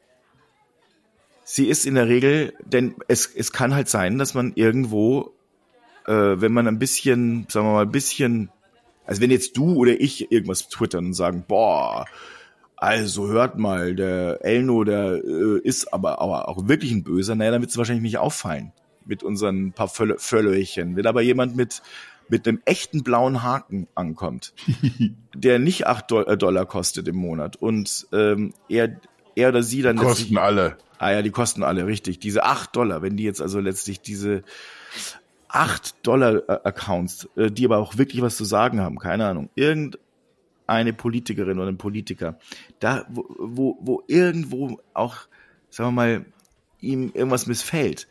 Sie 1.44 1.68
ist 1.68 1.86
in 1.86 1.96
der 1.96 2.08
Regel, 2.08 2.54
denn 2.64 2.96
es, 3.10 3.26
es 3.26 3.52
kann 3.52 3.76
halt 3.76 3.90
sein, 3.90 4.18
dass 4.18 4.34
man 4.34 4.54
irgendwo, 4.56 5.34
äh, 6.08 6.14
wenn 6.14 6.54
man 6.54 6.68
ein 6.68 6.80
bisschen, 6.80 7.46
sagen 7.50 7.68
wir 7.68 7.74
mal, 7.74 7.86
ein 7.86 7.92
bisschen, 7.92 8.50
also 9.06 9.22
wenn 9.22 9.32
jetzt 9.32 9.58
du 9.58 9.76
oder 9.76 10.00
ich 10.00 10.32
irgendwas 10.32 10.70
twittern 10.70 11.08
und 11.08 11.14
sagen, 11.14 11.44
boah, 11.46 12.06
also 12.82 13.28
hört 13.28 13.60
mal, 13.60 13.96
der 13.96 14.44
Elno, 14.44 14.84
der 14.84 15.22
äh, 15.24 15.60
ist 15.60 15.94
aber, 15.94 16.20
aber 16.20 16.50
auch 16.50 16.68
wirklich 16.68 16.92
ein 16.92 17.04
Böser, 17.04 17.36
naja, 17.36 17.52
dann 17.52 17.62
wird 17.62 17.70
es 17.70 17.78
wahrscheinlich 17.78 18.02
nicht 18.02 18.18
auffallen 18.18 18.74
mit 19.06 19.22
unseren 19.22 19.72
paar 19.72 19.88
Völl 19.88 20.16
Völlöchen. 20.18 20.96
Wenn 20.96 21.06
aber 21.06 21.22
jemand 21.22 21.56
mit, 21.56 21.84
mit 22.28 22.48
einem 22.48 22.60
echten 22.66 23.04
blauen 23.04 23.44
Haken 23.44 23.88
ankommt, 23.94 24.54
der 25.36 25.60
nicht 25.60 25.86
acht 25.86 26.10
Do 26.10 26.22
äh, 26.22 26.36
Dollar 26.36 26.66
kostet 26.66 27.08
im 27.08 27.18
Monat 27.18 27.56
und 27.56 28.08
ähm, 28.14 28.56
er, 28.68 29.00
er 29.36 29.50
oder 29.50 29.62
sie 29.62 29.84
dann... 29.84 29.98
Kosten 29.98 30.40
alle. 30.40 30.78
Ah 30.98 31.12
ja, 31.12 31.22
die 31.22 31.32
kosten 31.32 31.62
alle, 31.62 31.86
richtig. 31.86 32.18
Diese 32.18 32.44
acht 32.44 32.76
Dollar, 32.76 33.04
wenn 33.04 33.16
die 33.16 33.24
jetzt 33.24 33.44
also 33.44 33.60
letztlich 33.60 34.02
diese 34.02 34.42
acht 35.48 35.96
Dollar 36.02 36.50
äh, 36.50 36.60
Accounts, 36.64 37.30
äh, 37.36 37.52
die 37.52 37.66
aber 37.66 37.78
auch 37.78 38.00
wirklich 38.00 38.24
was 38.24 38.38
zu 38.38 38.44
sagen 38.44 38.82
haben, 38.82 38.98
keine 38.98 39.28
Ahnung, 39.28 39.52
irgend 39.54 40.00
eine 40.72 40.94
Politikerin 40.94 41.60
oder 41.60 41.70
ein 41.70 41.78
Politiker, 41.78 42.40
da, 42.80 43.06
wo, 43.10 43.26
wo, 43.38 43.78
wo 43.82 44.04
irgendwo 44.08 44.80
auch, 44.94 45.28
sagen 45.70 45.90
wir 45.90 45.92
mal, 45.92 46.26
ihm 46.80 47.12
irgendwas 47.14 47.46
missfällt, 47.46 48.08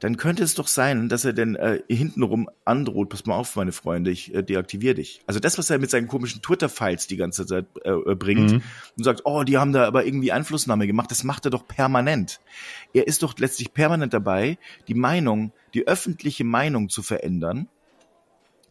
dann 0.00 0.16
könnte 0.16 0.42
es 0.42 0.54
doch 0.54 0.66
sein, 0.66 1.10
dass 1.10 1.26
er 1.26 1.34
denn 1.34 1.56
äh, 1.56 1.82
hintenrum 1.88 2.48
androht, 2.64 3.10
pass 3.10 3.26
mal 3.26 3.36
auf, 3.36 3.54
meine 3.56 3.72
Freunde, 3.72 4.10
ich 4.10 4.34
äh, 4.34 4.42
deaktiviere 4.42 4.94
dich. 4.94 5.20
Also 5.26 5.40
das, 5.40 5.58
was 5.58 5.68
er 5.68 5.78
mit 5.78 5.90
seinen 5.90 6.08
komischen 6.08 6.40
Twitter-Files 6.40 7.06
die 7.06 7.18
ganze 7.18 7.44
Zeit 7.44 7.66
äh, 7.84 7.90
äh, 7.90 8.14
bringt 8.14 8.50
mhm. 8.50 8.62
und 8.96 9.04
sagt, 9.04 9.22
oh, 9.24 9.44
die 9.44 9.58
haben 9.58 9.74
da 9.74 9.86
aber 9.86 10.06
irgendwie 10.06 10.32
Einflussnahme 10.32 10.86
gemacht, 10.86 11.10
das 11.10 11.22
macht 11.22 11.44
er 11.44 11.50
doch 11.50 11.68
permanent. 11.68 12.40
Er 12.94 13.06
ist 13.06 13.22
doch 13.22 13.38
letztlich 13.38 13.74
permanent 13.74 14.14
dabei, 14.14 14.58
die 14.88 14.94
Meinung, 14.94 15.52
die 15.74 15.86
öffentliche 15.86 16.44
Meinung 16.44 16.88
zu 16.88 17.02
verändern, 17.02 17.68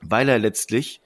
weil 0.02 0.30
er 0.30 0.40
letztlich 0.40 1.00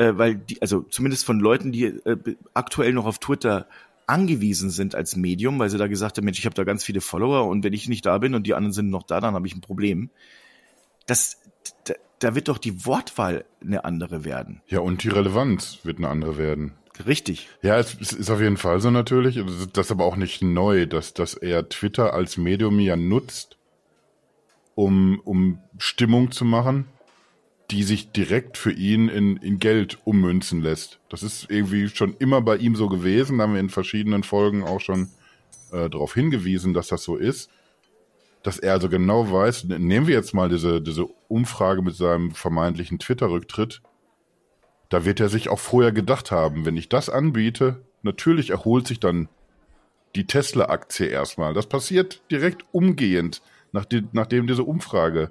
äh, 0.00 0.16
weil 0.16 0.34
die, 0.36 0.62
also 0.62 0.80
zumindest 0.80 1.26
von 1.26 1.40
Leuten, 1.40 1.72
die 1.72 1.84
äh, 1.84 2.16
aktuell 2.54 2.94
noch 2.94 3.04
auf 3.04 3.18
Twitter 3.18 3.66
angewiesen 4.06 4.70
sind 4.70 4.94
als 4.94 5.14
Medium, 5.14 5.58
weil 5.58 5.68
sie 5.68 5.76
da 5.76 5.88
gesagt 5.88 6.16
haben, 6.16 6.24
Mensch, 6.24 6.38
ich 6.38 6.46
habe 6.46 6.54
da 6.54 6.64
ganz 6.64 6.82
viele 6.82 7.02
Follower 7.02 7.46
und 7.46 7.62
wenn 7.64 7.74
ich 7.74 7.86
nicht 7.86 8.06
da 8.06 8.16
bin 8.16 8.34
und 8.34 8.46
die 8.46 8.54
anderen 8.54 8.72
sind 8.72 8.88
noch 8.88 9.02
da, 9.02 9.20
dann 9.20 9.34
habe 9.34 9.46
ich 9.46 9.54
ein 9.54 9.60
Problem. 9.60 10.08
Das, 11.06 11.38
da, 11.84 11.94
da 12.18 12.34
wird 12.34 12.48
doch 12.48 12.56
die 12.56 12.86
Wortwahl 12.86 13.44
eine 13.60 13.84
andere 13.84 14.24
werden. 14.24 14.62
Ja, 14.68 14.80
und 14.80 15.04
die 15.04 15.10
Relevanz 15.10 15.80
wird 15.82 15.98
eine 15.98 16.08
andere 16.08 16.38
werden. 16.38 16.72
Richtig. 17.06 17.50
Ja, 17.60 17.78
es, 17.78 17.94
ist 17.94 18.30
auf 18.30 18.40
jeden 18.40 18.56
Fall 18.56 18.80
so 18.80 18.90
natürlich. 18.90 19.38
Das 19.74 19.86
ist 19.86 19.92
aber 19.92 20.06
auch 20.06 20.16
nicht 20.16 20.42
neu, 20.42 20.86
dass, 20.86 21.12
dass 21.12 21.34
er 21.34 21.68
Twitter 21.68 22.14
als 22.14 22.38
Medium 22.38 22.80
ja 22.80 22.96
nutzt, 22.96 23.58
um, 24.74 25.20
um 25.24 25.58
Stimmung 25.78 26.30
zu 26.30 26.46
machen 26.46 26.86
die 27.70 27.84
sich 27.84 28.10
direkt 28.10 28.58
für 28.58 28.72
ihn 28.72 29.08
in, 29.08 29.36
in 29.36 29.58
Geld 29.58 29.98
ummünzen 30.04 30.60
lässt. 30.60 30.98
Das 31.08 31.22
ist 31.22 31.46
irgendwie 31.50 31.88
schon 31.88 32.14
immer 32.18 32.40
bei 32.40 32.56
ihm 32.56 32.74
so 32.74 32.88
gewesen, 32.88 33.38
da 33.38 33.44
haben 33.44 33.54
wir 33.54 33.60
in 33.60 33.70
verschiedenen 33.70 34.24
Folgen 34.24 34.64
auch 34.64 34.80
schon 34.80 35.08
äh, 35.70 35.88
darauf 35.88 36.14
hingewiesen, 36.14 36.74
dass 36.74 36.88
das 36.88 37.04
so 37.04 37.16
ist. 37.16 37.50
Dass 38.42 38.58
er 38.58 38.72
also 38.72 38.88
genau 38.88 39.30
weiß, 39.30 39.64
nehmen 39.64 40.06
wir 40.06 40.14
jetzt 40.14 40.34
mal 40.34 40.48
diese, 40.48 40.80
diese 40.80 41.06
Umfrage 41.28 41.82
mit 41.82 41.94
seinem 41.94 42.32
vermeintlichen 42.32 42.98
Twitter-Rücktritt. 42.98 43.82
Da 44.88 45.04
wird 45.04 45.20
er 45.20 45.28
sich 45.28 45.48
auch 45.48 45.58
vorher 45.58 45.92
gedacht 45.92 46.32
haben, 46.32 46.64
wenn 46.64 46.76
ich 46.76 46.88
das 46.88 47.08
anbiete, 47.08 47.84
natürlich 48.02 48.50
erholt 48.50 48.86
sich 48.88 48.98
dann 48.98 49.28
die 50.16 50.26
Tesla-Aktie 50.26 51.06
erstmal. 51.06 51.54
Das 51.54 51.66
passiert 51.66 52.22
direkt 52.30 52.64
umgehend, 52.72 53.42
nachdem, 53.70 54.08
nachdem 54.12 54.48
diese 54.48 54.64
Umfrage 54.64 55.30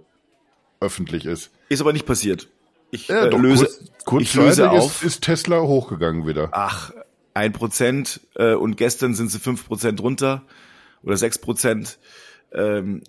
öffentlich 0.80 1.26
ist. 1.26 1.52
Ist 1.70 1.82
aber 1.82 1.94
nicht 1.94 2.06
passiert. 2.06 2.48
Ich 2.92 3.08
ja, 3.08 3.26
äh, 3.26 3.38
löse, 3.38 3.70
kurz, 4.06 4.24
ich 4.24 4.34
löse 4.34 4.70
auf. 4.70 5.04
Ist, 5.04 5.16
ist 5.16 5.24
Tesla 5.24 5.62
hochgegangen 5.62 6.26
wieder. 6.26 6.50
Ach, 6.52 6.92
ein 7.34 7.54
Prozent 7.54 8.22
äh, 8.36 8.54
und 8.54 8.78
gestern 8.78 9.14
sind 9.14 9.30
sie 9.30 9.40
fünf 9.40 9.68
Prozent 9.68 10.02
runter 10.02 10.44
oder 11.04 11.18
sechs 11.18 11.38
Prozent. 11.38 12.00
Ähm, 12.52 13.04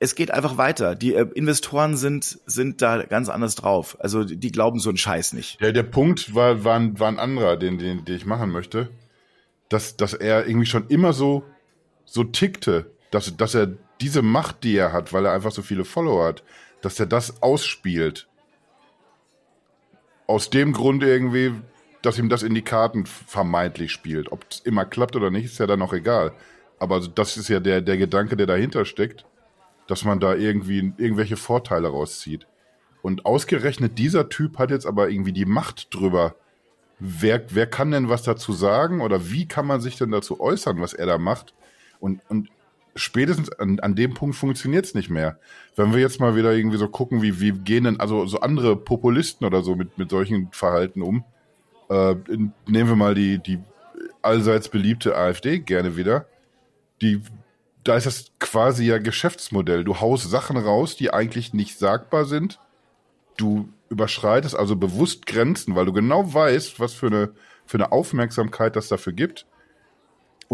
es 0.00 0.14
geht 0.14 0.30
einfach 0.30 0.58
weiter. 0.58 0.94
Die 0.94 1.14
äh, 1.14 1.26
Investoren 1.34 1.96
sind 1.96 2.38
sind 2.46 2.82
da 2.82 3.04
ganz 3.04 3.28
anders 3.28 3.54
drauf. 3.54 3.96
Also 4.00 4.24
die 4.24 4.52
glauben 4.52 4.78
so 4.78 4.90
einen 4.90 4.98
Scheiß 4.98 5.32
nicht. 5.32 5.60
Ja, 5.60 5.72
der 5.72 5.82
Punkt 5.82 6.34
war 6.34 6.64
war 6.64 6.76
ein, 6.76 6.98
war 7.00 7.08
ein 7.08 7.18
anderer, 7.18 7.56
den, 7.56 7.78
den 7.78 8.04
den 8.04 8.16
ich 8.16 8.26
machen 8.26 8.50
möchte, 8.50 8.90
dass 9.68 9.96
dass 9.96 10.12
er 10.12 10.46
irgendwie 10.46 10.66
schon 10.66 10.86
immer 10.88 11.12
so 11.12 11.44
so 12.04 12.24
tickte, 12.24 12.90
dass 13.10 13.34
dass 13.36 13.54
er 13.54 13.72
diese 14.00 14.22
Macht, 14.22 14.64
die 14.64 14.76
er 14.76 14.92
hat, 14.92 15.12
weil 15.12 15.24
er 15.24 15.32
einfach 15.32 15.52
so 15.52 15.62
viele 15.62 15.84
Follower 15.84 16.26
hat, 16.26 16.44
dass 16.84 17.00
er 17.00 17.06
das 17.06 17.42
ausspielt 17.42 18.28
aus 20.26 20.50
dem 20.50 20.72
Grund 20.72 21.02
irgendwie, 21.02 21.52
dass 22.02 22.18
ihm 22.18 22.28
das 22.28 22.42
in 22.42 22.54
die 22.54 22.62
Karten 22.62 23.06
vermeintlich 23.06 23.92
spielt. 23.92 24.32
Ob 24.32 24.44
es 24.50 24.60
immer 24.60 24.84
klappt 24.84 25.16
oder 25.16 25.30
nicht, 25.30 25.46
ist 25.46 25.58
ja 25.58 25.66
dann 25.66 25.82
auch 25.82 25.92
egal. 25.92 26.32
Aber 26.78 27.00
das 27.00 27.36
ist 27.36 27.48
ja 27.48 27.60
der, 27.60 27.80
der 27.80 27.96
Gedanke, 27.96 28.36
der 28.36 28.46
dahinter 28.46 28.84
steckt, 28.84 29.24
dass 29.86 30.04
man 30.04 30.20
da 30.20 30.34
irgendwie 30.34 30.92
irgendwelche 30.96 31.36
Vorteile 31.36 31.88
rauszieht. 31.88 32.46
Und 33.02 33.26
ausgerechnet 33.26 33.98
dieser 33.98 34.28
Typ 34.28 34.58
hat 34.58 34.70
jetzt 34.70 34.86
aber 34.86 35.10
irgendwie 35.10 35.32
die 35.32 35.44
Macht 35.44 35.94
drüber. 35.94 36.36
Wer, 36.98 37.44
wer 37.50 37.66
kann 37.66 37.90
denn 37.90 38.08
was 38.08 38.22
dazu 38.22 38.52
sagen 38.52 39.00
oder 39.00 39.30
wie 39.30 39.46
kann 39.46 39.66
man 39.66 39.80
sich 39.80 39.96
denn 39.96 40.10
dazu 40.10 40.40
äußern, 40.40 40.80
was 40.80 40.94
er 40.94 41.06
da 41.06 41.18
macht? 41.18 41.54
Und, 42.00 42.22
und 42.28 42.48
spätestens 42.96 43.50
an, 43.50 43.80
an 43.80 43.94
dem 43.94 44.14
Punkt 44.14 44.36
funktioniert 44.36 44.84
es 44.84 44.94
nicht 44.94 45.10
mehr. 45.10 45.38
Wenn 45.76 45.92
wir 45.92 46.00
jetzt 46.00 46.20
mal 46.20 46.36
wieder 46.36 46.52
irgendwie 46.52 46.76
so 46.76 46.88
gucken, 46.88 47.22
wie, 47.22 47.40
wie 47.40 47.52
gehen 47.52 47.84
denn 47.84 48.00
also 48.00 48.26
so 48.26 48.40
andere 48.40 48.76
Populisten 48.76 49.46
oder 49.46 49.62
so 49.62 49.74
mit, 49.74 49.98
mit 49.98 50.10
solchen 50.10 50.48
Verhalten 50.52 51.02
um, 51.02 51.24
äh, 51.90 52.14
nehmen 52.66 52.88
wir 52.88 52.96
mal 52.96 53.14
die, 53.14 53.38
die 53.38 53.58
allseits 54.22 54.68
beliebte 54.68 55.16
AfD 55.16 55.58
gerne 55.58 55.96
wieder. 55.96 56.26
Die, 57.02 57.20
da 57.82 57.96
ist 57.96 58.06
das 58.06 58.26
quasi 58.38 58.86
ja 58.86 58.98
Geschäftsmodell. 58.98 59.84
Du 59.84 60.00
haust 60.00 60.30
Sachen 60.30 60.56
raus, 60.56 60.96
die 60.96 61.12
eigentlich 61.12 61.52
nicht 61.52 61.78
sagbar 61.78 62.24
sind. 62.24 62.58
Du 63.36 63.68
überschreitest 63.90 64.56
also 64.56 64.76
bewusst 64.76 65.26
Grenzen, 65.26 65.74
weil 65.74 65.86
du 65.86 65.92
genau 65.92 66.32
weißt, 66.32 66.80
was 66.80 66.94
für 66.94 67.08
eine, 67.08 67.32
für 67.66 67.78
eine 67.78 67.92
Aufmerksamkeit 67.92 68.76
das 68.76 68.88
dafür 68.88 69.12
gibt 69.12 69.46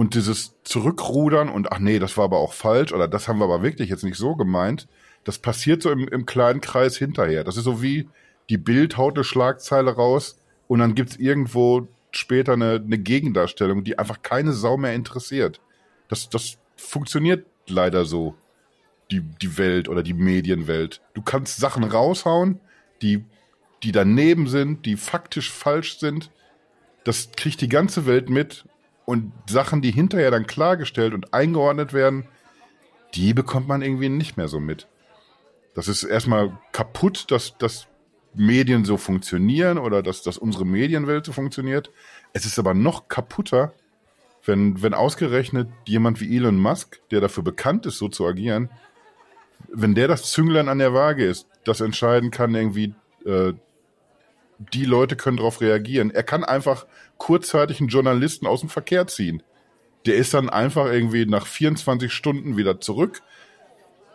und 0.01 0.15
dieses 0.15 0.55
Zurückrudern 0.65 1.51
und 1.51 1.73
ach 1.73 1.79
nee, 1.79 1.99
das 1.99 2.17
war 2.17 2.25
aber 2.25 2.39
auch 2.39 2.55
falsch 2.55 2.95
oder 2.95 3.07
das 3.07 3.29
haben 3.29 3.37
wir 3.37 3.45
aber 3.45 3.63
wirklich 3.63 3.91
jetzt 3.91 4.03
nicht 4.03 4.17
so 4.17 4.35
gemeint, 4.35 4.89
das 5.25 5.39
passiert 5.39 5.83
so 5.83 5.91
im, 5.91 6.09
im 6.09 6.25
kleinen 6.25 6.63
Kreis 6.63 6.97
hinterher. 6.97 7.45
Das 7.45 7.59
ist 7.59 7.65
so 7.65 7.83
wie 7.83 8.09
die 8.49 8.57
Bild 8.57 8.97
haut 8.97 9.19
eine 9.19 9.25
Schlagzeile 9.25 9.91
raus 9.91 10.41
und 10.69 10.79
dann 10.79 10.95
gibt's 10.95 11.17
irgendwo 11.17 11.87
später 12.13 12.55
eine, 12.55 12.83
eine 12.83 12.97
Gegendarstellung, 12.97 13.85
die 13.85 13.99
einfach 13.99 14.23
keine 14.23 14.55
Sau 14.55 14.79
mehr 14.79 14.95
interessiert. 14.95 15.61
Das, 16.09 16.31
das 16.31 16.57
funktioniert 16.77 17.45
leider 17.69 18.07
so, 18.07 18.35
die, 19.11 19.21
die 19.21 19.59
Welt 19.59 19.87
oder 19.87 20.03
die 20.03 20.15
Medienwelt. 20.15 21.03
Du 21.13 21.21
kannst 21.21 21.59
Sachen 21.59 21.85
raushauen, 21.85 22.59
die, 23.03 23.23
die 23.83 23.93
daneben 23.93 24.47
sind, 24.47 24.87
die 24.87 24.97
faktisch 24.97 25.53
falsch 25.53 25.99
sind. 25.99 26.31
Das 27.05 27.33
kriegt 27.37 27.61
die 27.61 27.69
ganze 27.69 28.07
Welt 28.07 28.31
mit 28.31 28.65
und 29.05 29.33
Sachen, 29.49 29.83
die 29.83 29.91
hinterher 29.91 30.31
dann 30.31 30.47
klargestellt 30.47 31.15
und 31.15 31.35
eingeordnet 31.35 31.93
werden, 31.93 32.27
die 33.15 33.35
bekommt 33.35 33.69
man 33.69 33.83
irgendwie 33.83 34.09
nicht 34.09 34.37
mehr 34.37 34.49
so 34.49 34.61
mit. 34.61 34.87
Das 35.75 35.89
ist 35.89 36.05
erstmal 36.05 36.57
kaputt, 36.73 37.31
dass, 37.31 37.57
dass 37.59 37.87
Medien 38.35 38.85
so 38.85 38.97
funktionieren 38.97 39.79
oder 39.79 40.03
dass, 40.03 40.23
dass 40.23 40.39
unsere 40.39 40.65
Medienwelt 40.65 41.25
so 41.25 41.33
funktioniert. 41.33 41.91
Es 42.33 42.45
ist 42.45 42.59
aber 42.59 42.75
noch 42.75 43.09
kaputter, 43.09 43.73
wenn, 44.45 44.83
wenn 44.83 44.95
ausgerechnet 44.95 45.69
jemand 45.87 46.21
wie 46.21 46.37
Elon 46.37 46.59
Musk, 46.59 47.01
der 47.11 47.21
dafür 47.21 47.43
bekannt 47.43 47.87
ist, 47.87 47.99
so 47.99 48.09
zu 48.09 48.27
agieren, 48.27 48.71
wenn 49.73 49.95
der 49.95 50.09
das 50.09 50.31
Zünglein 50.31 50.69
an 50.69 50.79
der 50.79 50.95
Waage 50.95 51.25
ist, 51.25 51.47
das 51.65 51.81
entscheiden 51.81 52.31
kann, 52.31 52.55
irgendwie, 52.55 52.95
äh, 53.27 53.53
die 54.61 54.85
Leute 54.85 55.17
können 55.17 55.39
darauf 55.39 55.61
reagieren. 55.61 56.11
Er 56.11 56.23
kann 56.23 56.45
einfach 56.45 56.87
kurzzeitig 57.17 57.81
einen 57.81 57.89
Journalisten 57.89 58.47
aus 58.47 58.61
dem 58.61 58.69
Verkehr 58.69 59.07
ziehen. 59.07 59.43
Der 60.07 60.17
ist 60.17 60.35
dann 60.35 60.49
einfach 60.51 60.87
irgendwie 60.87 61.27
nach 61.27 61.47
24 61.47 62.13
Stunden 62.13 62.57
wieder 62.57 62.81
zurück. 62.81 63.23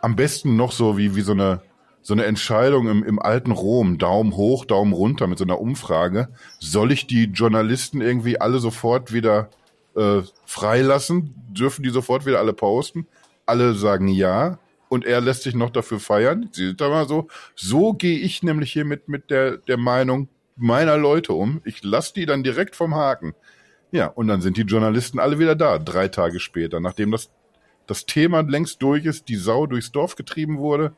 Am 0.01 0.15
besten 0.15 0.55
noch 0.55 0.71
so 0.71 0.97
wie, 0.97 1.15
wie 1.15 1.21
so 1.21 1.31
eine, 1.31 1.61
so 2.01 2.13
eine 2.13 2.25
Entscheidung 2.25 2.87
im, 2.87 3.03
im 3.03 3.19
alten 3.19 3.51
Rom. 3.51 3.97
Daumen 3.97 4.35
hoch, 4.35 4.65
Daumen 4.65 4.93
runter 4.93 5.27
mit 5.27 5.39
so 5.39 5.43
einer 5.43 5.59
Umfrage. 5.59 6.29
Soll 6.59 6.91
ich 6.91 7.07
die 7.07 7.25
Journalisten 7.25 8.01
irgendwie 8.01 8.39
alle 8.39 8.59
sofort 8.59 9.13
wieder 9.13 9.49
äh, 9.95 10.21
freilassen? 10.45 11.33
Dürfen 11.49 11.83
die 11.83 11.89
sofort 11.89 12.25
wieder 12.27 12.39
alle 12.39 12.53
posten? 12.53 13.07
Alle 13.47 13.73
sagen 13.73 14.07
ja 14.07 14.59
und 14.89 15.05
er 15.05 15.21
lässt 15.21 15.43
sich 15.43 15.55
noch 15.55 15.69
dafür 15.69 15.99
feiern. 15.99 16.49
Sieht 16.51 16.81
da 16.81 16.89
mal 16.89 17.07
so. 17.07 17.27
So 17.55 17.93
gehe 17.93 18.19
ich 18.19 18.43
nämlich 18.43 18.71
hier 18.71 18.85
mit, 18.85 19.07
mit 19.07 19.29
der, 19.29 19.57
der 19.57 19.77
Meinung, 19.77 20.29
meiner 20.55 20.97
Leute 20.97 21.33
um. 21.33 21.61
Ich 21.65 21.83
lasse 21.83 22.13
die 22.13 22.25
dann 22.25 22.43
direkt 22.43 22.75
vom 22.75 22.95
Haken. 22.95 23.33
Ja, 23.91 24.07
und 24.07 24.27
dann 24.27 24.41
sind 24.41 24.57
die 24.57 24.63
Journalisten 24.63 25.19
alle 25.19 25.39
wieder 25.39 25.55
da, 25.55 25.79
drei 25.79 26.07
Tage 26.07 26.39
später, 26.39 26.79
nachdem 26.79 27.11
das, 27.11 27.29
das 27.87 28.05
Thema 28.05 28.41
längst 28.41 28.81
durch 28.81 29.05
ist, 29.05 29.29
die 29.29 29.35
Sau 29.35 29.67
durchs 29.67 29.91
Dorf 29.91 30.15
getrieben 30.15 30.57
wurde. 30.57 30.95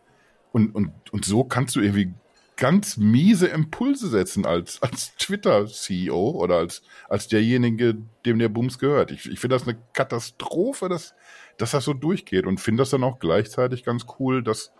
Und, 0.51 0.73
und, 0.73 0.91
und 1.11 1.25
so 1.25 1.43
kannst 1.43 1.75
du 1.75 1.81
irgendwie 1.81 2.13
ganz 2.55 2.97
miese 2.97 3.47
Impulse 3.47 4.07
setzen 4.09 4.45
als, 4.45 4.81
als 4.81 5.15
Twitter-CEO 5.17 6.31
oder 6.31 6.55
als, 6.55 6.81
als 7.07 7.27
derjenige, 7.27 7.97
dem 8.25 8.39
der 8.39 8.49
Bums 8.49 8.79
gehört. 8.79 9.11
Ich, 9.11 9.29
ich 9.29 9.39
finde 9.39 9.55
das 9.55 9.67
eine 9.67 9.77
Katastrophe, 9.93 10.89
dass, 10.89 11.13
dass 11.57 11.71
das 11.71 11.85
so 11.85 11.93
durchgeht 11.93 12.45
und 12.45 12.59
finde 12.59 12.81
das 12.81 12.89
dann 12.89 13.03
auch 13.03 13.19
gleichzeitig 13.19 13.83
ganz 13.83 14.05
cool, 14.19 14.43
dass, 14.43 14.71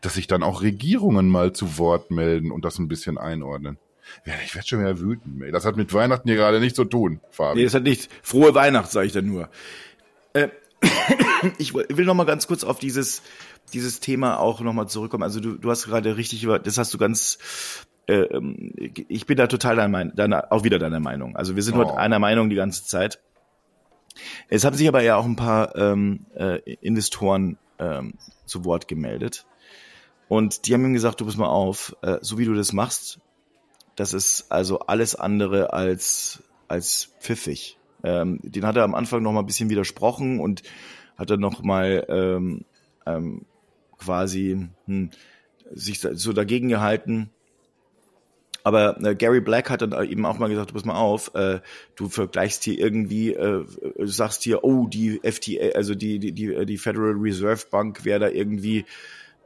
dass 0.00 0.14
sich 0.14 0.26
dann 0.26 0.42
auch 0.42 0.62
Regierungen 0.62 1.28
mal 1.28 1.52
zu 1.52 1.78
Wort 1.78 2.10
melden 2.10 2.50
und 2.50 2.64
das 2.64 2.78
ein 2.78 2.88
bisschen 2.88 3.18
einordnen. 3.18 3.78
Ja, 4.24 4.34
ich 4.44 4.54
werde 4.54 4.68
schon 4.68 4.80
wieder 4.80 4.98
wütend. 5.00 5.42
Ey. 5.42 5.52
Das 5.52 5.64
hat 5.64 5.76
mit 5.76 5.92
Weihnachten 5.92 6.28
hier 6.28 6.36
gerade 6.36 6.60
nichts 6.60 6.76
zu 6.76 6.84
tun, 6.84 7.20
Fabi. 7.30 7.58
Nee, 7.58 7.64
das 7.64 7.74
hat 7.74 7.82
nichts. 7.82 8.08
Frohe 8.22 8.54
Weihnacht, 8.54 8.90
sage 8.90 9.06
ich 9.06 9.12
dann 9.12 9.26
nur. 9.26 9.48
Äh, 10.32 10.48
ich 11.58 11.74
will 11.74 12.04
noch 12.04 12.14
mal 12.14 12.24
ganz 12.24 12.46
kurz 12.46 12.64
auf 12.64 12.78
dieses 12.78 13.22
dieses 13.72 14.00
Thema 14.00 14.38
auch 14.38 14.60
noch 14.60 14.72
mal 14.72 14.86
zurückkommen. 14.86 15.22
Also 15.22 15.40
du, 15.40 15.56
du 15.56 15.70
hast 15.70 15.84
gerade 15.84 16.16
richtig 16.16 16.44
über, 16.44 16.58
das 16.58 16.78
hast 16.78 16.92
du 16.92 16.98
ganz 16.98 17.38
äh, 18.06 18.22
ähm, 18.22 18.72
ich 18.76 19.26
bin 19.26 19.36
da 19.36 19.46
total 19.46 19.76
deiner 19.76 19.88
Meinung, 19.88 20.16
deiner, 20.16 20.52
auch 20.52 20.64
wieder 20.64 20.78
deiner 20.78 21.00
Meinung. 21.00 21.36
Also 21.36 21.56
wir 21.56 21.62
sind 21.62 21.74
oh. 21.76 21.78
heute 21.78 21.96
einer 21.96 22.18
Meinung 22.18 22.50
die 22.50 22.56
ganze 22.56 22.84
Zeit. 22.84 23.20
Es 24.48 24.64
haben 24.64 24.76
sich 24.76 24.88
aber 24.88 25.02
ja 25.02 25.16
auch 25.16 25.24
ein 25.24 25.36
paar 25.36 25.74
ähm, 25.76 26.26
äh, 26.34 26.58
Investoren 26.80 27.58
ähm, 27.78 28.14
zu 28.44 28.64
Wort 28.64 28.88
gemeldet. 28.88 29.46
Und 30.28 30.66
die 30.66 30.74
haben 30.74 30.84
ihm 30.84 30.94
gesagt, 30.94 31.20
du 31.20 31.26
pass 31.26 31.36
mal 31.36 31.46
auf, 31.46 31.96
äh, 32.02 32.18
so 32.20 32.38
wie 32.38 32.44
du 32.44 32.54
das 32.54 32.72
machst, 32.72 33.20
das 33.96 34.14
ist 34.14 34.50
also 34.50 34.80
alles 34.80 35.14
andere 35.14 35.72
als, 35.72 36.42
als 36.68 37.10
pfiffig. 37.20 37.78
Ähm, 38.04 38.40
den 38.42 38.66
hat 38.66 38.76
er 38.76 38.84
am 38.84 38.94
Anfang 38.94 39.22
noch 39.22 39.32
mal 39.32 39.40
ein 39.40 39.46
bisschen 39.46 39.70
widersprochen 39.70 40.40
und 40.40 40.62
hat 41.16 41.30
dann 41.30 41.40
noch 41.40 41.62
mal 41.62 42.04
ähm, 42.08 42.64
ähm, 43.06 43.44
quasi 43.98 44.68
hm, 44.86 45.10
sich 45.72 46.00
so 46.00 46.32
dagegen 46.32 46.68
gehalten. 46.68 47.30
Aber 48.64 49.00
äh, 49.04 49.14
Gary 49.14 49.40
Black 49.40 49.70
hat 49.70 49.82
dann 49.82 49.92
eben 50.08 50.24
auch 50.24 50.38
mal 50.38 50.48
gesagt, 50.48 50.72
pass 50.72 50.84
mal 50.84 50.94
auf, 50.94 51.34
äh, 51.34 51.60
du 51.96 52.08
vergleichst 52.08 52.64
hier 52.64 52.78
irgendwie, 52.78 53.32
äh, 53.32 53.64
du 53.96 54.06
sagst 54.06 54.44
hier, 54.44 54.64
oh, 54.64 54.86
die 54.86 55.20
FTA, 55.22 55.74
also 55.74 55.94
die, 55.94 56.18
die, 56.18 56.32
die, 56.32 56.64
die 56.66 56.78
Federal 56.78 57.14
Reserve 57.18 57.64
Bank 57.70 58.04
wäre 58.04 58.20
da 58.20 58.28
irgendwie 58.28 58.84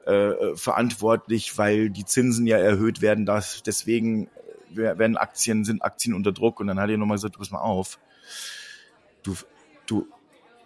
äh, 0.07 0.57
verantwortlich, 0.57 1.59
weil 1.59 1.90
die 1.90 2.04
Zinsen 2.04 2.46
ja 2.46 2.59
erhöht 2.59 3.02
werden, 3.02 3.26
dass 3.26 3.62
deswegen 3.62 4.28
werden 4.70 5.16
Aktien, 5.16 5.64
sind 5.64 5.82
Aktien 5.82 6.14
unter 6.14 6.32
Druck 6.32 6.61
und 6.61 6.66
dann 6.66 6.80
hat 6.80 6.90
er 6.90 6.98
nochmal 6.98 7.16
gesagt, 7.16 7.38
pass 7.38 7.50
mal 7.50 7.61
auf, 7.61 7.98
du, 9.22 9.34
du, 9.86 10.07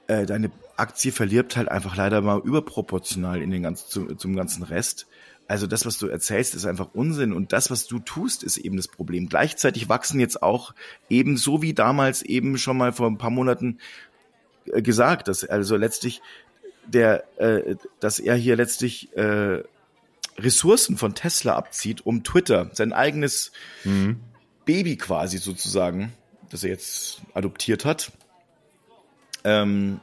äh, 0.06 0.26
deine 0.26 0.50
Aktie 0.76 1.12
verliert 1.12 1.56
halt 1.56 1.68
einfach 1.68 1.96
leider 1.96 2.20
mal 2.20 2.40
überproportional 2.40 3.42
in 3.42 3.50
den 3.50 3.62
ganzen, 3.62 3.88
zum, 3.88 4.18
zum 4.18 4.36
ganzen 4.36 4.62
Rest. 4.62 5.06
Also 5.46 5.66
das, 5.66 5.84
was 5.84 5.98
du 5.98 6.06
erzählst, 6.06 6.54
ist 6.54 6.64
einfach 6.64 6.90
Unsinn 6.94 7.32
und 7.32 7.52
das, 7.52 7.70
was 7.70 7.86
du 7.86 7.98
tust, 7.98 8.44
ist 8.44 8.56
eben 8.56 8.76
das 8.76 8.88
Problem. 8.88 9.28
Gleichzeitig 9.28 9.88
wachsen 9.88 10.20
jetzt 10.20 10.42
auch 10.42 10.74
eben 11.08 11.36
so 11.36 11.60
wie 11.60 11.74
damals 11.74 12.22
eben 12.22 12.56
schon 12.56 12.76
mal 12.76 12.92
vor 12.92 13.08
ein 13.08 13.18
paar 13.18 13.30
Monaten 13.30 13.78
äh, 14.66 14.80
gesagt, 14.80 15.28
dass 15.28 15.44
also 15.44 15.76
letztlich 15.76 16.22
der, 16.86 17.24
äh, 17.38 17.76
dass 18.00 18.18
er 18.18 18.34
hier 18.34 18.56
letztlich 18.56 19.16
äh, 19.16 19.62
Ressourcen 20.38 20.96
von 20.96 21.14
Tesla 21.14 21.56
abzieht, 21.56 22.04
um 22.06 22.24
Twitter, 22.24 22.70
sein 22.72 22.92
eigenes 22.92 23.52
mhm. 23.84 24.20
Baby 24.64 24.96
quasi 24.96 25.38
sozusagen, 25.38 26.12
das 26.50 26.64
er 26.64 26.70
jetzt 26.70 27.22
adoptiert 27.34 27.84
hat, 27.84 28.12
ähm, 29.44 30.00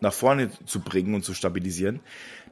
nach 0.00 0.12
vorne 0.12 0.50
zu 0.66 0.80
bringen 0.80 1.14
und 1.14 1.24
zu 1.24 1.34
stabilisieren, 1.34 2.00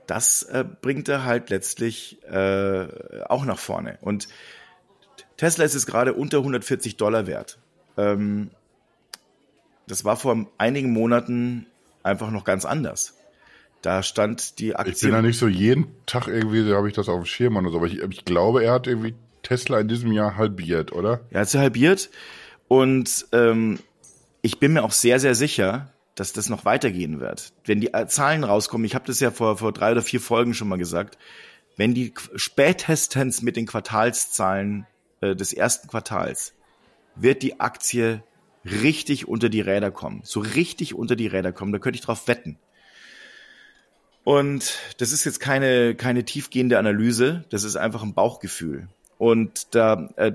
das 0.07 0.43
äh, 0.43 0.65
bringt 0.65 1.09
er 1.09 1.25
halt 1.25 1.51
letztlich 1.51 2.23
äh, 2.25 2.87
auch 3.27 3.45
nach 3.45 3.59
vorne. 3.59 3.99
Und 4.01 4.29
Tesla 5.37 5.65
ist 5.65 5.75
es 5.75 5.87
gerade 5.87 6.15
unter 6.15 6.39
140 6.39 6.97
Dollar 6.97 7.27
wert. 7.27 7.59
Ähm, 7.97 8.51
das 9.87 10.05
war 10.05 10.17
vor 10.17 10.47
einigen 10.59 10.93
Monaten 10.93 11.67
einfach 12.03 12.31
noch 12.31 12.45
ganz 12.45 12.65
anders. 12.65 13.15
Da 13.85 14.03
stand 14.03 14.59
die 14.61 14.75
Aktie. 14.75 14.95
Ich 14.95 15.01
bin 15.03 15.11
ja 15.11 15.21
nicht 15.21 15.39
so 15.39 15.47
jeden 15.47 15.89
Tag 16.07 16.27
irgendwie, 16.27 16.67
da 16.67 16.77
habe 16.77 16.89
ich 16.89 16.95
das 16.95 17.11
auf 17.11 17.21
dem 17.21 17.27
Schirm 17.27 17.59
oder 17.59 17.71
so, 17.71 17.77
aber 17.77 17.87
ich, 17.87 18.01
ich, 18.01 18.25
glaube, 18.25 18.65
er 18.65 18.73
hat 18.73 18.87
irgendwie 18.87 19.15
Tesla 19.43 19.79
in 19.79 19.89
diesem 19.89 20.11
Jahr 20.11 20.39
halbiert, 20.39 20.93
oder? 20.93 21.21
Er 21.29 21.43
hat 21.43 21.51
sie 21.51 21.59
halbiert 21.59 22.09
und 22.67 23.27
ähm, 23.33 23.79
ich 24.41 24.59
bin 24.59 24.73
mir 24.73 24.85
auch 24.85 24.93
sehr, 24.93 25.21
sehr 25.21 25.35
sicher, 25.35 25.93
dass 26.15 26.33
das 26.33 26.49
noch 26.49 26.65
weitergehen 26.65 27.21
wird. 27.21 27.53
Wenn 27.67 27.83
die 27.83 27.93
äh, 27.93 28.07
Zahlen 28.07 28.45
rauskommen, 28.45 28.87
ich 28.87 28.95
habe 28.95 29.05
das 29.07 29.21
ja 29.21 29.31
vor, 29.31 29.59
vor 29.59 29.73
drei 29.73 29.93
oder 29.93 30.03
vier 30.03 30.21
Folgen 30.21 30.55
schon 30.55 30.69
mal 30.69 30.77
gesagt, 30.77 31.19
wenn 31.77 31.93
die 31.93 32.15
spätestens 32.37 33.43
mit 33.43 33.55
den 33.55 33.67
Quartalszahlen 33.67 34.87
äh, 35.21 35.37
des 35.37 35.53
ersten 35.53 35.89
Quartals 35.89 36.55
wird 37.17 37.43
die 37.43 37.61
Aktie 37.61 38.23
richtig 38.65 39.29
unter 39.29 39.51
die 39.51 39.61
Räder 39.61 39.91
kommen. 39.91 40.23
So 40.25 40.41
richtig 40.41 40.95
unter 40.95 41.17
die 41.17 41.27
Räder 41.27 41.53
kommen, 41.53 41.73
da 41.73 41.79
könnte 41.79 41.99
ich 41.99 42.05
drauf 42.05 42.29
wetten. 42.29 42.59
Und 44.25 44.79
das 44.99 45.13
ist 45.13 45.25
jetzt 45.25 45.39
keine, 45.39 45.95
keine 45.95 46.25
tiefgehende 46.25 46.79
Analyse, 46.79 47.45
das 47.51 47.63
ist 47.63 47.77
einfach 47.77 48.03
ein 48.03 48.15
Bauchgefühl. 48.15 48.89
Und 49.19 49.75
da, 49.75 50.09
äh, 50.17 50.33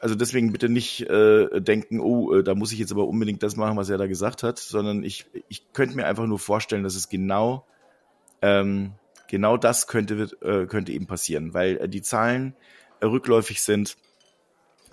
also 0.00 0.16
deswegen 0.16 0.52
bitte 0.52 0.68
nicht 0.68 1.08
äh, 1.08 1.60
denken, 1.60 2.00
oh, 2.00 2.34
äh, 2.34 2.42
da 2.42 2.54
muss 2.56 2.72
ich 2.72 2.80
jetzt 2.80 2.90
aber 2.90 3.06
unbedingt 3.06 3.42
das 3.42 3.56
machen, 3.56 3.76
was 3.76 3.88
er 3.88 3.98
da 3.98 4.06
gesagt 4.06 4.42
hat, 4.42 4.58
sondern 4.58 5.04
ich, 5.04 5.26
ich 5.48 5.72
könnte 5.72 5.94
mir 5.94 6.06
einfach 6.06 6.26
nur 6.26 6.40
vorstellen, 6.40 6.82
dass 6.82 6.96
es 6.96 7.08
genau, 7.08 7.66
ähm, 8.42 8.92
genau 9.28 9.56
das 9.56 9.86
könnte, 9.86 10.28
äh, 10.42 10.66
könnte 10.66 10.92
eben 10.92 11.06
passieren, 11.06 11.54
weil 11.54 11.76
äh, 11.76 11.88
die 11.88 12.02
Zahlen 12.02 12.54
rückläufig 13.02 13.62
sind, 13.62 13.96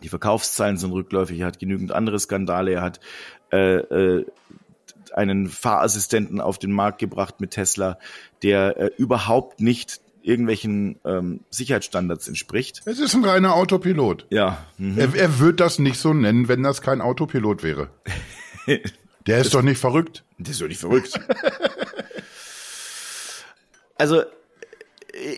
die 0.03 0.09
Verkaufszahlen 0.09 0.77
sind 0.77 0.91
rückläufig, 0.91 1.39
er 1.39 1.47
hat 1.47 1.59
genügend 1.59 1.91
andere 1.91 2.19
Skandale, 2.19 2.73
er 2.73 2.81
hat 2.81 2.99
äh, 3.51 3.77
äh, 3.77 4.25
einen 5.13 5.49
Fahrassistenten 5.49 6.41
auf 6.41 6.59
den 6.59 6.71
Markt 6.71 6.99
gebracht 6.99 7.39
mit 7.41 7.51
Tesla, 7.51 7.99
der 8.43 8.77
äh, 8.77 8.91
überhaupt 8.97 9.61
nicht 9.61 10.01
irgendwelchen 10.21 10.99
ähm, 11.05 11.39
Sicherheitsstandards 11.49 12.27
entspricht. 12.27 12.81
Es 12.85 12.99
ist 12.99 13.15
ein 13.15 13.23
reiner 13.23 13.53
Autopilot. 13.55 14.27
Ja. 14.29 14.65
Mhm. 14.77 14.97
Er, 14.97 15.15
er 15.15 15.39
wird 15.39 15.59
das 15.59 15.79
nicht 15.79 15.99
so 15.99 16.13
nennen, 16.13 16.49
wenn 16.49 16.63
das 16.63 16.81
kein 16.81 17.01
Autopilot 17.01 17.63
wäre. 17.63 17.89
Der 19.25 19.39
ist 19.39 19.47
das, 19.47 19.53
doch 19.53 19.61
nicht 19.61 19.79
verrückt. 19.79 20.23
Der 20.37 20.51
ist 20.51 20.61
doch 20.61 20.67
nicht 20.67 20.79
verrückt. 20.79 21.19
also 23.95 24.23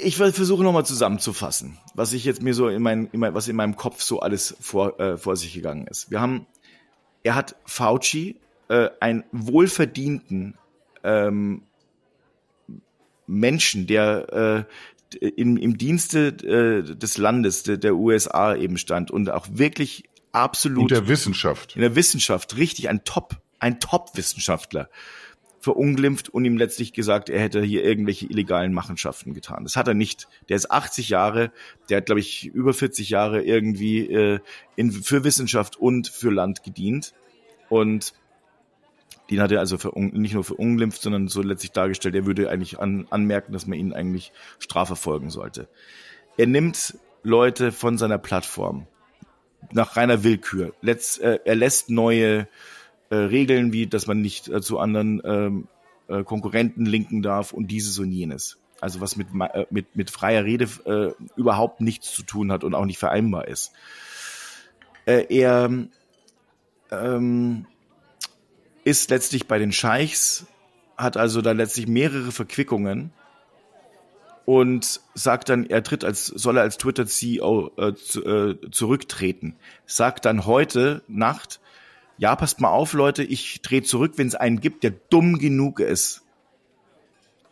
ich 0.04 0.16
versuche 0.16 0.64
nochmal 0.64 0.86
zusammenzufassen, 0.86 1.78
was 1.96 2.14
ich 2.14 2.26
jetzt 2.26 2.42
mir 2.42 2.54
so 2.54 2.68
in, 2.68 2.82
mein, 2.82 3.10
in 3.12 3.20
mein, 3.20 3.34
was 3.34 3.48
in 3.48 3.56
meinem 3.56 3.76
Kopf 3.76 4.02
so 4.02 4.20
alles 4.20 4.56
vor, 4.60 5.00
äh, 5.00 5.18
vor 5.18 5.36
sich 5.38 5.54
gegangen 5.54 5.88
ist. 5.88 6.12
Wir 6.12 6.22
haben, 6.22 6.46
er 7.24 7.36
hat 7.36 7.56
Fauci 7.66 8.40
äh, 8.70 8.90
einen 9.00 9.24
wohlverdienten 9.32 10.58
ähm, 11.04 11.64
Menschen, 13.28 13.88
der 13.88 14.68
äh, 15.12 15.26
in, 15.26 15.58
im 15.58 15.78
Dienste 15.78 16.28
äh, 16.28 16.96
des 16.96 17.18
Landes, 17.18 17.64
der, 17.64 17.78
der 17.78 17.96
USA 17.96 18.56
eben 18.56 18.78
stand 18.78 19.12
und 19.12 19.30
auch 19.30 19.48
wirklich 19.52 20.04
absolut. 20.32 20.84
Und 20.84 20.92
der 20.92 21.08
Wissenschaft. 21.08 21.76
In 21.76 21.82
der 21.82 21.96
Wissenschaft, 21.96 22.58
richtig, 22.58 22.90
ein 22.90 23.04
Top, 23.04 23.38
ein 23.60 23.80
Top-Wissenschaftler 23.80 24.90
verunglimpft 25.62 26.30
und 26.30 26.46
ihm 26.46 26.58
letztlich 26.58 26.94
gesagt, 26.94 27.30
er 27.30 27.42
hätte 27.42 27.62
hier 27.62 27.84
irgendwelche 27.84 28.26
illegalen 28.26 28.74
Machenschaften 28.74 29.34
getan. 29.34 29.64
Das 29.64 29.76
hat 29.76 29.88
er 29.88 29.94
nicht. 29.94 30.28
Der 30.48 30.56
ist 30.56 30.72
80 30.72 31.10
Jahre, 31.10 31.52
der 31.90 31.98
hat, 31.98 32.06
glaube 32.06 32.22
ich, 32.22 32.46
über 32.48 32.74
40 32.74 33.10
Jahre 33.10 33.42
irgendwie 33.42 34.10
äh, 34.10 34.40
in, 34.76 34.92
für 34.92 35.24
Wissenschaft 35.24 35.76
und 35.76 36.08
für 36.08 36.30
Land 36.30 36.64
gedient. 36.64 37.14
Und 37.68 38.14
den 39.30 39.42
hat 39.42 39.52
er 39.52 39.60
also 39.60 39.78
nicht 39.96 40.34
nur 40.34 40.44
verunglimpft, 40.44 41.02
sondern 41.02 41.28
so 41.28 41.42
letztlich 41.42 41.72
dargestellt, 41.72 42.16
er 42.16 42.26
würde 42.26 42.50
eigentlich 42.50 42.80
an, 42.80 43.08
anmerken, 43.10 43.54
dass 43.54 43.68
man 43.68 43.78
ihn 43.78 43.94
eigentlich 43.94 44.32
strafverfolgen 44.60 45.30
sollte. 45.30 45.68
Er 46.38 46.48
nimmt 46.48 46.98
Leute 47.24 47.72
von 47.72 47.98
seiner 47.98 48.18
Plattform 48.18 48.88
nach 49.72 49.98
reiner 49.98 50.24
Willkür. 50.24 50.74
Letz, 50.82 51.18
äh, 51.18 51.40
er 51.46 51.56
lässt 51.56 51.90
neue 51.90 52.48
äh, 53.10 53.16
Regeln, 53.16 53.74
wie 53.74 53.88
dass 53.88 54.08
man 54.08 54.22
nicht 54.22 54.48
äh, 54.48 54.62
zu 54.62 54.80
anderen 54.80 55.22
ähm, 55.24 55.68
äh, 56.08 56.24
Konkurrenten 56.24 56.86
linken 56.86 57.22
darf 57.22 57.54
und 57.54 57.68
dieses 57.68 58.00
und 58.00 58.12
jenes. 58.12 58.58
Also 58.82 59.02
was 59.02 59.16
mit, 59.16 59.28
äh, 59.40 59.66
mit, 59.70 59.96
mit 59.96 60.10
freier 60.10 60.46
Rede 60.46 60.68
äh, 60.86 61.12
überhaupt 61.36 61.82
nichts 61.82 62.14
zu 62.14 62.24
tun 62.24 62.52
hat 62.52 62.64
und 62.64 62.74
auch 62.74 62.86
nicht 62.86 63.00
vereinbar 63.00 63.48
ist. 63.48 63.74
Äh, 65.06 65.26
er 65.30 65.70
ähm, 66.92 67.66
ist 68.84 69.10
letztlich 69.10 69.48
bei 69.48 69.60
den 69.60 69.72
Scheichs, 69.72 70.48
hat 70.98 71.18
also 71.18 71.42
da 71.42 71.52
letztlich 71.52 71.88
mehrere 71.88 72.32
Verquickungen 72.32 73.12
und 74.46 75.02
sagt 75.14 75.50
dann, 75.50 75.66
er 75.66 75.84
tritt 75.84 76.04
als, 76.04 76.26
soll 76.26 76.58
er 76.58 76.64
als 76.64 76.78
Twitter-CEO 76.78 77.72
äh, 77.78 77.94
zu, 77.94 78.26
äh, 78.26 78.72
zurücktreten. 78.72 79.56
Sagt 79.86 80.26
dann 80.26 80.46
heute 80.46 81.04
Nacht, 81.08 81.60
ja, 82.18 82.36
passt 82.36 82.60
mal 82.60 82.70
auf, 82.72 82.94
Leute, 82.94 83.24
ich 83.24 83.62
drehe 83.62 83.84
zurück, 83.84 84.14
wenn 84.16 84.28
es 84.28 84.34
einen 84.36 84.60
gibt, 84.60 84.84
der 84.84 84.92
dumm 84.92 85.38
genug 85.38 85.80
ist. 85.80 86.24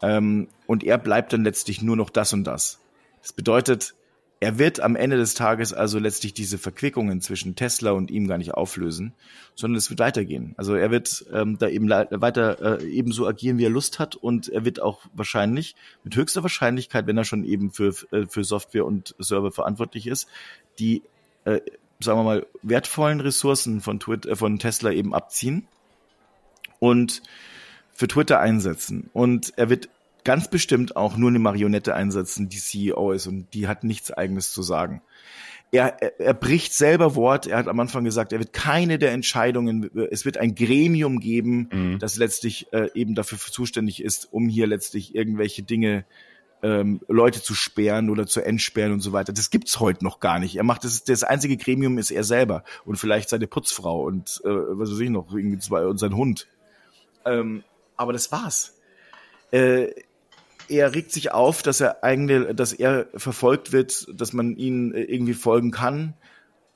Ähm, 0.02 0.48
und 0.66 0.84
er 0.84 0.98
bleibt 0.98 1.34
dann 1.34 1.44
letztlich 1.44 1.82
nur 1.82 1.96
noch 1.96 2.10
das 2.10 2.34
und 2.34 2.44
das. 2.46 2.80
Das 3.22 3.32
bedeutet, 3.32 3.94
er 4.40 4.60
wird 4.60 4.80
am 4.80 4.96
Ende 4.96 5.18
des 5.18 5.34
Tages 5.34 5.74
also 5.74 5.98
letztlich 5.98 6.34
diese 6.34 6.58
Verquickungen 6.58 7.22
zwischen 7.22 7.56
Tesla 7.56 7.92
und 7.92 8.12
ihm 8.12 8.28
gar 8.28 8.38
nicht 8.38 8.54
auflösen, 8.54 9.14
sondern 9.56 9.78
es 9.78 9.90
wird 9.90 10.00
weitergehen. 10.00 10.54
Also 10.58 10.76
er 10.76 10.92
wird 10.92 11.26
ähm, 11.34 11.58
da 11.58 11.68
eben 11.68 11.90
weiter 11.90 12.82
äh, 12.82 12.86
ebenso 12.86 13.28
agieren, 13.28 13.58
wie 13.58 13.66
er 13.66 13.72
Lust 13.72 13.98
hat 13.98 14.16
und 14.16 14.48
er 14.50 14.64
wird 14.64 14.80
auch 14.80 15.02
wahrscheinlich, 15.14 15.76
mit 16.04 16.16
höchster 16.16 16.44
Wahrscheinlichkeit, 16.44 17.08
wenn 17.08 17.18
er 17.18 17.26
schon 17.26 17.46
eben 17.46 17.72
für, 17.72 17.96
äh, 18.12 18.28
für 18.28 18.44
Software 18.44 18.86
und 18.86 19.16
Server 19.18 19.52
verantwortlich 19.52 20.06
ist, 20.06 20.28
die, 20.78 21.02
äh, 21.46 21.62
sagen 22.00 22.20
wir 22.20 22.24
mal, 22.24 22.46
wertvollen 22.62 23.22
Ressourcen 23.22 23.82
von, 23.82 24.00
Twitter, 24.00 24.30
äh, 24.30 24.36
von 24.36 24.60
Tesla 24.60 24.92
eben 24.92 25.16
abziehen 25.16 25.68
und 26.78 27.24
für 27.92 28.08
Twitter 28.08 28.40
einsetzen. 28.40 29.10
Und 29.14 29.54
er 29.58 29.72
wird 29.72 29.90
ganz 30.28 30.50
bestimmt 30.50 30.98
auch 30.98 31.16
nur 31.16 31.30
eine 31.30 31.40
Marionette 31.40 31.96
einsetzen, 31.96 32.50
die 32.50 32.58
CEO 32.58 33.14
ist 33.14 33.28
und 33.28 33.54
die 33.54 33.70
hat 33.70 33.86
nichts 33.86 34.12
eigenes 34.12 34.52
zu 34.52 34.62
sagen. 34.62 35.02
Er, 35.72 36.02
er, 36.02 36.20
er 36.20 36.34
bricht 36.34 36.74
selber 36.74 37.16
Wort. 37.16 37.48
Er 37.48 37.58
hat 37.58 37.70
am 37.70 37.80
Anfang 37.80 38.04
gesagt, 38.04 38.34
er 38.34 38.40
wird 38.40 38.52
keine 38.52 39.00
der 39.00 39.14
Entscheidungen, 39.14 39.90
es 40.12 40.26
wird 40.26 40.38
ein 40.38 40.54
Gremium 40.54 41.22
geben, 41.22 41.70
mhm. 41.72 42.00
das 42.00 42.18
letztlich 42.18 42.68
äh, 42.74 42.90
eben 42.94 43.16
dafür 43.16 43.38
zuständig 43.38 44.04
ist, 44.04 44.28
um 44.34 44.50
hier 44.50 44.68
letztlich 44.68 45.16
irgendwelche 45.16 45.64
Dinge 45.64 46.04
ähm, 46.62 47.00
Leute 47.08 47.42
zu 47.42 47.54
sperren 47.54 48.10
oder 48.10 48.28
zu 48.28 48.42
entsperren 48.42 48.92
und 48.92 49.00
so 49.00 49.14
weiter. 49.14 49.32
Das 49.32 49.50
gibt's 49.50 49.80
heute 49.80 50.04
noch 50.04 50.20
gar 50.20 50.40
nicht. 50.40 50.58
Er 50.58 50.64
macht 50.64 50.84
das, 50.84 51.06
das 51.06 51.24
einzige 51.24 51.56
Gremium 51.56 51.98
ist 51.98 52.12
er 52.12 52.26
selber 52.26 52.66
und 52.84 52.98
vielleicht 52.98 53.30
seine 53.30 53.48
Putzfrau 53.48 54.04
und 54.04 54.42
äh, 54.44 54.50
was 54.50 54.92
weiß 54.92 55.00
ich 55.00 55.10
noch, 55.10 55.34
irgendwie 55.34 55.60
zwei 55.60 55.86
und 55.86 56.00
sein 56.00 56.18
Hund. 56.18 56.50
Ähm, 57.24 57.64
aber 57.96 58.12
das 58.12 58.30
war's. 58.30 58.74
Äh, 59.52 59.92
er 60.70 60.94
regt 60.94 61.12
sich 61.12 61.32
auf, 61.32 61.62
dass 61.62 61.82
er 61.82 62.04
eigentlich, 62.04 62.56
dass 62.56 62.74
er 62.74 63.08
verfolgt 63.16 63.72
wird, 63.72 64.08
dass 64.14 64.34
man 64.34 64.56
ihn 64.56 64.94
äh, 64.94 65.04
irgendwie 65.04 65.34
folgen 65.34 65.72
kann, 65.72 66.14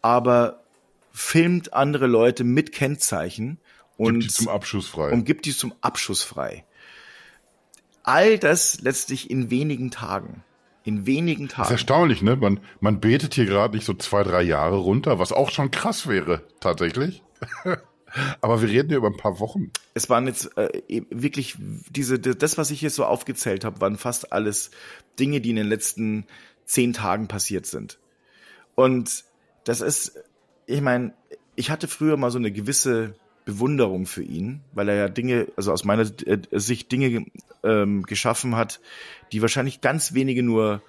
aber 0.02 0.64
filmt 1.12 1.74
andere 1.74 2.08
Leute 2.08 2.44
mit 2.44 2.72
Kennzeichen 2.72 3.60
und 3.98 4.20
gibt 4.20 4.24
die 4.24 4.30
zum 4.30 4.48
Abschuss 4.50 4.88
frei. 4.88 5.12
Und 5.12 5.26
gibt 5.26 5.46
die 5.46 5.56
zum 5.56 5.74
Abschuss 5.82 6.24
frei. 6.24 6.66
All 8.04 8.39
das 8.39 8.82
letztlich 8.82 9.30
in 9.30 9.50
wenigen 9.52 9.92
Tagen. 9.92 10.44
In 10.84 11.06
wenigen 11.06 11.48
Tagen. 11.48 11.64
Das 11.64 11.68
ist 11.68 11.74
erstaunlich, 11.74 12.24
ne? 12.24 12.36
Man, 12.36 12.60
man 12.80 13.00
betet 13.00 13.36
hier 13.36 13.46
gerade 13.46 13.76
nicht 13.76 13.86
so 13.86 13.94
zwei, 13.94 14.24
drei 14.24 14.42
Jahre 14.42 14.78
runter, 14.78 15.20
was 15.20 15.32
auch 15.32 15.52
schon 15.52 15.70
krass 15.70 16.08
wäre, 16.08 16.42
tatsächlich. 16.60 17.22
Aber 18.41 18.62
wir 18.62 18.70
reden 18.70 18.91
ja 18.91 18.97
über 18.97 19.07
ein 19.07 19.18
paar 19.18 19.39
Wochen. 19.39 19.72
Es 19.93 20.09
waren 20.09 20.28
jetzt 20.28 20.57
äh, 20.57 20.82
e, 20.88 21.03
wirklich 21.09 21.55
diese, 21.59 22.20
das, 22.20 22.57
was 22.57 22.72
ich 22.72 22.82
jetzt 22.82 22.95
so 22.95 23.05
aufgezählt 23.05 23.66
habe, 23.66 23.82
waren 23.82 23.97
fast 23.97 24.34
alles 24.34 24.72
Dinge, 25.20 25.41
die 25.41 25.51
in 25.51 25.55
den 25.55 25.68
letzten 25.68 26.26
zehn 26.66 26.93
Tagen 26.93 27.28
passiert 27.28 27.66
sind. 27.66 27.99
Und 28.76 29.26
das 29.64 29.82
ist, 29.82 30.20
ich 30.66 30.82
meine, 30.82 31.14
ich 31.55 31.70
hatte 31.70 31.88
früher 31.88 32.18
mal 32.18 32.32
so 32.32 32.38
eine 32.38 32.51
gewisse 32.51 33.16
Bewunderung 33.45 34.05
für 34.05 34.24
ihn, 34.24 34.62
weil 34.74 34.89
er 34.89 34.95
ja 34.95 35.09
Dinge, 35.09 35.47
also 35.55 35.72
aus 35.72 35.84
meiner 35.84 36.03
äh, 36.26 36.39
Sicht 36.51 36.91
Dinge 36.91 37.26
ähm, 37.64 38.03
geschaffen 38.03 38.55
hat, 38.55 38.80
die 39.32 39.41
wahrscheinlich 39.41 39.82
ganz 39.82 40.14
wenige 40.14 40.43
nur 40.43 40.82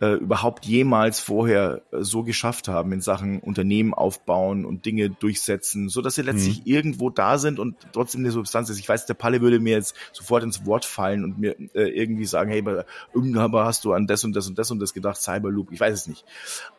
äh, 0.00 0.14
überhaupt 0.14 0.64
jemals 0.64 1.20
vorher 1.20 1.82
äh, 1.92 1.98
so 2.00 2.22
geschafft 2.22 2.68
haben 2.68 2.90
in 2.92 3.02
Sachen 3.02 3.38
Unternehmen 3.40 3.92
aufbauen 3.92 4.64
und 4.64 4.86
Dinge 4.86 5.10
durchsetzen, 5.10 5.90
so 5.90 6.00
dass 6.00 6.14
sie 6.14 6.22
letztlich 6.22 6.60
mhm. 6.60 6.66
irgendwo 6.72 7.10
da 7.10 7.36
sind 7.36 7.58
und 7.58 7.76
trotzdem 7.92 8.22
eine 8.22 8.30
Substanz 8.30 8.70
ist. 8.70 8.78
Ich 8.78 8.88
weiß, 8.88 9.04
der 9.04 9.14
Palle 9.14 9.42
würde 9.42 9.60
mir 9.60 9.74
jetzt 9.74 9.94
sofort 10.12 10.42
ins 10.42 10.64
Wort 10.64 10.86
fallen 10.86 11.22
und 11.22 11.38
mir 11.38 11.54
äh, 11.74 11.88
irgendwie 11.90 12.24
sagen, 12.24 12.50
hey, 12.50 12.64
irgendwann 13.12 13.52
hast 13.52 13.84
du 13.84 13.92
an 13.92 14.06
das 14.06 14.24
und 14.24 14.34
das 14.34 14.48
und 14.48 14.58
das 14.58 14.70
und 14.70 14.80
das 14.80 14.94
gedacht, 14.94 15.20
Cyberloop, 15.20 15.70
ich 15.70 15.80
weiß 15.80 15.94
es 15.94 16.06
nicht. 16.06 16.24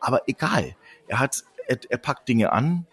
Aber 0.00 0.22
egal, 0.26 0.74
er 1.06 1.20
hat, 1.20 1.44
er, 1.68 1.78
er 1.88 1.98
packt 1.98 2.28
Dinge 2.28 2.52
an, 2.52 2.86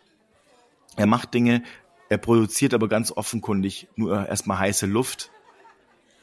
er 0.95 1.07
macht 1.07 1.33
Dinge, 1.33 1.63
er 2.09 2.19
produziert 2.19 2.75
aber 2.75 2.87
ganz 2.87 3.11
offenkundig 3.11 3.87
nur 3.95 4.27
erstmal 4.27 4.59
heiße 4.59 4.85
Luft 4.85 5.31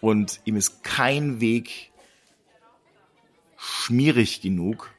und 0.01 0.41
ihm 0.45 0.57
ist 0.57 0.85
kein 0.85 1.41
Weg 1.41 1.93
schmierig 3.67 4.41
genug, 4.41 4.91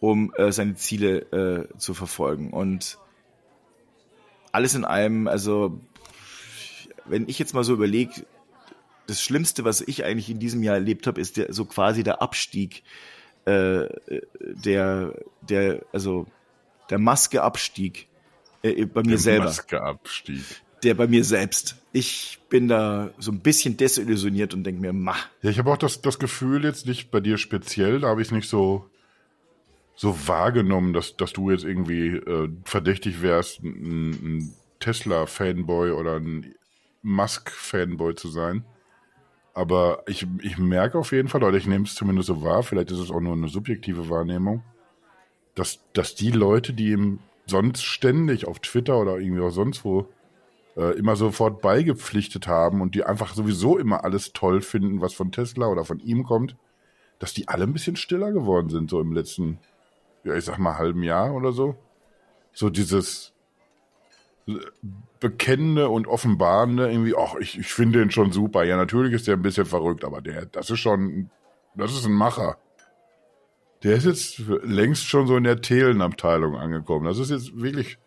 um 0.00 0.32
äh, 0.34 0.52
seine 0.52 0.74
Ziele 0.74 1.68
äh, 1.72 1.78
zu 1.78 1.94
verfolgen. 1.94 2.52
Und 2.52 2.98
alles 4.52 4.74
in 4.74 4.84
allem, 4.84 5.26
also 5.28 5.80
wenn 7.04 7.28
ich 7.28 7.38
jetzt 7.38 7.54
mal 7.54 7.64
so 7.64 7.72
überlege, 7.72 8.26
das 9.06 9.22
Schlimmste, 9.22 9.64
was 9.64 9.80
ich 9.80 10.04
eigentlich 10.04 10.30
in 10.30 10.38
diesem 10.38 10.62
Jahr 10.62 10.74
erlebt 10.74 11.06
habe, 11.06 11.20
ist 11.20 11.36
der, 11.36 11.52
so 11.52 11.64
quasi 11.64 12.02
der 12.02 12.20
Abstieg 12.20 12.82
äh, 13.44 13.86
der, 14.40 15.14
der, 15.40 15.84
also 15.92 16.26
der 16.90 16.98
Maskeabstieg 16.98 18.08
äh, 18.62 18.84
bei 18.86 19.02
mir 19.02 19.10
der 19.10 19.18
selber. 19.18 19.44
Maskeabstieg. 19.44 20.44
Der 20.86 20.94
bei 20.94 21.08
mir 21.08 21.24
selbst. 21.24 21.74
Ich 21.92 22.38
bin 22.48 22.68
da 22.68 23.10
so 23.18 23.32
ein 23.32 23.40
bisschen 23.40 23.76
desillusioniert 23.76 24.54
und 24.54 24.62
denke 24.62 24.80
mir, 24.80 24.92
mach. 24.92 25.26
Ja, 25.42 25.50
ich 25.50 25.58
habe 25.58 25.72
auch 25.72 25.76
das, 25.76 26.00
das 26.00 26.20
Gefühl 26.20 26.62
jetzt 26.62 26.86
nicht 26.86 27.10
bei 27.10 27.18
dir 27.18 27.38
speziell, 27.38 27.98
da 27.98 28.08
habe 28.08 28.22
ich 28.22 28.28
es 28.28 28.32
nicht 28.32 28.48
so, 28.48 28.88
so 29.96 30.16
wahrgenommen, 30.28 30.92
dass, 30.92 31.16
dass 31.16 31.32
du 31.32 31.50
jetzt 31.50 31.64
irgendwie 31.64 32.10
äh, 32.10 32.48
verdächtig 32.62 33.20
wärst, 33.20 33.64
ein, 33.64 34.10
ein 34.10 34.54
Tesla-Fanboy 34.78 35.90
oder 35.90 36.20
ein 36.20 36.54
Musk-Fanboy 37.02 38.14
zu 38.14 38.28
sein. 38.28 38.64
Aber 39.54 40.04
ich, 40.06 40.24
ich 40.40 40.56
merke 40.56 40.98
auf 40.98 41.10
jeden 41.10 41.26
Fall, 41.26 41.42
oder 41.42 41.56
ich 41.56 41.66
nehme 41.66 41.86
es 41.86 41.96
zumindest 41.96 42.28
so 42.28 42.44
wahr, 42.44 42.62
vielleicht 42.62 42.92
ist 42.92 43.00
es 43.00 43.10
auch 43.10 43.18
nur 43.20 43.32
eine 43.32 43.48
subjektive 43.48 44.08
Wahrnehmung, 44.08 44.62
dass, 45.56 45.80
dass 45.94 46.14
die 46.14 46.30
Leute, 46.30 46.74
die 46.74 46.92
ihm 46.92 47.18
sonst 47.46 47.82
ständig 47.82 48.46
auf 48.46 48.60
Twitter 48.60 49.00
oder 49.00 49.18
irgendwie 49.18 49.42
auch 49.42 49.50
sonst 49.50 49.84
wo 49.84 50.06
äh, 50.76 50.96
immer 50.98 51.16
sofort 51.16 51.62
beigepflichtet 51.62 52.46
haben 52.46 52.80
und 52.80 52.94
die 52.94 53.04
einfach 53.04 53.34
sowieso 53.34 53.78
immer 53.78 54.04
alles 54.04 54.32
toll 54.32 54.60
finden, 54.60 55.00
was 55.00 55.14
von 55.14 55.32
Tesla 55.32 55.66
oder 55.68 55.84
von 55.84 55.98
ihm 56.00 56.24
kommt, 56.24 56.56
dass 57.18 57.32
die 57.32 57.48
alle 57.48 57.64
ein 57.64 57.72
bisschen 57.72 57.96
stiller 57.96 58.32
geworden 58.32 58.68
sind, 58.68 58.90
so 58.90 59.00
im 59.00 59.12
letzten, 59.12 59.58
ja, 60.24 60.34
ich 60.34 60.44
sag 60.44 60.58
mal, 60.58 60.78
halben 60.78 61.02
Jahr 61.02 61.34
oder 61.34 61.52
so. 61.52 61.76
So 62.52 62.70
dieses 62.70 63.32
äh, 64.46 64.54
Bekennende 65.18 65.88
und 65.88 66.06
Offenbarende 66.06 66.90
irgendwie, 66.90 67.14
ach, 67.16 67.36
ich, 67.40 67.58
ich 67.58 67.72
finde 67.72 68.00
den 68.00 68.10
schon 68.10 68.32
super. 68.32 68.64
Ja, 68.64 68.76
natürlich 68.76 69.14
ist 69.14 69.26
der 69.26 69.36
ein 69.36 69.42
bisschen 69.42 69.64
verrückt, 69.64 70.04
aber 70.04 70.20
der, 70.20 70.44
das 70.44 70.68
ist 70.68 70.80
schon, 70.80 71.30
das 71.74 71.92
ist 71.92 72.04
ein 72.04 72.12
Macher. 72.12 72.58
Der 73.82 73.96
ist 73.96 74.04
jetzt 74.04 74.42
längst 74.62 75.04
schon 75.04 75.26
so 75.26 75.36
in 75.36 75.44
der 75.44 75.62
Thelenabteilung 75.62 76.56
angekommen. 76.56 77.06
Das 77.06 77.18
ist 77.18 77.30
jetzt 77.30 77.60
wirklich 77.60 77.98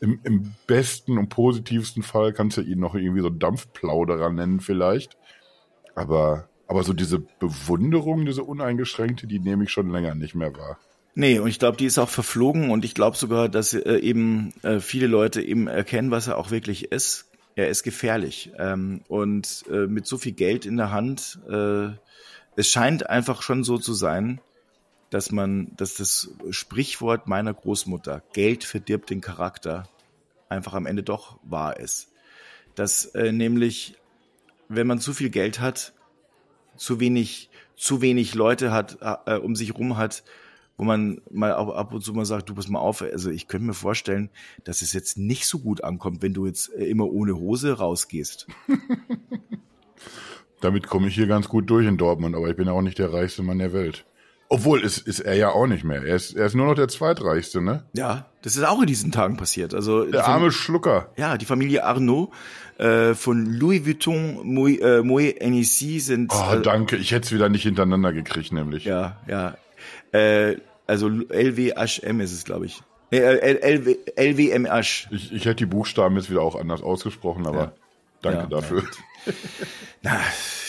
im, 0.00 0.20
im 0.24 0.54
besten 0.66 1.18
und 1.18 1.28
positivsten 1.28 2.02
Fall 2.02 2.32
kannst 2.32 2.56
du 2.56 2.62
ihn 2.62 2.80
noch 2.80 2.94
irgendwie 2.94 3.22
so 3.22 3.30
Dampfplauderer 3.30 4.30
nennen 4.30 4.60
vielleicht. 4.60 5.16
Aber, 5.94 6.48
aber 6.66 6.82
so 6.82 6.92
diese 6.92 7.18
Bewunderung, 7.18 8.26
diese 8.26 8.44
uneingeschränkte, 8.44 9.26
die 9.26 9.38
nehme 9.38 9.64
ich 9.64 9.70
schon 9.70 9.90
länger 9.90 10.14
nicht 10.14 10.34
mehr 10.34 10.54
wahr. 10.56 10.78
Nee, 11.14 11.38
und 11.38 11.48
ich 11.48 11.58
glaube, 11.58 11.78
die 11.78 11.86
ist 11.86 11.98
auch 11.98 12.10
verflogen 12.10 12.70
und 12.70 12.84
ich 12.84 12.94
glaube 12.94 13.16
sogar, 13.16 13.48
dass 13.48 13.72
äh, 13.72 13.96
eben 13.98 14.52
äh, 14.62 14.80
viele 14.80 15.06
Leute 15.06 15.40
eben 15.40 15.66
erkennen, 15.66 16.10
was 16.10 16.26
er 16.26 16.36
auch 16.36 16.50
wirklich 16.50 16.92
ist. 16.92 17.30
Er 17.54 17.70
ist 17.70 17.84
gefährlich. 17.84 18.52
Ähm, 18.58 19.00
und 19.08 19.64
äh, 19.70 19.86
mit 19.86 20.06
so 20.06 20.18
viel 20.18 20.32
Geld 20.32 20.66
in 20.66 20.76
der 20.76 20.92
Hand, 20.92 21.38
äh, 21.48 21.88
es 22.56 22.68
scheint 22.68 23.08
einfach 23.08 23.40
schon 23.40 23.64
so 23.64 23.78
zu 23.78 23.94
sein, 23.94 24.42
dass 25.10 25.30
man, 25.30 25.72
dass 25.76 25.94
das 25.94 26.30
Sprichwort 26.50 27.26
meiner 27.26 27.54
Großmutter, 27.54 28.22
Geld 28.32 28.64
verdirbt 28.64 29.10
den 29.10 29.20
Charakter, 29.20 29.88
einfach 30.48 30.74
am 30.74 30.86
Ende 30.86 31.02
doch 31.02 31.38
wahr 31.42 31.78
ist. 31.78 32.12
Dass 32.74 33.06
äh, 33.14 33.32
nämlich, 33.32 33.96
wenn 34.68 34.86
man 34.86 35.00
zu 35.00 35.12
viel 35.12 35.30
Geld 35.30 35.60
hat, 35.60 35.94
zu 36.76 37.00
wenig, 37.00 37.50
zu 37.76 38.00
wenig 38.00 38.34
Leute 38.34 38.72
hat, 38.72 38.98
äh, 39.26 39.36
um 39.36 39.56
sich 39.56 39.74
rum 39.74 39.96
hat, 39.96 40.24
wo 40.76 40.84
man 40.84 41.22
mal 41.30 41.52
ab 41.52 41.94
und 41.94 42.02
zu 42.02 42.12
mal 42.12 42.26
sagt, 42.26 42.48
du 42.48 42.54
pass 42.54 42.68
mal 42.68 42.80
auf, 42.80 43.00
also 43.00 43.30
ich 43.30 43.48
könnte 43.48 43.66
mir 43.66 43.74
vorstellen, 43.74 44.28
dass 44.64 44.82
es 44.82 44.92
jetzt 44.92 45.16
nicht 45.16 45.46
so 45.46 45.60
gut 45.60 45.82
ankommt, 45.82 46.22
wenn 46.22 46.34
du 46.34 46.46
jetzt 46.46 46.72
äh, 46.74 46.84
immer 46.84 47.06
ohne 47.06 47.36
Hose 47.36 47.72
rausgehst. 47.78 48.46
Damit 50.60 50.86
komme 50.86 51.08
ich 51.08 51.14
hier 51.14 51.26
ganz 51.26 51.48
gut 51.48 51.70
durch 51.70 51.86
in 51.86 51.96
Dortmund, 51.96 52.34
aber 52.34 52.48
ich 52.48 52.56
bin 52.56 52.68
auch 52.68 52.82
nicht 52.82 52.98
der 52.98 53.12
reichste 53.12 53.42
Mann 53.42 53.58
der 53.58 53.72
Welt. 53.72 54.06
Obwohl, 54.48 54.80
ist, 54.80 54.98
ist 54.98 55.20
er 55.20 55.34
ja 55.34 55.50
auch 55.50 55.66
nicht 55.66 55.82
mehr. 55.82 56.04
Er 56.04 56.14
ist, 56.14 56.34
er 56.36 56.46
ist 56.46 56.54
nur 56.54 56.66
noch 56.66 56.74
der 56.74 56.88
zweitreichste, 56.88 57.60
ne? 57.60 57.82
Ja, 57.94 58.26
das 58.42 58.56
ist 58.56 58.64
auch 58.64 58.80
in 58.80 58.86
diesen 58.86 59.10
Tagen 59.10 59.36
passiert. 59.36 59.74
Also 59.74 60.04
der 60.04 60.26
arme 60.26 60.52
Schlucker. 60.52 61.10
Ja, 61.16 61.36
die 61.36 61.46
Familie 61.46 61.84
Arnaud 61.84 62.30
äh, 62.78 63.14
von 63.14 63.46
Louis 63.46 63.84
Vuitton, 63.84 64.40
Moet 64.44 64.80
äh, 64.80 65.02
Hennessy 65.40 65.98
sind. 65.98 66.32
Oh, 66.32 66.54
äh, 66.54 66.62
danke. 66.62 66.96
Ich 66.96 67.10
hätte 67.10 67.26
es 67.26 67.32
wieder 67.32 67.48
nicht 67.48 67.64
hintereinander 67.64 68.12
gekriegt, 68.12 68.52
nämlich. 68.52 68.84
Ja, 68.84 69.16
ja. 69.26 69.56
Äh, 70.12 70.56
also 70.86 71.08
LWHM 71.08 72.20
ist 72.20 72.32
es, 72.32 72.44
glaube 72.44 72.66
ich. 72.66 72.82
Nee, 73.10 73.18
äh, 73.18 73.74
LW, 73.74 73.96
LWMH. 74.16 75.08
Ich, 75.10 75.32
ich 75.32 75.44
hätte 75.44 75.56
die 75.56 75.66
Buchstaben 75.66 76.16
jetzt 76.16 76.30
wieder 76.30 76.42
auch 76.42 76.54
anders 76.54 76.82
ausgesprochen, 76.82 77.46
aber 77.46 77.58
ja. 77.58 77.72
danke 78.22 78.40
ja, 78.40 78.46
dafür. 78.46 78.82
Ja. 79.26 79.32
Na, 80.02 80.20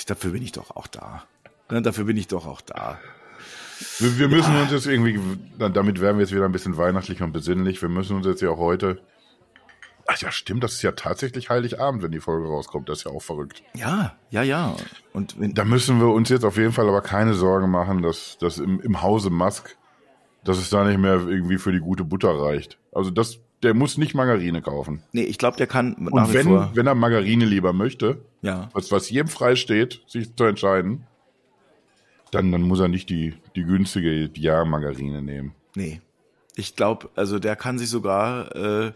dafür 0.07 0.31
bin 0.31 0.41
ich 0.41 0.51
doch 0.51 0.75
auch 0.75 0.87
da. 0.87 1.25
Na, 1.69 1.81
dafür 1.81 2.05
bin 2.05 2.17
ich 2.17 2.27
doch 2.27 2.47
auch 2.47 2.61
da. 2.61 2.97
Wir, 3.99 4.17
wir 4.19 4.27
müssen 4.27 4.53
ja. 4.53 4.63
uns 4.63 4.71
jetzt 4.71 4.87
irgendwie, 4.87 5.19
damit 5.57 6.01
werden 6.01 6.17
wir 6.17 6.23
jetzt 6.23 6.33
wieder 6.33 6.45
ein 6.45 6.51
bisschen 6.51 6.77
weihnachtlich 6.77 7.21
und 7.21 7.31
besinnlich. 7.31 7.81
Wir 7.81 7.89
müssen 7.89 8.15
uns 8.15 8.25
jetzt 8.25 8.41
ja 8.41 8.49
auch 8.49 8.57
heute. 8.57 9.01
Ach 10.09 10.17
ja, 10.19 10.31
stimmt, 10.31 10.63
das 10.63 10.73
ist 10.73 10.83
ja 10.83 10.93
tatsächlich 10.93 11.49
Heiligabend, 11.49 12.01
wenn 12.01 12.11
die 12.11 12.21
Folge 12.21 12.47
rauskommt. 12.47 12.87
Das 12.87 12.99
ist 12.99 13.03
ja 13.03 13.11
auch 13.11 13.21
verrückt. 13.21 13.61
Ja, 13.75 14.15
ja, 14.29 14.41
ja. 14.41 14.75
Und 15.11 15.37
wenn, 15.39 15.53
da 15.53 15.65
müssen 15.65 15.99
wir 15.99 16.07
uns 16.07 16.29
jetzt 16.29 16.45
auf 16.45 16.55
jeden 16.57 16.71
Fall 16.71 16.87
aber 16.87 17.01
keine 17.01 17.33
Sorgen 17.33 17.69
machen, 17.69 18.01
dass 18.01 18.37
das 18.39 18.57
im, 18.57 18.79
im 18.79 19.01
Hause 19.01 19.29
Musk, 19.29 19.75
dass 20.45 20.57
es 20.57 20.69
da 20.69 20.85
nicht 20.85 20.97
mehr 20.97 21.27
irgendwie 21.27 21.57
für 21.57 21.73
die 21.73 21.79
gute 21.79 22.05
Butter 22.05 22.29
reicht. 22.29 22.79
Also 22.93 23.11
das, 23.11 23.39
der 23.63 23.73
muss 23.73 23.97
nicht 23.97 24.15
Margarine 24.15 24.61
kaufen. 24.61 25.03
Nee, 25.11 25.23
ich 25.23 25.37
glaube, 25.37 25.57
der 25.57 25.67
kann. 25.67 25.93
Und 25.95 26.33
wenn, 26.33 26.47
vor... 26.47 26.71
wenn 26.73 26.87
er 26.87 26.95
Margarine 26.95 27.43
lieber 27.43 27.73
möchte, 27.73 28.21
ja. 28.41 28.69
was, 28.71 28.91
was 28.93 29.09
jedem 29.09 29.27
frei 29.27 29.55
steht, 29.55 30.03
sich 30.07 30.33
zu 30.35 30.45
entscheiden, 30.45 31.05
dann, 32.31 32.51
dann 32.51 32.61
muss 32.61 32.79
er 32.79 32.87
nicht 32.87 33.09
die, 33.09 33.33
die 33.55 33.63
günstige 33.63 34.29
Diar-Margarine 34.29 35.21
nehmen. 35.21 35.53
Nee. 35.75 36.01
Ich 36.55 36.75
glaube, 36.75 37.09
also 37.15 37.39
der 37.39 37.55
kann 37.55 37.77
sich 37.77 37.89
sogar 37.89 38.55
äh, 38.55 38.91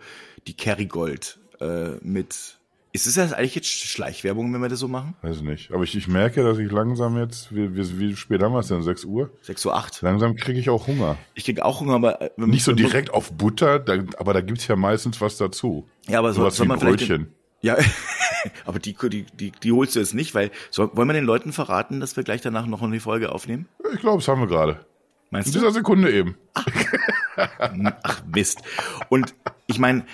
die 0.48 0.54
Kerrygold 0.54 1.40
äh, 1.60 1.92
mit. 2.02 2.58
Ist 2.94 3.08
es 3.08 3.16
das 3.16 3.32
eigentlich 3.32 3.56
jetzt 3.56 3.68
Schleichwerbung, 3.68 4.54
wenn 4.54 4.62
wir 4.62 4.68
das 4.68 4.80
so 4.80 4.90
machen? 4.90 5.16
Weiß 5.22 5.42
nicht. 5.42 5.72
Aber 5.72 5.84
ich, 5.84 5.96
ich 5.96 6.10
merke, 6.10 6.44
dass 6.44 6.58
ich 6.58 6.70
langsam 6.72 7.18
jetzt, 7.18 7.56
wie, 7.56 7.74
wie, 7.74 8.00
wie 8.00 8.16
spät 8.18 8.42
haben 8.42 8.52
wir 8.52 8.60
es 8.60 8.68
denn? 8.68 8.82
6 8.82 9.06
Uhr? 9.06 9.30
6 9.44 9.66
Uhr 9.68 9.76
8. 9.76 10.02
Langsam 10.02 10.36
kriege 10.36 10.60
ich 10.60 10.70
auch 10.70 10.88
Hunger. 10.88 11.18
Ich 11.34 11.46
kriege 11.46 11.64
auch 11.64 11.80
Hunger, 11.80 11.94
aber... 11.94 12.22
Äh, 12.22 12.32
nicht 12.38 12.66
so 12.66 12.74
direkt 12.74 13.14
auf 13.14 13.32
Butter, 13.32 13.80
da, 13.80 14.04
aber 14.18 14.34
da 14.34 14.42
gibt's 14.42 14.68
ja 14.68 14.76
meistens 14.76 15.22
was 15.22 15.38
dazu. 15.38 15.88
Ja, 16.10 16.20
aber 16.20 16.34
so, 16.34 16.50
soll 16.50 16.68
man 16.68 16.80
Brötchen. 16.80 17.08
vielleicht... 17.08 17.41
Ja, 17.62 17.78
aber 18.66 18.80
die, 18.80 18.96
die, 18.96 19.26
die, 19.34 19.52
die 19.52 19.72
holst 19.72 19.96
du 19.96 20.00
jetzt 20.00 20.14
nicht, 20.14 20.34
weil 20.34 20.52
soll, 20.70 20.90
wollen 20.96 21.08
wir 21.08 21.14
den 21.14 21.26
Leuten 21.26 21.54
verraten, 21.54 22.00
dass 22.00 22.16
wir 22.18 22.24
gleich 22.24 22.42
danach 22.42 22.66
noch 22.66 22.82
eine 22.82 23.00
Folge 23.00 23.32
aufnehmen? 23.32 23.68
Ich 23.94 24.00
glaube, 24.00 24.18
das 24.18 24.28
haben 24.28 24.42
wir 24.42 24.48
gerade. 24.48 24.86
Meinst 25.30 25.48
In 25.48 25.54
du? 25.54 25.60
dieser 25.60 25.72
Sekunde 25.72 26.12
eben. 26.12 26.38
Ach, 26.54 26.66
Ach 28.04 28.24
Mist. 28.26 28.62
Und 29.10 29.34
ich 29.68 29.80
meine, 29.80 30.06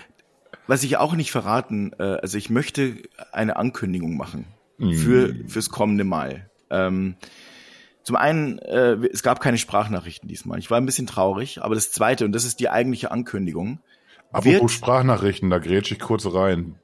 was 0.68 0.84
ich 0.84 0.98
auch 0.98 1.14
nicht 1.14 1.32
verraten, 1.32 1.94
äh, 1.98 2.04
also 2.04 2.38
ich 2.38 2.50
möchte 2.50 2.98
eine 3.32 3.56
Ankündigung 3.56 4.18
machen 4.18 4.46
für 4.78 5.34
mm. 5.34 5.48
fürs 5.48 5.70
kommende 5.70 6.04
Mal. 6.04 6.50
Ähm, 6.70 7.16
zum 8.04 8.16
einen, 8.16 8.60
äh, 8.60 8.98
es 9.12 9.24
gab 9.24 9.40
keine 9.40 9.58
Sprachnachrichten 9.58 10.30
diesmal. 10.30 10.60
Ich 10.60 10.70
war 10.70 10.78
ein 10.78 10.86
bisschen 10.86 11.08
traurig, 11.08 11.62
aber 11.62 11.76
das 11.76 11.92
zweite, 11.92 12.26
und 12.26 12.32
das 12.32 12.46
ist 12.46 12.60
die 12.60 12.70
eigentliche 12.70 13.12
Ankündigung. 13.12 13.80
Apropos 14.32 14.72
Sprachnachrichten, 14.72 15.50
da 15.50 15.58
grätsch 15.60 15.92
ich 15.92 16.00
kurz 16.00 16.26
rein. 16.26 16.76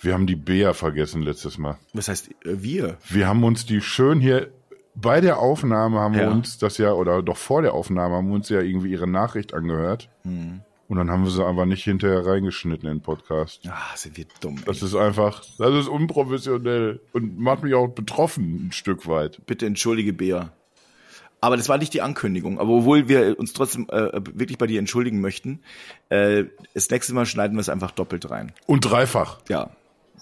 Wir 0.00 0.14
haben 0.14 0.26
die 0.26 0.36
Bea 0.36 0.72
vergessen 0.72 1.22
letztes 1.22 1.58
Mal. 1.58 1.78
Was 1.92 2.08
heißt 2.08 2.30
äh, 2.44 2.62
wir? 2.62 2.96
Wir 3.08 3.26
haben 3.26 3.44
uns 3.44 3.66
die 3.66 3.80
schön 3.80 4.20
hier 4.20 4.50
bei 4.94 5.20
der 5.20 5.38
Aufnahme 5.38 6.00
haben 6.00 6.14
ja. 6.14 6.20
wir 6.20 6.30
uns 6.30 6.58
das 6.58 6.78
ja 6.78 6.92
oder 6.92 7.22
doch 7.22 7.36
vor 7.36 7.62
der 7.62 7.74
Aufnahme 7.74 8.16
haben 8.16 8.28
wir 8.28 8.34
uns 8.34 8.48
ja 8.48 8.60
irgendwie 8.60 8.90
ihre 8.90 9.06
Nachricht 9.06 9.54
angehört. 9.54 10.08
Mhm. 10.24 10.60
Und 10.88 10.96
dann 10.96 11.08
haben 11.08 11.22
wir 11.22 11.30
sie 11.30 11.44
aber 11.44 11.66
nicht 11.66 11.84
hinterher 11.84 12.26
reingeschnitten 12.26 12.88
in 12.88 12.96
den 12.96 13.02
Podcast. 13.02 13.60
Ah, 13.68 13.94
sind 13.94 14.16
wir 14.16 14.26
dumm. 14.40 14.56
Ey. 14.56 14.64
Das 14.66 14.82
ist 14.82 14.96
einfach, 14.96 15.44
das 15.56 15.74
ist 15.74 15.88
unprofessionell 15.88 17.00
und 17.12 17.38
macht 17.38 17.62
mich 17.62 17.74
auch 17.74 17.86
betroffen 17.86 18.66
ein 18.66 18.72
Stück 18.72 19.06
weit. 19.06 19.40
Bitte 19.46 19.66
entschuldige, 19.66 20.12
Bea. 20.12 20.50
Aber 21.40 21.56
das 21.56 21.68
war 21.68 21.78
nicht 21.78 21.94
die 21.94 22.02
Ankündigung. 22.02 22.58
Aber 22.58 22.70
obwohl 22.70 23.08
wir 23.08 23.38
uns 23.38 23.52
trotzdem 23.52 23.88
äh, 23.88 24.20
wirklich 24.34 24.58
bei 24.58 24.66
dir 24.66 24.80
entschuldigen 24.80 25.20
möchten, 25.20 25.60
äh, 26.08 26.44
das 26.74 26.90
nächste 26.90 27.14
Mal 27.14 27.24
schneiden 27.24 27.56
wir 27.56 27.60
es 27.60 27.68
einfach 27.68 27.92
doppelt 27.92 28.28
rein. 28.28 28.52
Und 28.66 28.80
dreifach. 28.80 29.38
Ja, 29.48 29.70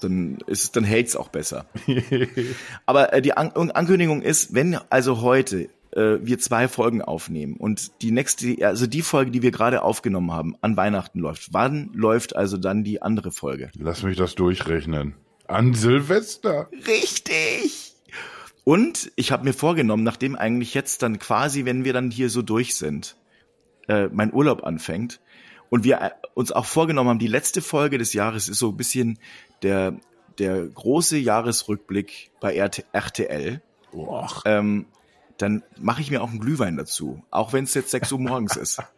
dann 0.01 0.39
ist 0.47 0.77
dann 0.77 0.85
hält's 0.85 1.17
auch 1.17 1.29
besser. 1.29 1.67
Aber 2.87 3.13
äh, 3.13 3.23
die 3.23 3.37
An 3.37 3.51
Ankündigung 3.53 4.23
ist, 4.23 4.55
wenn 4.55 4.79
also 4.91 5.21
heute 5.21 5.69
äh, 5.93 6.19
wir 6.21 6.39
zwei 6.39 6.69
Folgen 6.69 7.03
aufnehmen 7.03 7.57
und 7.57 8.03
die 8.03 8.11
nächste, 8.11 8.67
also 8.67 8.87
die 8.87 9.03
Folge, 9.03 9.31
die 9.31 9.43
wir 9.43 9.51
gerade 9.51 9.83
aufgenommen 9.83 10.33
haben, 10.33 10.57
an 10.61 10.77
Weihnachten 10.77 11.21
läuft, 11.21 11.53
wann 11.53 11.91
läuft 11.95 12.37
also 12.37 12.57
dann 12.57 12.85
die 12.85 13.03
andere 13.03 13.33
Folge? 13.33 13.71
Lass 13.79 14.03
mich 14.03 14.17
das 14.17 14.35
durchrechnen. 14.35 15.15
An 15.47 15.75
Silvester. 15.75 16.69
Richtig. 16.87 17.95
Und 18.65 19.11
ich 19.17 19.33
habe 19.33 19.45
mir 19.45 19.55
vorgenommen, 19.55 20.03
nachdem 20.03 20.37
eigentlich 20.37 20.75
jetzt 20.75 21.03
dann 21.03 21.19
quasi, 21.19 21.65
wenn 21.65 21.85
wir 21.85 21.95
dann 21.95 22.11
hier 22.11 22.29
so 22.29 22.43
durch 22.43 22.75
sind, 22.75 23.17
äh, 23.89 24.09
mein 24.13 24.31
Urlaub 24.31 24.63
anfängt 24.63 25.21
und 25.71 25.85
wir 25.85 26.03
äh, 26.03 26.11
uns 26.35 26.53
auch 26.53 26.67
vorgenommen 26.67 27.09
haben, 27.09 27.19
die 27.19 27.29
letzte 27.29 27.63
Folge 27.63 27.97
des 27.97 28.13
Jahres 28.13 28.49
ist 28.49 28.59
so 28.59 28.69
ein 28.69 28.77
bisschen 28.77 29.19
der 29.63 29.97
der 30.39 30.67
große 30.67 31.19
Jahresrückblick 31.19 32.31
bei 32.41 32.61
RT 32.65 32.85
RTL. 32.93 33.61
Ähm, 34.45 34.87
dann 35.39 35.63
mache 35.79 36.01
ich 36.01 36.11
mir 36.11 36.23
auch 36.23 36.31
einen 36.31 36.41
Glühwein 36.41 36.77
dazu, 36.77 37.23
auch 37.31 37.53
wenn 37.53 37.65
es 37.65 37.75
jetzt 37.75 37.91
6 37.91 38.13
Uhr 38.13 38.21
morgens 38.21 38.57
ist. 38.57 38.83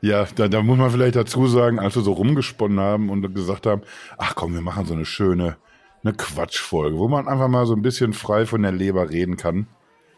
Ja, 0.00 0.26
da, 0.34 0.48
da 0.48 0.62
muss 0.62 0.76
man 0.76 0.90
vielleicht 0.90 1.16
dazu 1.16 1.46
sagen, 1.46 1.78
als 1.78 1.94
wir 1.94 2.02
so 2.02 2.12
rumgesponnen 2.12 2.78
haben 2.78 3.08
und 3.08 3.34
gesagt 3.34 3.64
haben, 3.64 3.80
ach 4.18 4.34
komm, 4.34 4.52
wir 4.52 4.60
machen 4.60 4.84
so 4.84 4.92
eine 4.92 5.06
schöne, 5.06 5.56
eine 6.02 6.12
Quatschfolge, 6.12 6.98
wo 6.98 7.08
man 7.08 7.26
einfach 7.26 7.48
mal 7.48 7.64
so 7.64 7.74
ein 7.74 7.80
bisschen 7.80 8.12
frei 8.12 8.44
von 8.44 8.60
der 8.60 8.72
Leber 8.72 9.08
reden 9.08 9.38
kann. 9.38 9.66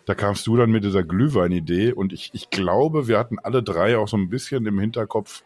Da 0.05 0.17
kamst 0.17 0.45
du 0.49 0.57
dann 0.57 0.71
mit 0.71 0.83
dieser 0.83 1.05
Glühwein-Idee 1.05 1.93
und 1.93 2.13
ich, 2.13 2.31
ich 2.33 2.51
glaube, 2.51 3.07
wir 3.07 3.17
hatten 3.17 3.39
alle 3.39 3.63
drei 3.63 3.97
auch 3.97 4.09
so 4.09 4.17
ein 4.17 4.29
bisschen 4.29 4.67
im 4.67 4.81
Hinterkopf, 4.81 5.45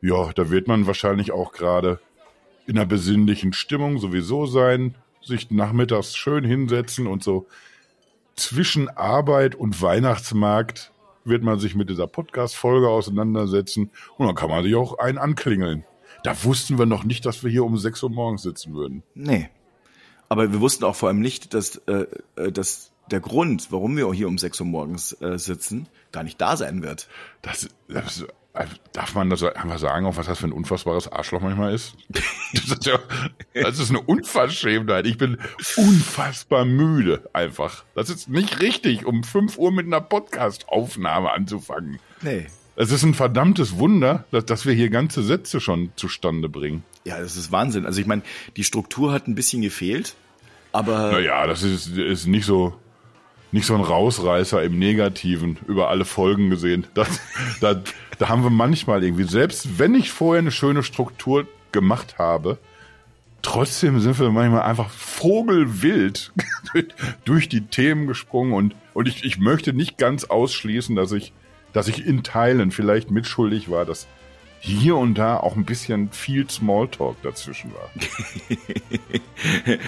ja, 0.00 0.32
da 0.32 0.50
wird 0.50 0.66
man 0.66 0.88
wahrscheinlich 0.88 1.30
auch 1.30 1.52
gerade 1.52 2.00
in 2.68 2.76
einer 2.76 2.86
besinnlichen 2.86 3.52
Stimmung 3.52 3.98
sowieso 3.98 4.46
sein, 4.46 4.94
sich 5.22 5.50
nachmittags 5.50 6.14
schön 6.14 6.44
hinsetzen 6.44 7.06
und 7.06 7.24
so 7.24 7.46
zwischen 8.36 8.88
Arbeit 8.88 9.54
und 9.54 9.80
Weihnachtsmarkt 9.82 10.92
wird 11.24 11.42
man 11.42 11.58
sich 11.58 11.74
mit 11.74 11.90
dieser 11.90 12.06
Podcast-Folge 12.06 12.88
auseinandersetzen 12.88 13.90
und 14.16 14.26
dann 14.26 14.36
kann 14.36 14.50
man 14.50 14.62
sich 14.62 14.74
auch 14.76 14.98
einen 14.98 15.18
anklingeln. 15.18 15.84
Da 16.24 16.44
wussten 16.44 16.78
wir 16.78 16.86
noch 16.86 17.04
nicht, 17.04 17.26
dass 17.26 17.42
wir 17.42 17.50
hier 17.50 17.64
um 17.64 17.76
6 17.76 18.02
Uhr 18.02 18.10
morgens 18.10 18.42
sitzen 18.42 18.74
würden. 18.74 19.02
Nee. 19.14 19.48
Aber 20.28 20.52
wir 20.52 20.60
wussten 20.60 20.84
auch 20.84 20.94
vor 20.94 21.08
allem 21.08 21.20
nicht, 21.20 21.54
dass, 21.54 21.76
äh, 21.86 22.06
äh, 22.36 22.52
dass 22.52 22.92
der 23.10 23.20
Grund, 23.20 23.72
warum 23.72 23.96
wir 23.96 24.12
hier 24.12 24.28
um 24.28 24.36
6 24.36 24.60
Uhr 24.60 24.66
morgens 24.66 25.12
äh, 25.22 25.38
sitzen, 25.38 25.88
gar 26.12 26.22
nicht 26.22 26.40
da 26.40 26.56
sein 26.56 26.82
wird. 26.82 27.08
Das, 27.42 27.68
das 27.88 28.26
darf 28.92 29.14
man 29.14 29.30
das 29.30 29.42
einfach 29.42 29.78
sagen, 29.78 30.06
auch 30.06 30.16
was 30.16 30.26
das 30.26 30.38
für 30.38 30.46
ein 30.46 30.52
unfassbares 30.52 31.10
Arschloch 31.10 31.40
manchmal 31.40 31.74
ist? 31.74 31.94
Das 32.54 32.64
ist, 32.64 32.86
ja, 32.86 32.98
das 33.52 33.78
ist 33.78 33.90
eine 33.90 34.00
Unverschämtheit. 34.00 35.06
Ich 35.06 35.18
bin 35.18 35.36
unfassbar 35.76 36.64
müde 36.64 37.28
einfach. 37.34 37.84
Das 37.94 38.08
ist 38.08 38.30
nicht 38.30 38.60
richtig, 38.60 39.04
um 39.04 39.22
5 39.22 39.58
Uhr 39.58 39.70
mit 39.70 39.84
einer 39.84 40.00
Podcast-Aufnahme 40.00 41.30
anzufangen. 41.30 41.98
Nee. 42.22 42.46
Es 42.74 42.90
ist 42.90 43.02
ein 43.02 43.12
verdammtes 43.12 43.76
Wunder, 43.76 44.24
dass, 44.30 44.46
dass 44.46 44.64
wir 44.64 44.72
hier 44.72 44.88
ganze 44.88 45.22
Sätze 45.22 45.60
schon 45.60 45.92
zustande 45.96 46.48
bringen. 46.48 46.84
Ja, 47.04 47.20
das 47.20 47.36
ist 47.36 47.52
Wahnsinn. 47.52 47.84
Also 47.84 48.00
ich 48.00 48.06
meine, 48.06 48.22
die 48.56 48.64
Struktur 48.64 49.12
hat 49.12 49.28
ein 49.28 49.34
bisschen 49.34 49.60
gefehlt, 49.60 50.14
aber 50.72 51.12
Naja, 51.12 51.46
das 51.46 51.62
ist, 51.62 51.88
ist 51.98 52.26
nicht 52.26 52.46
so 52.46 52.74
nicht 53.50 53.66
so 53.66 53.74
ein 53.74 53.80
Rausreißer 53.80 54.62
im 54.62 54.78
Negativen 54.78 55.58
über 55.66 55.88
alle 55.88 56.04
Folgen 56.04 56.50
gesehen. 56.50 56.86
Das, 56.94 57.20
da, 57.60 57.82
da 58.18 58.28
haben 58.28 58.42
wir 58.42 58.50
manchmal 58.50 59.02
irgendwie, 59.04 59.24
selbst 59.24 59.78
wenn 59.78 59.94
ich 59.94 60.10
vorher 60.10 60.40
eine 60.40 60.50
schöne 60.50 60.82
Struktur 60.82 61.46
gemacht 61.72 62.18
habe, 62.18 62.58
trotzdem 63.42 64.00
sind 64.00 64.18
wir 64.18 64.30
manchmal 64.30 64.62
einfach 64.62 64.90
vogelwild 64.90 66.32
durch 67.24 67.48
die 67.48 67.66
Themen 67.66 68.06
gesprungen 68.06 68.52
und, 68.52 68.74
und 68.94 69.08
ich, 69.08 69.24
ich 69.24 69.38
möchte 69.38 69.72
nicht 69.72 69.98
ganz 69.98 70.24
ausschließen, 70.24 70.96
dass 70.96 71.12
ich, 71.12 71.32
dass 71.72 71.88
ich 71.88 72.04
in 72.04 72.22
Teilen 72.22 72.72
vielleicht 72.72 73.10
mitschuldig 73.10 73.70
war, 73.70 73.84
dass 73.84 74.08
hier 74.60 74.96
und 74.96 75.14
da 75.14 75.36
auch 75.36 75.54
ein 75.54 75.64
bisschen 75.64 76.10
viel 76.10 76.50
Smalltalk 76.50 77.22
dazwischen 77.22 77.72
war. 77.72 77.90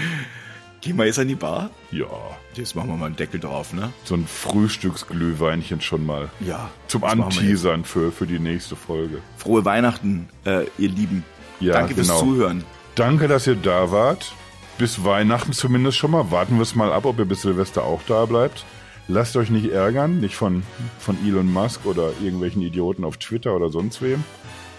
gehen 0.81 0.97
wir 0.97 1.07
jetzt 1.07 1.19
an 1.19 1.29
die 1.29 1.35
Bar? 1.35 1.71
Ja, 1.91 2.07
Jetzt 2.55 2.75
machen 2.75 2.89
wir 2.89 2.97
mal 2.97 3.07
einen 3.07 3.17
Deckel 3.17 3.39
drauf, 3.39 3.73
ne? 3.73 3.93
so 4.05 4.15
ein 4.15 4.27
Frühstücksglühweinchen 4.27 5.81
schon 5.81 6.05
mal. 6.05 6.31
Ja. 6.41 6.71
Zum. 6.89 7.05
Anteasern 7.05 7.85
für, 7.85 8.11
für 8.11 8.27
die 8.27 8.41
nächste 8.41 8.75
Folge. 8.75 9.19
Frohe 9.37 9.65
Weihnachten, 9.65 10.29
äh, 10.45 10.65
ihr 10.79 10.89
Lieben. 10.89 11.25
Ja, 11.61 11.75
Danke 11.75 11.95
fürs 11.95 12.09
genau. 12.09 12.21
Zuhören. 12.21 12.65
Danke, 12.97 13.29
dass 13.29 13.47
ihr 13.47 13.55
da 13.55 13.93
wart. 13.93 14.33
Bis 14.79 15.05
Weihnachten 15.05 15.53
zumindest 15.53 15.99
schon 15.99 16.11
mal. 16.11 16.31
Warten 16.31 16.57
wir 16.57 16.63
es 16.63 16.75
mal 16.75 16.93
ab, 16.93 17.05
ob 17.05 17.19
ihr 17.19 17.25
bis 17.25 17.43
Silvester 17.43 17.85
auch 17.85 18.01
da 18.07 18.25
bleibt. 18.25 18.65
Lasst 19.09 19.37
euch 19.37 19.51
nicht 19.51 19.71
ärgern, 19.71 20.21
nicht 20.21 20.35
von, 20.35 20.63
von 20.99 21.17
Elon 21.27 21.53
Musk 21.53 21.85
oder 21.85 22.13
irgendwelchen 22.23 22.63
Idioten 22.63 23.05
auf 23.05 23.17
Twitter 23.17 23.55
oder 23.55 23.71
sonst 23.71 24.03
wem. 24.03 24.25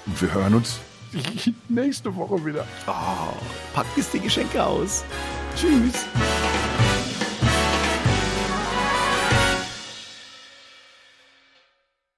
Und 0.06 0.22
wir 0.22 0.34
hören 0.34 0.56
uns 0.56 0.80
nächste 1.70 2.16
Woche 2.16 2.46
wieder. 2.46 2.66
Oh, 2.88 3.34
packt 3.74 3.98
die 4.14 4.20
Geschenke 4.20 4.64
aus. 4.64 5.04
Tschüss. 5.56 6.06